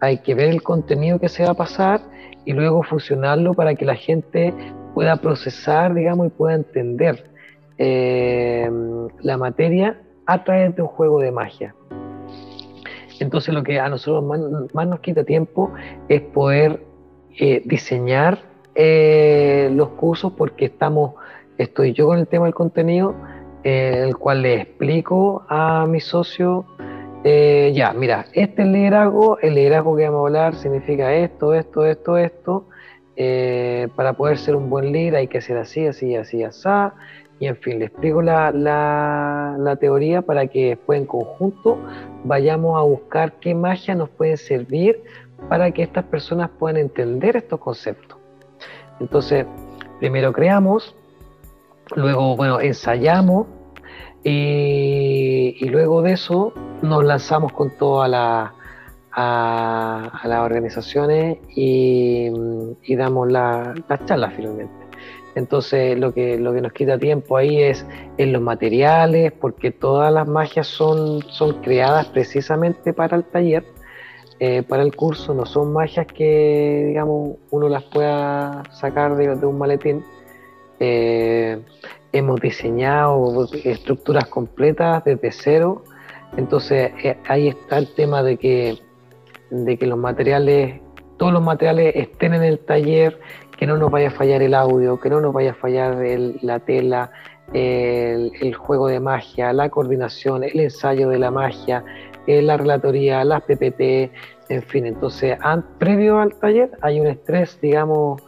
hay 0.00 0.18
que 0.18 0.34
ver 0.34 0.50
el 0.50 0.62
contenido 0.62 1.18
que 1.18 1.28
se 1.28 1.44
va 1.44 1.50
a 1.50 1.54
pasar 1.54 2.00
y 2.44 2.52
luego 2.52 2.82
fusionarlo 2.82 3.54
para 3.54 3.74
que 3.74 3.84
la 3.84 3.96
gente 3.96 4.54
pueda 4.94 5.16
procesar, 5.16 5.94
digamos, 5.94 6.28
y 6.28 6.30
pueda 6.30 6.54
entender 6.54 7.30
eh, 7.78 8.70
la 9.20 9.36
materia 9.36 10.00
a 10.26 10.44
través 10.44 10.74
de 10.76 10.82
un 10.82 10.88
juego 10.88 11.20
de 11.20 11.32
magia. 11.32 11.74
Entonces 13.18 13.54
lo 13.54 13.62
que 13.62 13.80
a 13.80 13.88
nosotros 13.88 14.24
más, 14.72 14.86
nos 14.86 15.00
quita 15.00 15.24
tiempo 15.24 15.72
es 16.08 16.20
poder 16.20 16.84
eh, 17.38 17.62
diseñar 17.64 18.38
eh, 18.76 19.70
los 19.72 19.88
cursos 19.90 20.32
porque 20.32 20.66
estamos, 20.66 21.14
estoy 21.58 21.92
yo 21.92 22.06
con 22.06 22.18
el 22.18 22.28
tema 22.28 22.44
del 22.44 22.54
contenido, 22.54 23.14
el 23.64 24.16
cual 24.16 24.42
le 24.42 24.60
explico 24.60 25.44
a 25.48 25.86
mi 25.86 25.98
socio 25.98 26.66
eh, 27.28 27.72
ya, 27.74 27.92
mira, 27.92 28.26
este 28.34 28.62
es 28.62 28.68
el 28.68 28.72
liderazgo, 28.72 29.40
el 29.40 29.56
liderazgo 29.56 29.96
que 29.96 30.04
vamos 30.04 30.18
a 30.18 30.26
hablar 30.26 30.54
significa 30.54 31.12
esto, 31.12 31.54
esto, 31.54 31.84
esto, 31.84 32.18
esto. 32.18 32.68
Eh, 33.16 33.88
para 33.96 34.12
poder 34.12 34.38
ser 34.38 34.54
un 34.54 34.70
buen 34.70 34.92
líder 34.92 35.16
hay 35.16 35.26
que 35.26 35.40
ser 35.40 35.56
así, 35.56 35.88
así, 35.88 36.14
así, 36.14 36.44
así. 36.44 36.68
Y 37.40 37.48
en 37.48 37.56
fin, 37.56 37.80
le 37.80 37.86
explico 37.86 38.22
la, 38.22 38.52
la, 38.52 39.76
teoría 39.80 40.22
para 40.22 40.46
que 40.46 40.68
después 40.68 41.00
en 41.00 41.06
conjunto 41.06 41.78
vayamos 42.22 42.78
a 42.78 42.82
buscar 42.82 43.32
qué 43.40 43.56
magia 43.56 43.96
nos 43.96 44.08
puede 44.08 44.36
servir 44.36 45.02
para 45.48 45.72
que 45.72 45.82
estas 45.82 46.04
personas 46.04 46.48
puedan 46.60 46.76
entender 46.76 47.36
estos 47.36 47.58
conceptos. 47.58 48.05
Entonces, 49.00 49.46
primero 49.98 50.32
creamos, 50.32 50.94
luego, 51.94 52.36
bueno, 52.36 52.60
ensayamos, 52.60 53.46
y, 54.28 55.68
luego 55.68 56.02
de 56.02 56.12
eso 56.12 56.52
nos 56.82 57.04
lanzamos 57.04 57.52
con 57.52 57.70
todas 57.70 58.10
la, 58.10 58.54
a, 59.12 60.20
las 60.24 60.40
organizaciones 60.40 61.38
y, 61.54 62.28
damos 62.96 63.30
las 63.30 63.76
charlas 64.06 64.32
finalmente. 64.34 64.86
Entonces 65.36 65.98
lo 65.98 66.12
que, 66.14 66.38
lo 66.38 66.54
que 66.54 66.62
nos 66.62 66.72
quita 66.72 66.98
tiempo 66.98 67.36
ahí 67.36 67.62
es 67.62 67.86
en 68.16 68.32
los 68.32 68.42
materiales, 68.42 69.32
porque 69.32 69.70
todas 69.70 70.12
las 70.12 70.26
magias 70.26 70.66
son, 70.66 71.22
son 71.28 71.60
creadas 71.60 72.06
precisamente 72.06 72.92
para 72.92 73.18
el 73.18 73.24
taller, 73.24 73.64
eh, 74.38 74.62
para 74.62 74.82
el 74.82 74.94
curso, 74.94 75.32
no 75.32 75.46
son 75.46 75.72
magias 75.72 76.06
que 76.06 76.84
digamos 76.88 77.36
uno 77.50 77.68
las 77.68 77.84
pueda 77.84 78.64
sacar 78.70 79.16
de, 79.16 79.46
un 79.46 79.58
maletín. 79.58 80.04
Eh, 80.78 81.58
hemos 82.12 82.40
diseñado 82.40 83.48
estructuras 83.64 84.26
completas 84.26 85.04
desde 85.04 85.32
cero. 85.32 85.84
Entonces 86.36 86.92
eh, 87.02 87.16
ahí 87.26 87.48
está 87.48 87.78
el 87.78 87.94
tema 87.94 88.22
de 88.22 88.36
que, 88.36 88.78
de 89.50 89.78
que 89.78 89.86
los 89.86 89.98
materiales, 89.98 90.80
todos 91.16 91.32
los 91.32 91.42
materiales 91.42 91.96
estén 91.96 92.34
en 92.34 92.42
el 92.42 92.58
taller, 92.58 93.18
que 93.56 93.66
no 93.66 93.78
nos 93.78 93.90
vaya 93.90 94.08
a 94.08 94.10
fallar 94.10 94.42
el 94.42 94.52
audio, 94.52 95.00
que 95.00 95.08
no 95.08 95.22
nos 95.22 95.32
vaya 95.32 95.52
a 95.52 95.54
fallar 95.54 95.96
la 96.42 96.60
tela, 96.60 97.10
el, 97.54 98.54
juego 98.54 98.88
de 98.88 99.00
magia, 99.00 99.54
la 99.54 99.70
coordinación, 99.70 100.44
el 100.44 100.60
ensayo 100.60 101.08
de 101.08 101.18
la 101.18 101.30
magia, 101.30 101.84
eh, 102.26 102.42
la 102.42 102.56
relatoría, 102.56 103.24
las 103.24 103.42
PPT, 103.42 104.10
en 104.48 104.62
fin. 104.62 104.86
Entonces, 104.86 105.38
previo 105.78 106.18
al 106.18 106.34
taller 106.34 106.70
hay 106.82 107.00
un 107.00 107.06
estrés, 107.06 107.58
digamos, 107.60 108.22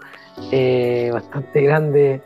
eh, 0.53 1.11
bastante 1.13 1.63
grande 1.63 2.23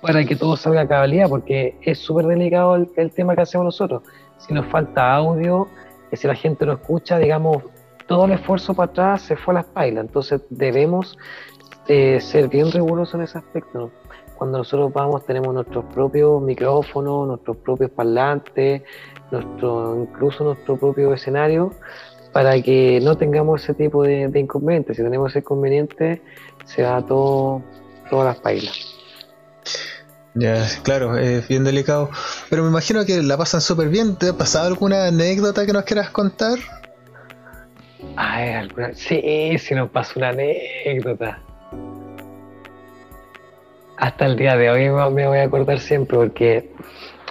para 0.00 0.24
que 0.24 0.36
todo 0.36 0.56
salga 0.56 0.82
a 0.82 0.88
cabalidad, 0.88 1.28
porque 1.28 1.76
es 1.82 1.98
súper 1.98 2.26
delicado 2.26 2.76
el, 2.76 3.10
tema 3.12 3.34
que 3.34 3.42
hacemos 3.42 3.64
nosotros. 3.64 4.02
Si 4.38 4.54
nos 4.54 4.66
falta 4.66 5.14
audio, 5.14 5.68
si 6.12 6.26
la 6.26 6.34
gente 6.34 6.64
no 6.66 6.74
escucha, 6.74 7.18
digamos, 7.18 7.62
todo 8.06 8.24
el 8.24 8.32
esfuerzo 8.32 8.74
para 8.74 8.90
atrás 8.90 9.22
se 9.22 9.36
fue 9.36 9.52
a 9.54 9.56
las 9.56 9.64
pailas. 9.66 10.04
Entonces 10.04 10.40
debemos 10.50 11.18
eh, 11.88 12.20
ser 12.20 12.48
bien 12.48 12.70
rigurosos 12.70 13.14
en 13.14 13.22
ese 13.22 13.38
aspecto. 13.38 13.90
Cuando 14.36 14.58
nosotros 14.58 14.92
vamos 14.92 15.26
tenemos 15.26 15.52
nuestros 15.52 15.84
propios 15.86 16.40
micrófonos, 16.40 17.26
nuestros 17.26 17.56
propios 17.56 17.90
parlantes, 17.90 18.82
nuestro, 19.30 20.02
incluso 20.02 20.44
nuestro 20.44 20.76
propio 20.76 21.12
escenario, 21.14 21.72
para 22.32 22.60
que 22.62 23.00
no 23.02 23.16
tengamos 23.16 23.62
ese 23.64 23.74
tipo 23.74 24.02
de, 24.02 24.28
de 24.28 24.40
inconvenientes. 24.40 24.96
Si 24.96 25.02
tenemos 25.02 25.30
ese 25.30 25.40
inconveniente, 25.40 26.22
se 26.64 26.82
va 26.82 27.04
todo, 27.04 27.62
todas 28.10 28.26
las 28.26 28.36
pailas. 28.36 28.94
Ya, 30.34 30.64
claro, 30.82 31.16
es 31.16 31.48
bien 31.48 31.64
delicado. 31.64 32.10
Pero 32.48 32.62
me 32.62 32.68
imagino 32.68 33.04
que 33.04 33.22
la 33.22 33.36
pasan 33.36 33.60
súper 33.60 33.88
bien. 33.88 34.16
¿Te 34.16 34.28
ha 34.28 34.32
pasado 34.34 34.68
alguna 34.68 35.06
anécdota 35.06 35.66
que 35.66 35.72
nos 35.72 35.82
quieras 35.84 36.10
contar? 36.10 36.58
Ay, 38.16 38.50
alguna... 38.50 38.94
Sí, 38.94 39.58
sí 39.58 39.74
nos 39.74 39.90
pasó 39.90 40.20
una 40.20 40.28
anécdota. 40.28 41.40
Hasta 43.96 44.26
el 44.26 44.36
día 44.36 44.56
de 44.56 44.70
hoy 44.70 44.88
me 45.12 45.26
voy 45.26 45.38
a 45.38 45.42
acordar 45.42 45.80
siempre 45.80 46.16
porque 46.16 46.70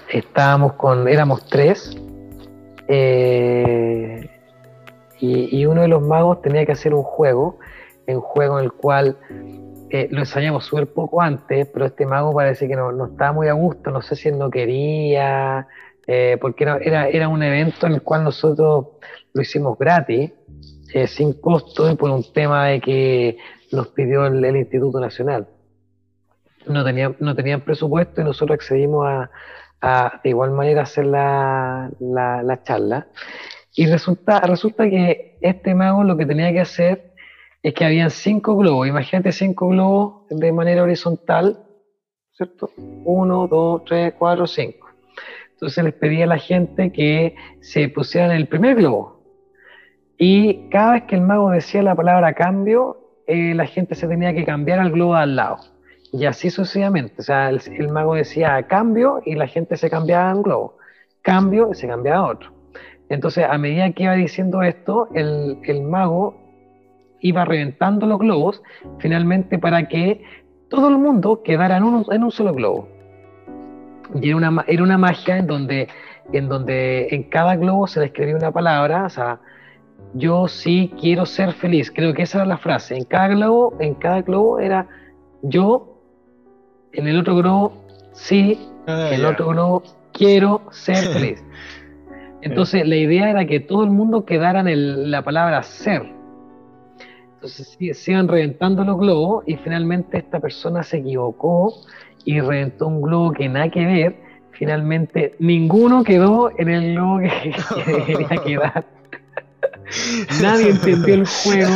estábamos 0.09 0.73
con, 0.73 1.07
éramos 1.07 1.45
tres 1.47 1.97
eh, 2.87 4.29
y, 5.19 5.65
uno 5.65 5.81
de 5.81 5.87
los 5.87 6.01
magos 6.01 6.41
tenía 6.41 6.65
que 6.65 6.71
hacer 6.71 6.93
un 6.93 7.03
juego, 7.03 7.59
un 8.07 8.21
juego 8.21 8.59
en 8.59 8.65
el 8.65 8.71
cual 8.71 9.17
eh, 9.89 10.07
lo 10.11 10.19
ensayamos 10.19 10.65
súper 10.65 10.87
poco 10.87 11.21
antes, 11.21 11.67
pero 11.73 11.85
este 11.85 12.05
mago 12.05 12.33
parece 12.33 12.67
que 12.67 12.75
no, 12.75 12.91
no, 12.91 13.07
estaba 13.07 13.33
muy 13.33 13.47
a 13.47 13.53
gusto, 13.53 13.89
no 13.89 14.01
sé 14.01 14.15
si 14.15 14.29
él 14.29 14.37
no 14.37 14.49
quería, 14.49 15.67
eh, 16.05 16.37
porque 16.39 16.63
era, 16.63 17.07
era, 17.07 17.27
un 17.27 17.41
evento 17.41 17.87
en 17.87 17.93
el 17.93 18.01
cual 18.03 18.23
nosotros 18.23 18.87
lo 19.33 19.41
hicimos 19.41 19.77
gratis, 19.77 20.31
sin 21.07 21.33
costo, 21.33 21.91
y 21.91 21.95
por 21.95 22.09
un 22.09 22.23
tema 22.31 22.67
de 22.67 22.79
que 22.79 23.37
nos 23.71 23.87
pidió 23.89 24.25
el, 24.25 24.55
Instituto 24.55 24.99
Nacional. 24.99 25.47
No 26.65 26.83
tenían, 26.83 27.15
no 27.19 27.35
tenían 27.35 27.61
presupuesto 27.61 28.21
y 28.21 28.23
nosotros 28.23 28.55
accedimos 28.55 29.05
a, 29.05 29.29
de 29.81 30.29
igual 30.29 30.51
manera 30.51 30.83
hacer 30.83 31.05
la, 31.05 31.91
la, 31.99 32.63
charla. 32.63 33.07
Y 33.75 33.85
resulta, 33.85 34.39
resulta 34.41 34.89
que 34.89 35.37
este 35.41 35.75
mago 35.75 36.03
lo 36.03 36.17
que 36.17 36.25
tenía 36.25 36.51
que 36.51 36.61
hacer 36.61 37.13
es 37.61 37.73
que 37.73 37.85
habían 37.85 38.09
cinco 38.09 38.57
globos. 38.57 38.87
Imagínate 38.87 39.31
cinco 39.31 39.69
globos 39.69 40.27
de 40.29 40.51
manera 40.51 40.83
horizontal, 40.83 41.63
¿cierto? 42.31 42.71
Uno, 42.77 43.47
dos, 43.47 43.83
tres, 43.85 44.13
cuatro, 44.17 44.47
cinco. 44.47 44.87
Entonces 45.51 45.83
les 45.83 45.93
pedía 45.93 46.25
a 46.25 46.27
la 46.27 46.37
gente 46.37 46.91
que 46.91 47.35
se 47.61 47.89
pusieran 47.89 48.31
en 48.31 48.37
el 48.37 48.47
primer 48.47 48.75
globo. 48.75 49.23
Y 50.17 50.69
cada 50.69 50.93
vez 50.93 51.03
que 51.03 51.15
el 51.15 51.21
mago 51.21 51.51
decía 51.51 51.83
la 51.83 51.95
palabra 51.95 52.33
cambio, 52.33 52.97
eh, 53.27 53.53
la 53.53 53.65
gente 53.65 53.93
se 53.93 54.07
tenía 54.07 54.33
que 54.33 54.45
cambiar 54.45 54.79
al 54.79 54.91
globo 54.91 55.15
al 55.15 55.35
lado. 55.35 55.57
Y 56.17 56.25
así 56.25 56.49
sucesivamente. 56.49 57.15
O 57.19 57.23
sea, 57.23 57.49
el, 57.49 57.89
mago 57.89 58.15
decía 58.15 58.63
cambio 58.63 59.21
y 59.23 59.35
la 59.35 59.45
gente 59.45 59.77
se 59.77 59.87
cambiaba 59.87 60.31
a 60.31 60.35
un 60.35 60.41
globo. 60.41 60.77
Cambio 61.21 61.69
y 61.71 61.75
se 61.75 61.87
cambiaba 61.87 62.27
a 62.27 62.31
otro. 62.31 62.51
Entonces, 63.09 63.45
a 63.47 63.55
medida 63.59 63.91
que 63.91 64.03
iba 64.03 64.13
diciendo 64.13 64.63
esto, 64.63 65.09
el, 65.13 65.59
el 65.63 65.83
mago 65.83 66.35
iba 67.19 67.45
reventando 67.45 68.07
los 68.07 68.17
globos 68.17 68.63
finalmente 68.97 69.59
para 69.59 69.87
que 69.87 70.23
todo 70.69 70.89
el 70.89 70.97
mundo 70.97 71.43
quedara 71.43 71.77
en 71.77 71.83
un, 71.83 72.05
en 72.11 72.23
un 72.23 72.31
solo 72.31 72.51
globo. 72.51 72.87
Y 74.15 74.29
era 74.29 74.37
una, 74.37 74.65
era 74.67 74.81
una 74.81 74.97
magia 74.97 75.37
en 75.37 75.45
donde, 75.45 75.87
en 76.33 76.49
donde 76.49 77.09
en 77.11 77.29
cada 77.29 77.55
globo 77.57 77.85
se 77.85 77.99
le 77.99 78.07
escribía 78.07 78.35
una 78.35 78.51
palabra, 78.51 79.05
o 79.05 79.09
sea, 79.09 79.39
yo 80.15 80.47
sí 80.47 80.91
quiero 80.99 81.27
ser 81.27 81.53
feliz. 81.53 81.91
Creo 81.91 82.15
que 82.15 82.23
esa 82.23 82.39
era 82.39 82.47
la 82.47 82.57
frase. 82.57 82.97
En 82.97 83.03
cada 83.03 83.27
globo, 83.27 83.75
en 83.79 83.93
cada 83.93 84.23
globo 84.23 84.59
era 84.59 84.87
yo, 85.41 85.86
en 86.93 87.07
el 87.07 87.19
otro 87.19 87.35
globo 87.35 87.85
sí, 88.13 88.59
ah, 88.87 89.09
en 89.09 89.21
el 89.21 89.25
otro 89.25 89.47
globo 89.49 89.83
quiero 90.13 90.61
ser 90.71 90.97
feliz. 91.13 91.43
Entonces 92.41 92.87
la 92.87 92.95
idea 92.95 93.29
era 93.29 93.45
que 93.45 93.59
todo 93.59 93.83
el 93.83 93.89
mundo 93.89 94.25
quedara 94.25 94.59
en 94.59 95.11
la 95.11 95.23
palabra 95.23 95.63
ser. 95.63 96.03
Entonces 97.35 97.77
se 97.97 98.11
iban 98.11 98.27
reventando 98.27 98.83
los 98.83 98.97
globos 98.97 99.43
y 99.47 99.55
finalmente 99.57 100.17
esta 100.17 100.39
persona 100.39 100.83
se 100.83 100.97
equivocó 100.97 101.73
y 102.25 102.39
reventó 102.41 102.87
un 102.87 103.01
globo 103.01 103.31
que 103.31 103.47
nada 103.47 103.69
que 103.69 103.85
ver. 103.85 104.15
Finalmente 104.51 105.35
ninguno 105.39 106.03
quedó 106.03 106.51
en 106.57 106.69
el 106.69 106.93
globo 106.93 107.19
que, 107.19 107.55
que 108.29 108.39
quedar. 108.45 108.85
nadie 110.41 110.71
entendió 110.71 111.13
el 111.13 111.27
juego. 111.27 111.75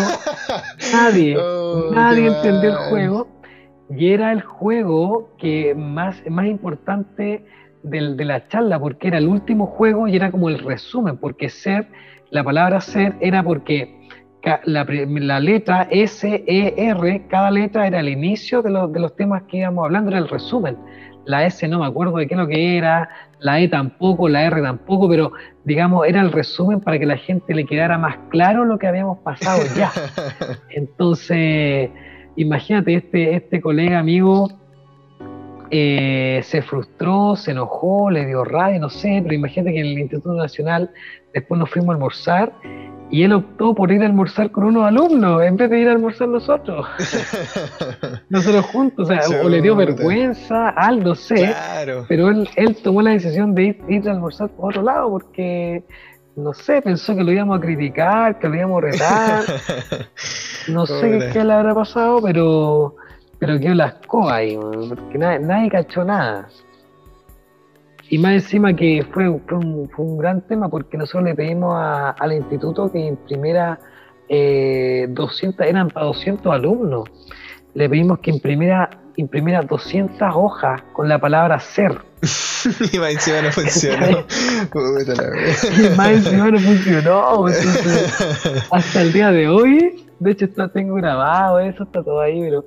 Nadie, 0.91 1.37
oh, 1.37 1.91
nadie 1.93 2.27
entendió 2.27 2.71
el 2.71 2.77
juego. 2.89 3.27
Y 3.95 4.13
era 4.13 4.31
el 4.31 4.41
juego 4.41 5.29
que 5.37 5.75
más, 5.75 6.21
más 6.29 6.45
importante 6.47 7.45
de, 7.83 8.15
de 8.15 8.25
la 8.25 8.47
charla, 8.47 8.79
porque 8.79 9.07
era 9.07 9.17
el 9.17 9.27
último 9.27 9.67
juego 9.67 10.07
y 10.07 10.15
era 10.15 10.31
como 10.31 10.49
el 10.49 10.59
resumen, 10.59 11.17
porque 11.17 11.49
ser, 11.49 11.87
la 12.29 12.43
palabra 12.43 12.79
ser 12.79 13.15
era 13.19 13.43
porque 13.43 14.01
la, 14.65 15.39
letra 15.39 15.87
S, 15.91 16.43
E, 16.47 16.73
R, 16.77 17.27
cada 17.27 17.51
letra 17.51 17.87
era 17.87 17.99
el 17.99 18.09
inicio 18.09 18.61
de, 18.61 18.69
de 18.69 18.99
los 18.99 19.15
temas 19.15 19.43
que 19.43 19.57
íbamos 19.57 19.85
hablando, 19.85 20.09
era 20.09 20.19
el 20.19 20.27
resumen. 20.27 20.77
La 21.25 21.45
S 21.45 21.67
no 21.67 21.79
me 21.79 21.85
acuerdo 21.85 22.17
de 22.17 22.27
qué 22.27 22.33
es 22.33 22.39
lo 22.39 22.47
que 22.47 22.77
era, 22.77 23.09
la 23.39 23.59
E 23.59 23.67
tampoco, 23.67 24.27
la 24.27 24.43
R 24.45 24.61
tampoco, 24.61 25.07
pero 25.07 25.31
digamos, 25.63 26.07
era 26.07 26.21
el 26.21 26.31
resumen 26.31 26.81
para 26.81 26.97
que 26.97 27.05
la 27.05 27.17
gente 27.17 27.53
le 27.53 27.65
quedara 27.65 27.97
más 27.97 28.17
claro 28.29 28.65
lo 28.65 28.79
que 28.79 28.87
habíamos 28.87 29.19
pasado 29.19 29.61
ya. 29.75 29.91
Entonces, 30.69 31.91
imagínate, 32.41 32.95
este, 32.95 33.35
este 33.35 33.61
colega 33.61 33.99
amigo 33.99 34.49
eh, 35.69 36.41
se 36.43 36.61
frustró, 36.61 37.35
se 37.37 37.51
enojó, 37.51 38.11
le 38.11 38.25
dio 38.25 38.43
rabia, 38.43 38.77
no 38.77 38.89
sé, 38.89 39.21
pero 39.23 39.33
imagínate 39.33 39.73
que 39.73 39.79
en 39.79 39.85
el 39.85 39.99
Instituto 39.99 40.33
Nacional 40.33 40.89
después 41.33 41.57
nos 41.57 41.69
fuimos 41.69 41.89
a 41.89 41.93
almorzar 41.93 42.51
y 43.09 43.23
él 43.23 43.33
optó 43.33 43.73
por 43.73 43.91
ir 43.91 44.01
a 44.01 44.05
almorzar 44.05 44.51
con 44.51 44.63
unos 44.63 44.85
alumnos 44.85 45.43
en 45.43 45.57
vez 45.57 45.69
de 45.69 45.79
ir 45.79 45.89
a 45.89 45.91
almorzar 45.91 46.29
nosotros. 46.29 46.85
nosotros 48.29 48.65
juntos, 48.65 49.09
o 49.09 49.13
sea, 49.13 49.41
o 49.43 49.49
le 49.49 49.61
dio 49.61 49.75
vergüenza, 49.75 50.69
algo, 50.69 51.09
no 51.09 51.15
sé. 51.15 51.53
Pero 52.07 52.29
él, 52.29 52.49
él 52.55 52.77
tomó 52.83 53.01
la 53.01 53.11
decisión 53.11 53.53
de 53.53 53.77
ir, 53.87 54.09
a 54.09 54.11
almorzar 54.11 54.49
por 54.49 54.71
otro 54.71 54.81
lado 54.81 55.09
porque, 55.09 55.83
no 56.35 56.53
sé, 56.53 56.81
pensó 56.81 57.15
que 57.15 57.23
lo 57.23 57.31
íbamos 57.31 57.57
a 57.57 57.61
criticar, 57.61 58.39
que 58.39 58.47
lo 58.47 58.55
íbamos 58.55 58.83
a 58.83 58.85
retar. 58.87 59.43
No 60.67 60.85
sé 60.85 61.31
qué, 61.33 61.43
le 61.43 61.53
habrá 61.53 61.73
pasado, 61.73 62.21
pero, 62.21 62.95
pero 63.39 63.59
quedó 63.59 63.73
las 63.73 63.95
ahí, 64.29 64.55
porque 64.55 65.17
nadie, 65.17 65.39
nadie 65.39 65.71
cachó 65.71 66.03
nada. 66.03 66.49
Y 68.09 68.17
más 68.17 68.33
encima 68.33 68.75
que 68.75 69.05
fue, 69.11 69.39
fue, 69.47 69.57
un, 69.57 70.17
gran 70.17 70.41
tema 70.41 70.69
porque 70.69 70.97
nosotros 70.97 71.23
le 71.23 71.33
pedimos 71.33 71.73
al 71.75 72.33
instituto 72.33 72.91
que 72.91 72.99
imprimiera 72.99 73.79
eh, 74.27 75.07
200, 75.09 75.65
eran 75.65 75.89
para 75.89 76.07
200 76.07 76.53
alumnos, 76.53 77.09
le 77.73 77.89
pedimos 77.89 78.19
que 78.19 78.31
imprimiera, 78.31 78.89
imprimiera 79.15 79.61
200 79.61 80.19
hojas 80.35 80.81
con 80.93 81.09
la 81.09 81.19
palabra 81.19 81.59
ser. 81.59 81.99
y 82.91 82.99
más 82.99 83.11
encima 83.11 83.41
no 83.41 83.51
funcionó. 83.51 84.07
y 85.83 85.97
más 85.97 86.09
encima 86.09 86.51
no 86.51 86.59
funcionó. 86.59 87.45
hasta 88.71 89.01
el 89.01 89.13
día 89.13 89.31
de 89.31 89.47
hoy, 89.47 90.05
de 90.19 90.31
hecho 90.31 90.45
está, 90.45 90.67
tengo 90.67 90.95
grabado 90.95 91.59
eso, 91.59 91.83
está 91.83 92.03
todo 92.03 92.21
ahí, 92.21 92.39
pero 92.41 92.65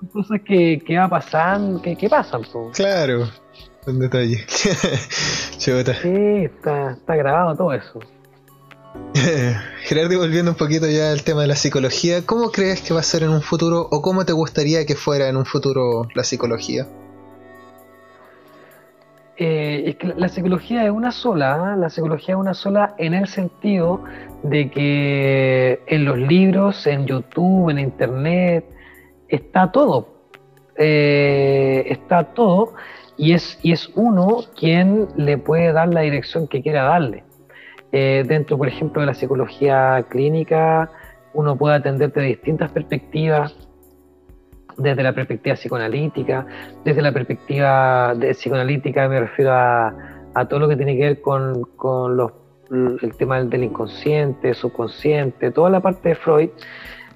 son 0.00 0.08
cosas 0.08 0.40
que, 0.44 0.82
que 0.84 0.96
va 0.96 1.08
pasando, 1.08 1.80
que, 1.80 1.96
que 1.96 2.08
pasan. 2.08 2.42
Claro 2.74 3.28
un 3.88 3.98
detalle. 3.98 4.44
Sí, 6.02 6.44
está, 6.44 6.92
está 6.92 7.16
grabado 7.16 7.56
todo 7.56 7.72
eso. 7.72 8.00
Gerardo, 9.82 10.18
volviendo 10.18 10.52
un 10.52 10.56
poquito 10.56 10.86
ya 10.88 11.12
al 11.12 11.22
tema 11.22 11.42
de 11.42 11.48
la 11.48 11.56
psicología, 11.56 12.24
¿cómo 12.24 12.50
crees 12.50 12.82
que 12.82 12.94
va 12.94 13.00
a 13.00 13.02
ser 13.02 13.22
en 13.22 13.30
un 13.30 13.42
futuro 13.42 13.88
o 13.90 14.02
cómo 14.02 14.24
te 14.24 14.32
gustaría 14.32 14.86
que 14.86 14.94
fuera 14.94 15.28
en 15.28 15.36
un 15.36 15.44
futuro 15.44 16.08
la 16.14 16.24
psicología? 16.24 16.86
Eh, 19.36 19.84
es 19.86 19.96
que 19.96 20.08
la 20.16 20.28
psicología 20.28 20.84
es 20.84 20.90
una 20.90 21.12
sola, 21.12 21.74
¿eh? 21.74 21.78
la 21.78 21.90
psicología 21.90 22.34
es 22.34 22.40
una 22.40 22.54
sola 22.54 22.94
en 22.98 23.14
el 23.14 23.28
sentido 23.28 24.02
de 24.42 24.68
que 24.68 25.80
en 25.86 26.04
los 26.04 26.18
libros, 26.18 26.86
en 26.88 27.06
YouTube, 27.06 27.70
en 27.70 27.78
Internet, 27.78 28.64
está 29.28 29.70
todo. 29.70 30.08
Eh, 30.76 31.84
está 31.88 32.24
todo 32.34 32.74
y 33.16 33.32
es, 33.32 33.58
y 33.62 33.72
es 33.72 33.90
uno 33.94 34.44
quien 34.56 35.08
le 35.16 35.38
puede 35.38 35.72
dar 35.72 35.88
la 35.88 36.00
dirección 36.00 36.48
que 36.48 36.62
quiera 36.62 36.84
darle. 36.84 37.24
Eh, 37.92 38.24
dentro, 38.26 38.58
por 38.58 38.68
ejemplo, 38.68 39.00
de 39.00 39.06
la 39.06 39.14
psicología 39.14 40.04
clínica, 40.08 40.90
uno 41.32 41.56
puede 41.56 41.76
atender 41.76 42.12
de 42.12 42.22
distintas 42.22 42.70
perspectivas, 42.70 43.56
desde 44.76 45.02
la 45.02 45.12
perspectiva 45.12 45.54
psicoanalítica, 45.56 46.46
desde 46.84 47.02
la 47.02 47.12
perspectiva 47.12 48.14
de 48.14 48.30
psicoanalítica 48.30 49.08
me 49.08 49.20
refiero 49.20 49.52
a, 49.52 49.94
todo 50.48 50.60
lo 50.60 50.68
que 50.68 50.76
tiene 50.76 50.96
que 50.96 51.02
ver 51.02 51.20
con, 51.20 51.64
con 51.76 52.16
los, 52.16 52.32
el 52.70 53.12
tema 53.16 53.42
del 53.42 53.64
inconsciente, 53.64 54.54
subconsciente, 54.54 55.50
toda 55.50 55.68
la 55.68 55.80
parte 55.80 56.10
de 56.10 56.14
Freud, 56.14 56.50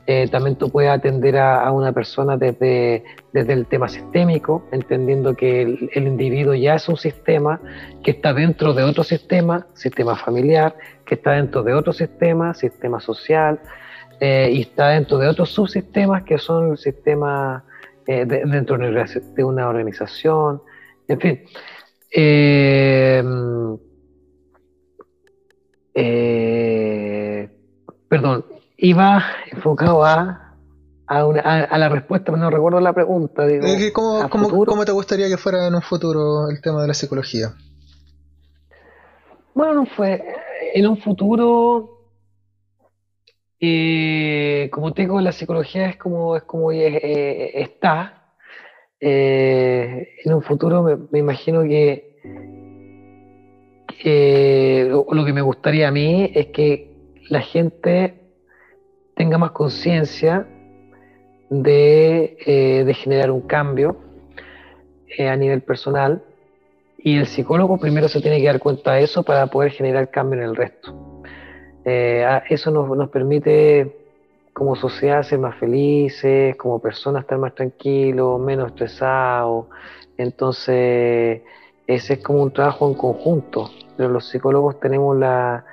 eh, 0.07 0.27
también 0.29 0.57
tú 0.57 0.69
puedes 0.69 0.91
atender 0.91 1.39
a, 1.39 1.71
una 1.71 1.93
persona 1.93 2.37
desde, 2.37 3.05
desde, 3.33 3.53
el 3.53 3.67
tema 3.67 3.89
sistémico, 3.89 4.67
entendiendo 4.73 5.37
que 5.37 5.63
el, 5.63 6.07
individuo 6.07 6.55
ya 6.55 6.75
es 6.75 6.89
un 6.89 6.97
sistema 6.97 7.61
que 8.03 8.11
está 8.11 8.33
dentro 8.33 8.75
de 8.75 8.83
otro 8.83 9.05
sistema, 9.05 9.69
sistema 9.75 10.17
familiar, 10.17 10.75
que 11.07 11.15
está 11.15 11.33
dentro 11.33 11.63
de 11.63 11.75
otro 11.75 11.93
sistema, 11.93 12.53
sistema 12.55 12.99
social, 12.99 13.61
eh, 14.19 14.51
y 14.53 14.63
está 14.63 14.89
dentro 14.89 15.19
de 15.19 15.29
otros 15.29 15.51
subsistemas 15.51 16.25
que 16.25 16.37
son 16.39 16.73
el 16.73 16.79
sistema 16.79 17.65
eh, 18.07 18.25
dentro 18.27 18.77
de 18.79 19.45
una 19.45 19.69
organización, 19.69 20.63
en 21.07 21.21
fin. 21.21 21.45
perdón, 28.09 28.45
iba 28.83 29.24
enfocado 29.53 30.05
a, 30.05 30.57
a, 31.07 31.78
la 31.78 31.89
respuesta, 31.89 32.33
pero 32.33 32.39
no 32.39 32.51
recuerdo 32.51 32.80
la 32.80 32.93
pregunta. 32.93 33.47
Digo, 33.47 33.64
¿cómo, 34.28 34.85
te 34.85 34.93
gustaría 34.93 35.28
que 35.28 35.37
fuera 35.37 35.68
en 35.68 35.74
un 35.76 35.83
futuro 35.83 36.51
el 36.51 36.61
tema 36.61 36.83
de 36.83 36.89
la 36.89 36.95
psicología? 36.95 37.55
Bueno, 39.55 39.74
no 39.74 39.87
fue. 39.87 40.24
En 40.74 40.89
un 40.89 40.97
futuro, 40.97 42.09
eh, 43.61 44.68
como 44.72 44.93
te 44.93 45.03
digo, 45.03 45.20
la 45.20 45.33
psicología 45.33 45.89
es 45.89 45.97
como, 45.97 46.37
es 46.37 46.43
como 46.43 46.72
eh, 46.72 47.61
está. 47.61 48.35
Eh, 48.99 50.09
en 50.24 50.35
un 50.35 50.43
futuro 50.43 50.83
me, 51.12 51.18
imagino 51.20 51.62
que 51.62 52.11
lo 54.05 55.24
que 55.24 55.33
me 55.33 55.43
gustaría 55.43 55.87
a 55.87 55.93
mí 55.93 56.33
es 56.35 56.47
que 56.47 56.91
la 57.28 57.43
gente 57.43 58.22
tenga 59.15 59.39
más 59.39 59.53
conciencia 59.53 60.47
de, 61.51 62.37
eh, 62.47 62.95
generar 62.95 63.31
un 63.31 63.43
cambio 63.43 63.97
eh, 65.19 65.29
a 65.29 65.37
nivel 65.37 65.61
personal 65.63 66.23
y 66.97 67.19
el 67.19 67.27
psicólogo 67.27 67.79
primero 67.79 68.09
se 68.09 68.21
tiene 68.21 68.41
que 68.41 68.47
dar 68.47 68.61
cuenta 68.61 68.95
de 68.95 69.03
eso 69.03 69.23
para 69.23 69.47
poder 69.49 69.73
generar 69.73 70.11
cambio 70.11 70.41
en 70.41 70.49
el 70.49 70.57
resto. 70.57 70.95
Eh, 71.85 72.25
eso 72.49 72.71
nos, 72.71 72.89
nos, 72.97 73.11
permite 73.11 73.97
como 74.53 74.77
sociedad 74.77 75.23
ser 75.25 75.41
más 75.41 75.57
felices, 75.57 76.55
como 76.57 76.79
personas 76.79 77.23
estar 77.23 77.39
más 77.39 77.55
tranquilos, 77.55 78.41
menos 78.41 78.69
estresados. 78.69 79.67
Entonces, 80.17 81.43
ese 81.87 82.15
es 82.15 82.19
como 82.21 82.43
un 82.43 82.53
trabajo 82.53 82.89
en 82.89 82.95
conjunto, 82.95 83.71
pero 83.97 84.09
los 84.09 84.29
psicólogos 84.29 84.79
tenemos 84.79 85.17
la, 85.17 85.65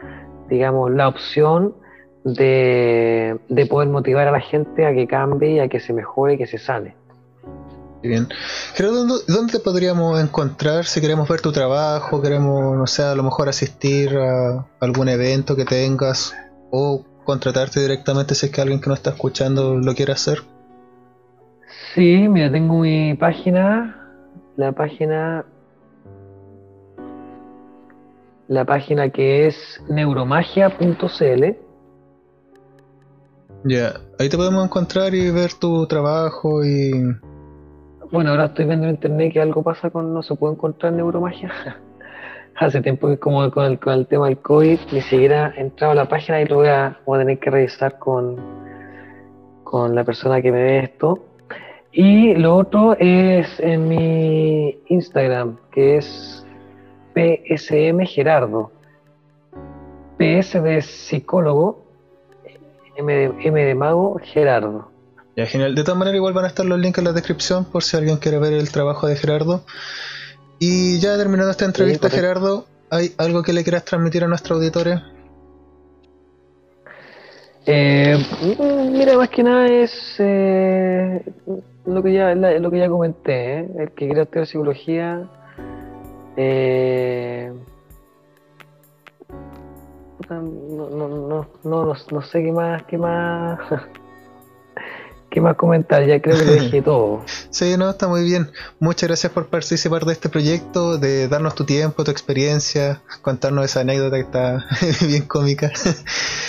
digamos, 0.49 0.91
la 0.91 1.07
opción 1.07 1.75
de, 2.23 3.39
de 3.47 3.65
poder 3.65 3.89
motivar 3.89 4.27
a 4.27 4.31
la 4.31 4.41
gente 4.41 4.85
a 4.85 4.93
que 4.93 5.07
cambie, 5.07 5.61
a 5.61 5.67
que 5.67 5.79
se 5.79 5.93
mejore, 5.93 6.37
que 6.37 6.47
se 6.47 6.57
sane. 6.57 6.95
Bien. 8.01 8.29
¿dónde, 8.77 9.15
¿dónde 9.27 9.53
te 9.53 9.59
podríamos 9.59 10.21
encontrar 10.21 10.85
si 10.85 11.01
queremos 11.01 11.27
ver 11.27 11.41
tu 11.41 11.51
trabajo? 11.51 12.21
Queremos, 12.21 12.77
no 12.77 12.87
sé, 12.87 13.03
a 13.03 13.13
lo 13.13 13.23
mejor 13.23 13.49
asistir 13.49 14.17
a 14.17 14.65
algún 14.79 15.09
evento 15.09 15.55
que 15.55 15.65
tengas 15.65 16.33
o 16.71 17.03
contratarte 17.25 17.81
directamente 17.81 18.35
si 18.35 18.45
es 18.45 18.51
que 18.51 18.61
alguien 18.61 18.79
que 18.79 18.87
no 18.87 18.93
está 18.93 19.11
escuchando 19.11 19.75
lo 19.75 19.93
quiere 19.93 20.13
hacer. 20.13 20.39
Sí, 21.93 22.27
mira, 22.29 22.51
tengo 22.51 22.79
mi 22.79 23.15
página, 23.15 24.09
la 24.55 24.71
página, 24.71 25.45
la 28.47 28.63
página 28.63 29.09
que 29.09 29.47
es 29.47 29.55
neuromagia.cl. 29.89 31.68
Ya, 33.65 33.99
ahí 34.17 34.29
te 34.29 34.37
podemos 34.37 34.63
encontrar 34.63 35.13
y 35.13 35.31
ver 35.31 35.51
tu 35.53 35.85
trabajo 35.85 36.63
y 36.63 36.91
bueno, 38.11 38.31
ahora 38.31 38.45
estoy 38.45 38.65
viendo 38.65 38.85
en 38.85 38.95
internet 38.95 39.33
que 39.33 39.41
algo 39.41 39.61
pasa 39.61 39.89
con 39.89 40.13
no 40.13 40.23
se 40.23 40.35
puede 40.35 40.53
encontrar 40.53 40.93
neuromagia. 40.93 41.51
Hace 42.55 42.81
tiempo 42.81 43.07
que 43.07 43.19
como 43.19 43.49
con 43.51 43.65
el, 43.65 43.79
con 43.79 43.93
el 43.93 44.07
tema 44.07 44.27
del 44.27 44.39
COVID 44.39 44.79
ni 44.91 45.01
siquiera 45.01 45.53
he 45.55 45.61
entrado 45.61 45.91
a 45.91 45.95
la 45.95 46.05
página 46.05 46.41
y 46.41 46.45
lo 46.45 46.55
voy 46.55 46.69
a, 46.69 46.99
voy 47.05 47.17
a 47.17 47.21
tener 47.21 47.39
que 47.39 47.49
revisar 47.49 47.99
con, 47.99 48.37
con 49.63 49.93
la 49.93 50.03
persona 50.03 50.41
que 50.41 50.51
me 50.51 50.63
ve 50.63 50.79
esto. 50.79 51.25
Y 51.91 52.35
lo 52.35 52.55
otro 52.55 52.95
es 52.97 53.59
en 53.59 53.87
mi 53.87 54.79
Instagram, 54.87 55.57
que 55.71 55.97
es 55.97 56.45
PSM 57.13 58.05
Gerardo. 58.05 58.71
PS 60.17 60.61
de 60.63 60.81
psicólogo, 60.81 61.88
M 62.99 63.13
de, 63.13 63.33
M 63.47 63.65
de 63.65 63.75
mago, 63.75 64.19
Gerardo. 64.21 64.91
Ya, 65.37 65.45
genial. 65.45 65.73
De 65.73 65.83
todas 65.83 65.97
maneras, 65.97 66.17
igual 66.17 66.33
van 66.33 66.43
a 66.45 66.47
estar 66.49 66.65
los 66.65 66.77
links 66.77 66.97
en 66.97 67.05
la 67.05 67.13
descripción 67.13 67.63
por 67.63 67.81
si 67.81 67.95
alguien 67.95 68.17
quiere 68.17 68.39
ver 68.39 68.51
el 68.51 68.69
trabajo 68.71 69.07
de 69.07 69.15
Gerardo. 69.15 69.63
Y 70.59 70.99
ya 70.99 71.15
terminando 71.17 71.51
esta 71.51 71.63
entrevista, 71.63 72.09
Gerardo, 72.09 72.65
¿hay 72.89 73.13
algo 73.17 73.41
que 73.41 73.53
le 73.53 73.63
quieras 73.63 73.85
transmitir 73.85 74.25
a 74.25 74.27
nuestros 74.27 74.57
auditores? 74.57 74.99
Eh, 77.65 78.17
mira, 78.91 79.15
más 79.15 79.29
que 79.29 79.43
nada 79.43 79.65
es 79.67 80.15
eh, 80.19 81.23
lo 81.85 82.03
que 82.03 82.13
ya 82.13 82.35
lo 82.35 82.71
que 82.71 82.79
ya 82.79 82.89
comenté, 82.89 83.59
¿eh? 83.59 83.69
el 83.79 83.91
que 83.91 84.07
quiera 84.07 84.23
estudiar 84.23 84.47
psicología. 84.47 85.29
Eh, 86.35 87.53
no, 90.29 90.89
no, 90.89 91.07
no, 91.07 91.47
no, 91.63 91.95
no 92.11 92.21
sé 92.21 92.43
qué 92.43 92.51
más, 92.51 92.83
qué 92.83 92.97
más 92.97 93.59
¿Qué 95.29 95.41
más 95.41 95.55
comentar? 95.55 96.03
Ya 96.07 96.19
creo 96.21 96.37
que 96.37 96.45
lo 96.45 96.53
dije 96.53 96.81
todo. 96.83 97.21
sí, 97.51 97.75
no, 97.77 97.91
está 97.91 98.07
muy 98.07 98.23
bien. 98.23 98.49
Muchas 98.79 99.09
gracias 99.09 99.31
por 99.31 99.47
participar 99.47 100.05
de 100.05 100.13
este 100.13 100.27
proyecto, 100.27 100.97
de 100.97 101.27
darnos 101.27 101.53
tu 101.53 101.65
tiempo, 101.65 102.03
tu 102.03 102.09
experiencia, 102.09 103.01
contarnos 103.21 103.65
esa 103.65 103.81
anécdota 103.81 104.15
que 104.15 104.23
está 104.23 104.65
bien 105.07 105.27
cómica. 105.27 105.71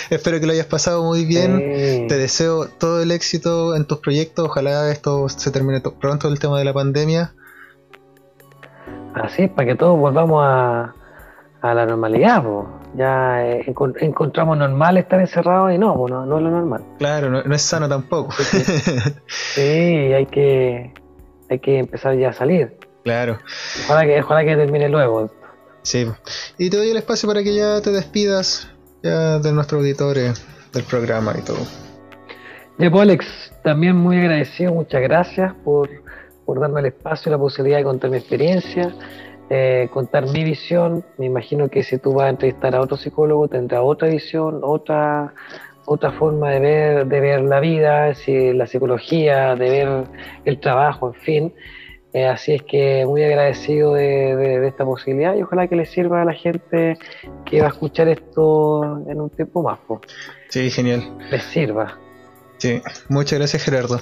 Espero 0.09 0.39
que 0.39 0.47
lo 0.47 0.53
hayas 0.53 0.65
pasado 0.65 1.03
muy 1.03 1.25
bien. 1.25 2.07
Te 2.07 2.17
deseo 2.17 2.67
todo 2.67 3.03
el 3.03 3.11
éxito 3.11 3.75
en 3.75 3.85
tus 3.85 3.99
proyectos. 3.99 4.45
Ojalá 4.45 4.91
esto 4.91 5.29
se 5.29 5.51
termine 5.51 5.81
pronto 5.81 6.27
el 6.27 6.39
tema 6.39 6.57
de 6.57 6.65
la 6.65 6.73
pandemia. 6.73 7.33
Así 9.13 9.47
para 9.47 9.67
que 9.67 9.75
todos 9.75 9.99
volvamos 9.99 10.41
a, 10.43 10.95
a 11.61 11.73
la 11.75 11.85
normalidad, 11.85 12.43
ya 12.95 13.45
eh, 13.45 13.73
encontramos 13.99 14.57
normal 14.57 14.97
estar 14.97 15.19
encerrado 15.19 15.71
y 15.71 15.77
no, 15.77 16.07
no, 16.07 16.25
no 16.25 16.37
es 16.37 16.43
lo 16.43 16.49
normal. 16.49 16.83
Claro, 16.97 17.29
no, 17.29 17.55
es 17.55 17.61
sano 17.61 17.87
tampoco. 17.87 18.33
sí, 19.27 19.61
hay 19.61 20.25
que, 20.25 20.93
hay 21.49 21.59
que 21.59 21.77
empezar 21.77 22.17
ya 22.17 22.29
a 22.29 22.33
salir. 22.33 22.77
Claro. 23.03 23.39
Ojalá 23.85 24.05
que, 24.05 24.21
ojalá 24.21 24.43
que 24.43 24.55
termine 24.55 24.89
luego. 24.89 25.29
Sí. 25.83 26.07
Y 26.57 26.69
te 26.69 26.77
doy 26.77 26.89
el 26.89 26.97
espacio 26.97 27.27
para 27.27 27.43
que 27.43 27.55
ya 27.55 27.81
te 27.81 27.91
despidas 27.91 28.69
ya 29.03 29.39
de 29.39 29.51
nuestro 29.51 29.79
auditores 29.79 30.45
del 30.73 30.83
programa 30.83 31.33
y 31.37 31.41
todo. 31.43 31.59
Ya, 32.77 32.89
pues 32.89 33.01
Alex, 33.03 33.53
también 33.63 33.95
muy 33.95 34.17
agradecido, 34.17 34.73
muchas 34.73 35.01
gracias 35.01 35.53
por, 35.63 35.89
por 36.45 36.59
darme 36.59 36.79
el 36.79 36.87
espacio 36.87 37.29
y 37.29 37.31
la 37.31 37.37
posibilidad 37.37 37.77
de 37.77 37.83
contar 37.83 38.09
mi 38.09 38.17
experiencia. 38.17 38.93
Eh, 39.53 39.89
contar 39.91 40.27
mi 40.27 40.45
visión. 40.45 41.03
Me 41.17 41.25
imagino 41.25 41.67
que 41.67 41.83
si 41.83 41.97
tú 41.97 42.13
vas 42.13 42.27
a 42.27 42.29
entrevistar 42.29 42.73
a 42.73 42.79
otro 42.79 42.95
psicólogo 42.95 43.49
tendrá 43.49 43.81
otra 43.81 44.07
visión, 44.07 44.61
otra 44.63 45.33
otra 45.83 46.13
forma 46.13 46.51
de 46.51 46.59
ver, 46.61 47.05
de 47.07 47.19
ver 47.19 47.41
la 47.41 47.59
vida, 47.59 48.13
si, 48.15 48.53
la 48.53 48.65
psicología, 48.65 49.55
de 49.57 49.69
ver 49.69 50.03
el 50.45 50.59
trabajo, 50.61 51.09
en 51.09 51.13
fin. 51.15 51.53
Eh, 52.13 52.27
así 52.27 52.53
es 52.53 52.63
que 52.63 53.05
muy 53.05 53.23
agradecido 53.23 53.93
de, 53.95 54.65
esta 54.67 54.85
posibilidad 54.85 55.35
y 55.35 55.41
ojalá 55.41 55.67
que 55.67 55.75
le 55.75 55.85
sirva 55.85 56.21
a 56.21 56.25
la 56.25 56.33
gente 56.33 56.97
que 57.43 57.59
va 57.59 57.67
a 57.67 57.71
escuchar 57.71 58.07
esto 58.07 59.05
en 59.05 59.19
un 59.19 59.29
tiempo 59.31 59.63
más. 59.63 59.79
Sí, 60.47 60.69
genial. 60.69 61.01
Les 61.29 61.43
sirva. 61.43 61.97
Sí, 62.61 62.79
muchas 63.09 63.39
gracias 63.39 63.63
Gerardo. 63.63 63.99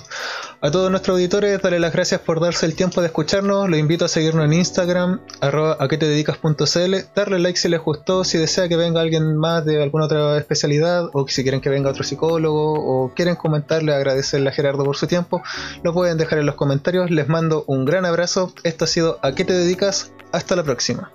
A 0.59 0.69
todos 0.69 0.91
nuestros 0.91 1.15
auditores, 1.15 1.61
darle 1.61 1.79
las 1.79 1.93
gracias 1.93 2.19
por 2.19 2.41
darse 2.41 2.65
el 2.65 2.75
tiempo 2.75 2.99
de 2.99 3.07
escucharnos. 3.07 3.69
Los 3.69 3.79
invito 3.79 4.03
a 4.03 4.09
seguirnos 4.09 4.43
en 4.43 4.51
Instagram, 4.51 5.21
arroba 5.39 5.77
a 5.79 5.87
que 5.87 5.97
te 5.97 6.05
dedicas.cl, 6.05 6.95
darle 7.15 7.39
like 7.39 7.57
si 7.57 7.69
les 7.69 7.79
gustó, 7.79 8.25
si 8.25 8.37
desea 8.37 8.67
que 8.67 8.75
venga 8.75 8.99
alguien 8.99 9.37
más 9.37 9.63
de 9.63 9.81
alguna 9.81 10.07
otra 10.07 10.37
especialidad, 10.37 11.09
o 11.13 11.25
si 11.29 11.41
quieren 11.41 11.61
que 11.61 11.69
venga 11.69 11.89
otro 11.89 12.03
psicólogo, 12.03 12.73
o 12.73 13.13
quieren 13.13 13.37
comentarle, 13.37 13.93
agradecerle 13.93 14.49
a 14.49 14.51
Gerardo 14.51 14.83
por 14.83 14.97
su 14.97 15.07
tiempo, 15.07 15.41
lo 15.81 15.93
pueden 15.93 16.17
dejar 16.17 16.39
en 16.39 16.45
los 16.45 16.55
comentarios. 16.55 17.11
Les 17.11 17.29
mando 17.29 17.63
un 17.65 17.85
gran 17.85 18.03
abrazo. 18.03 18.51
Esto 18.63 18.83
ha 18.83 18.87
sido 18.89 19.19
A 19.21 19.31
qué 19.35 19.45
te 19.45 19.53
dedicas. 19.53 20.11
Hasta 20.33 20.57
la 20.57 20.63
próxima. 20.63 21.13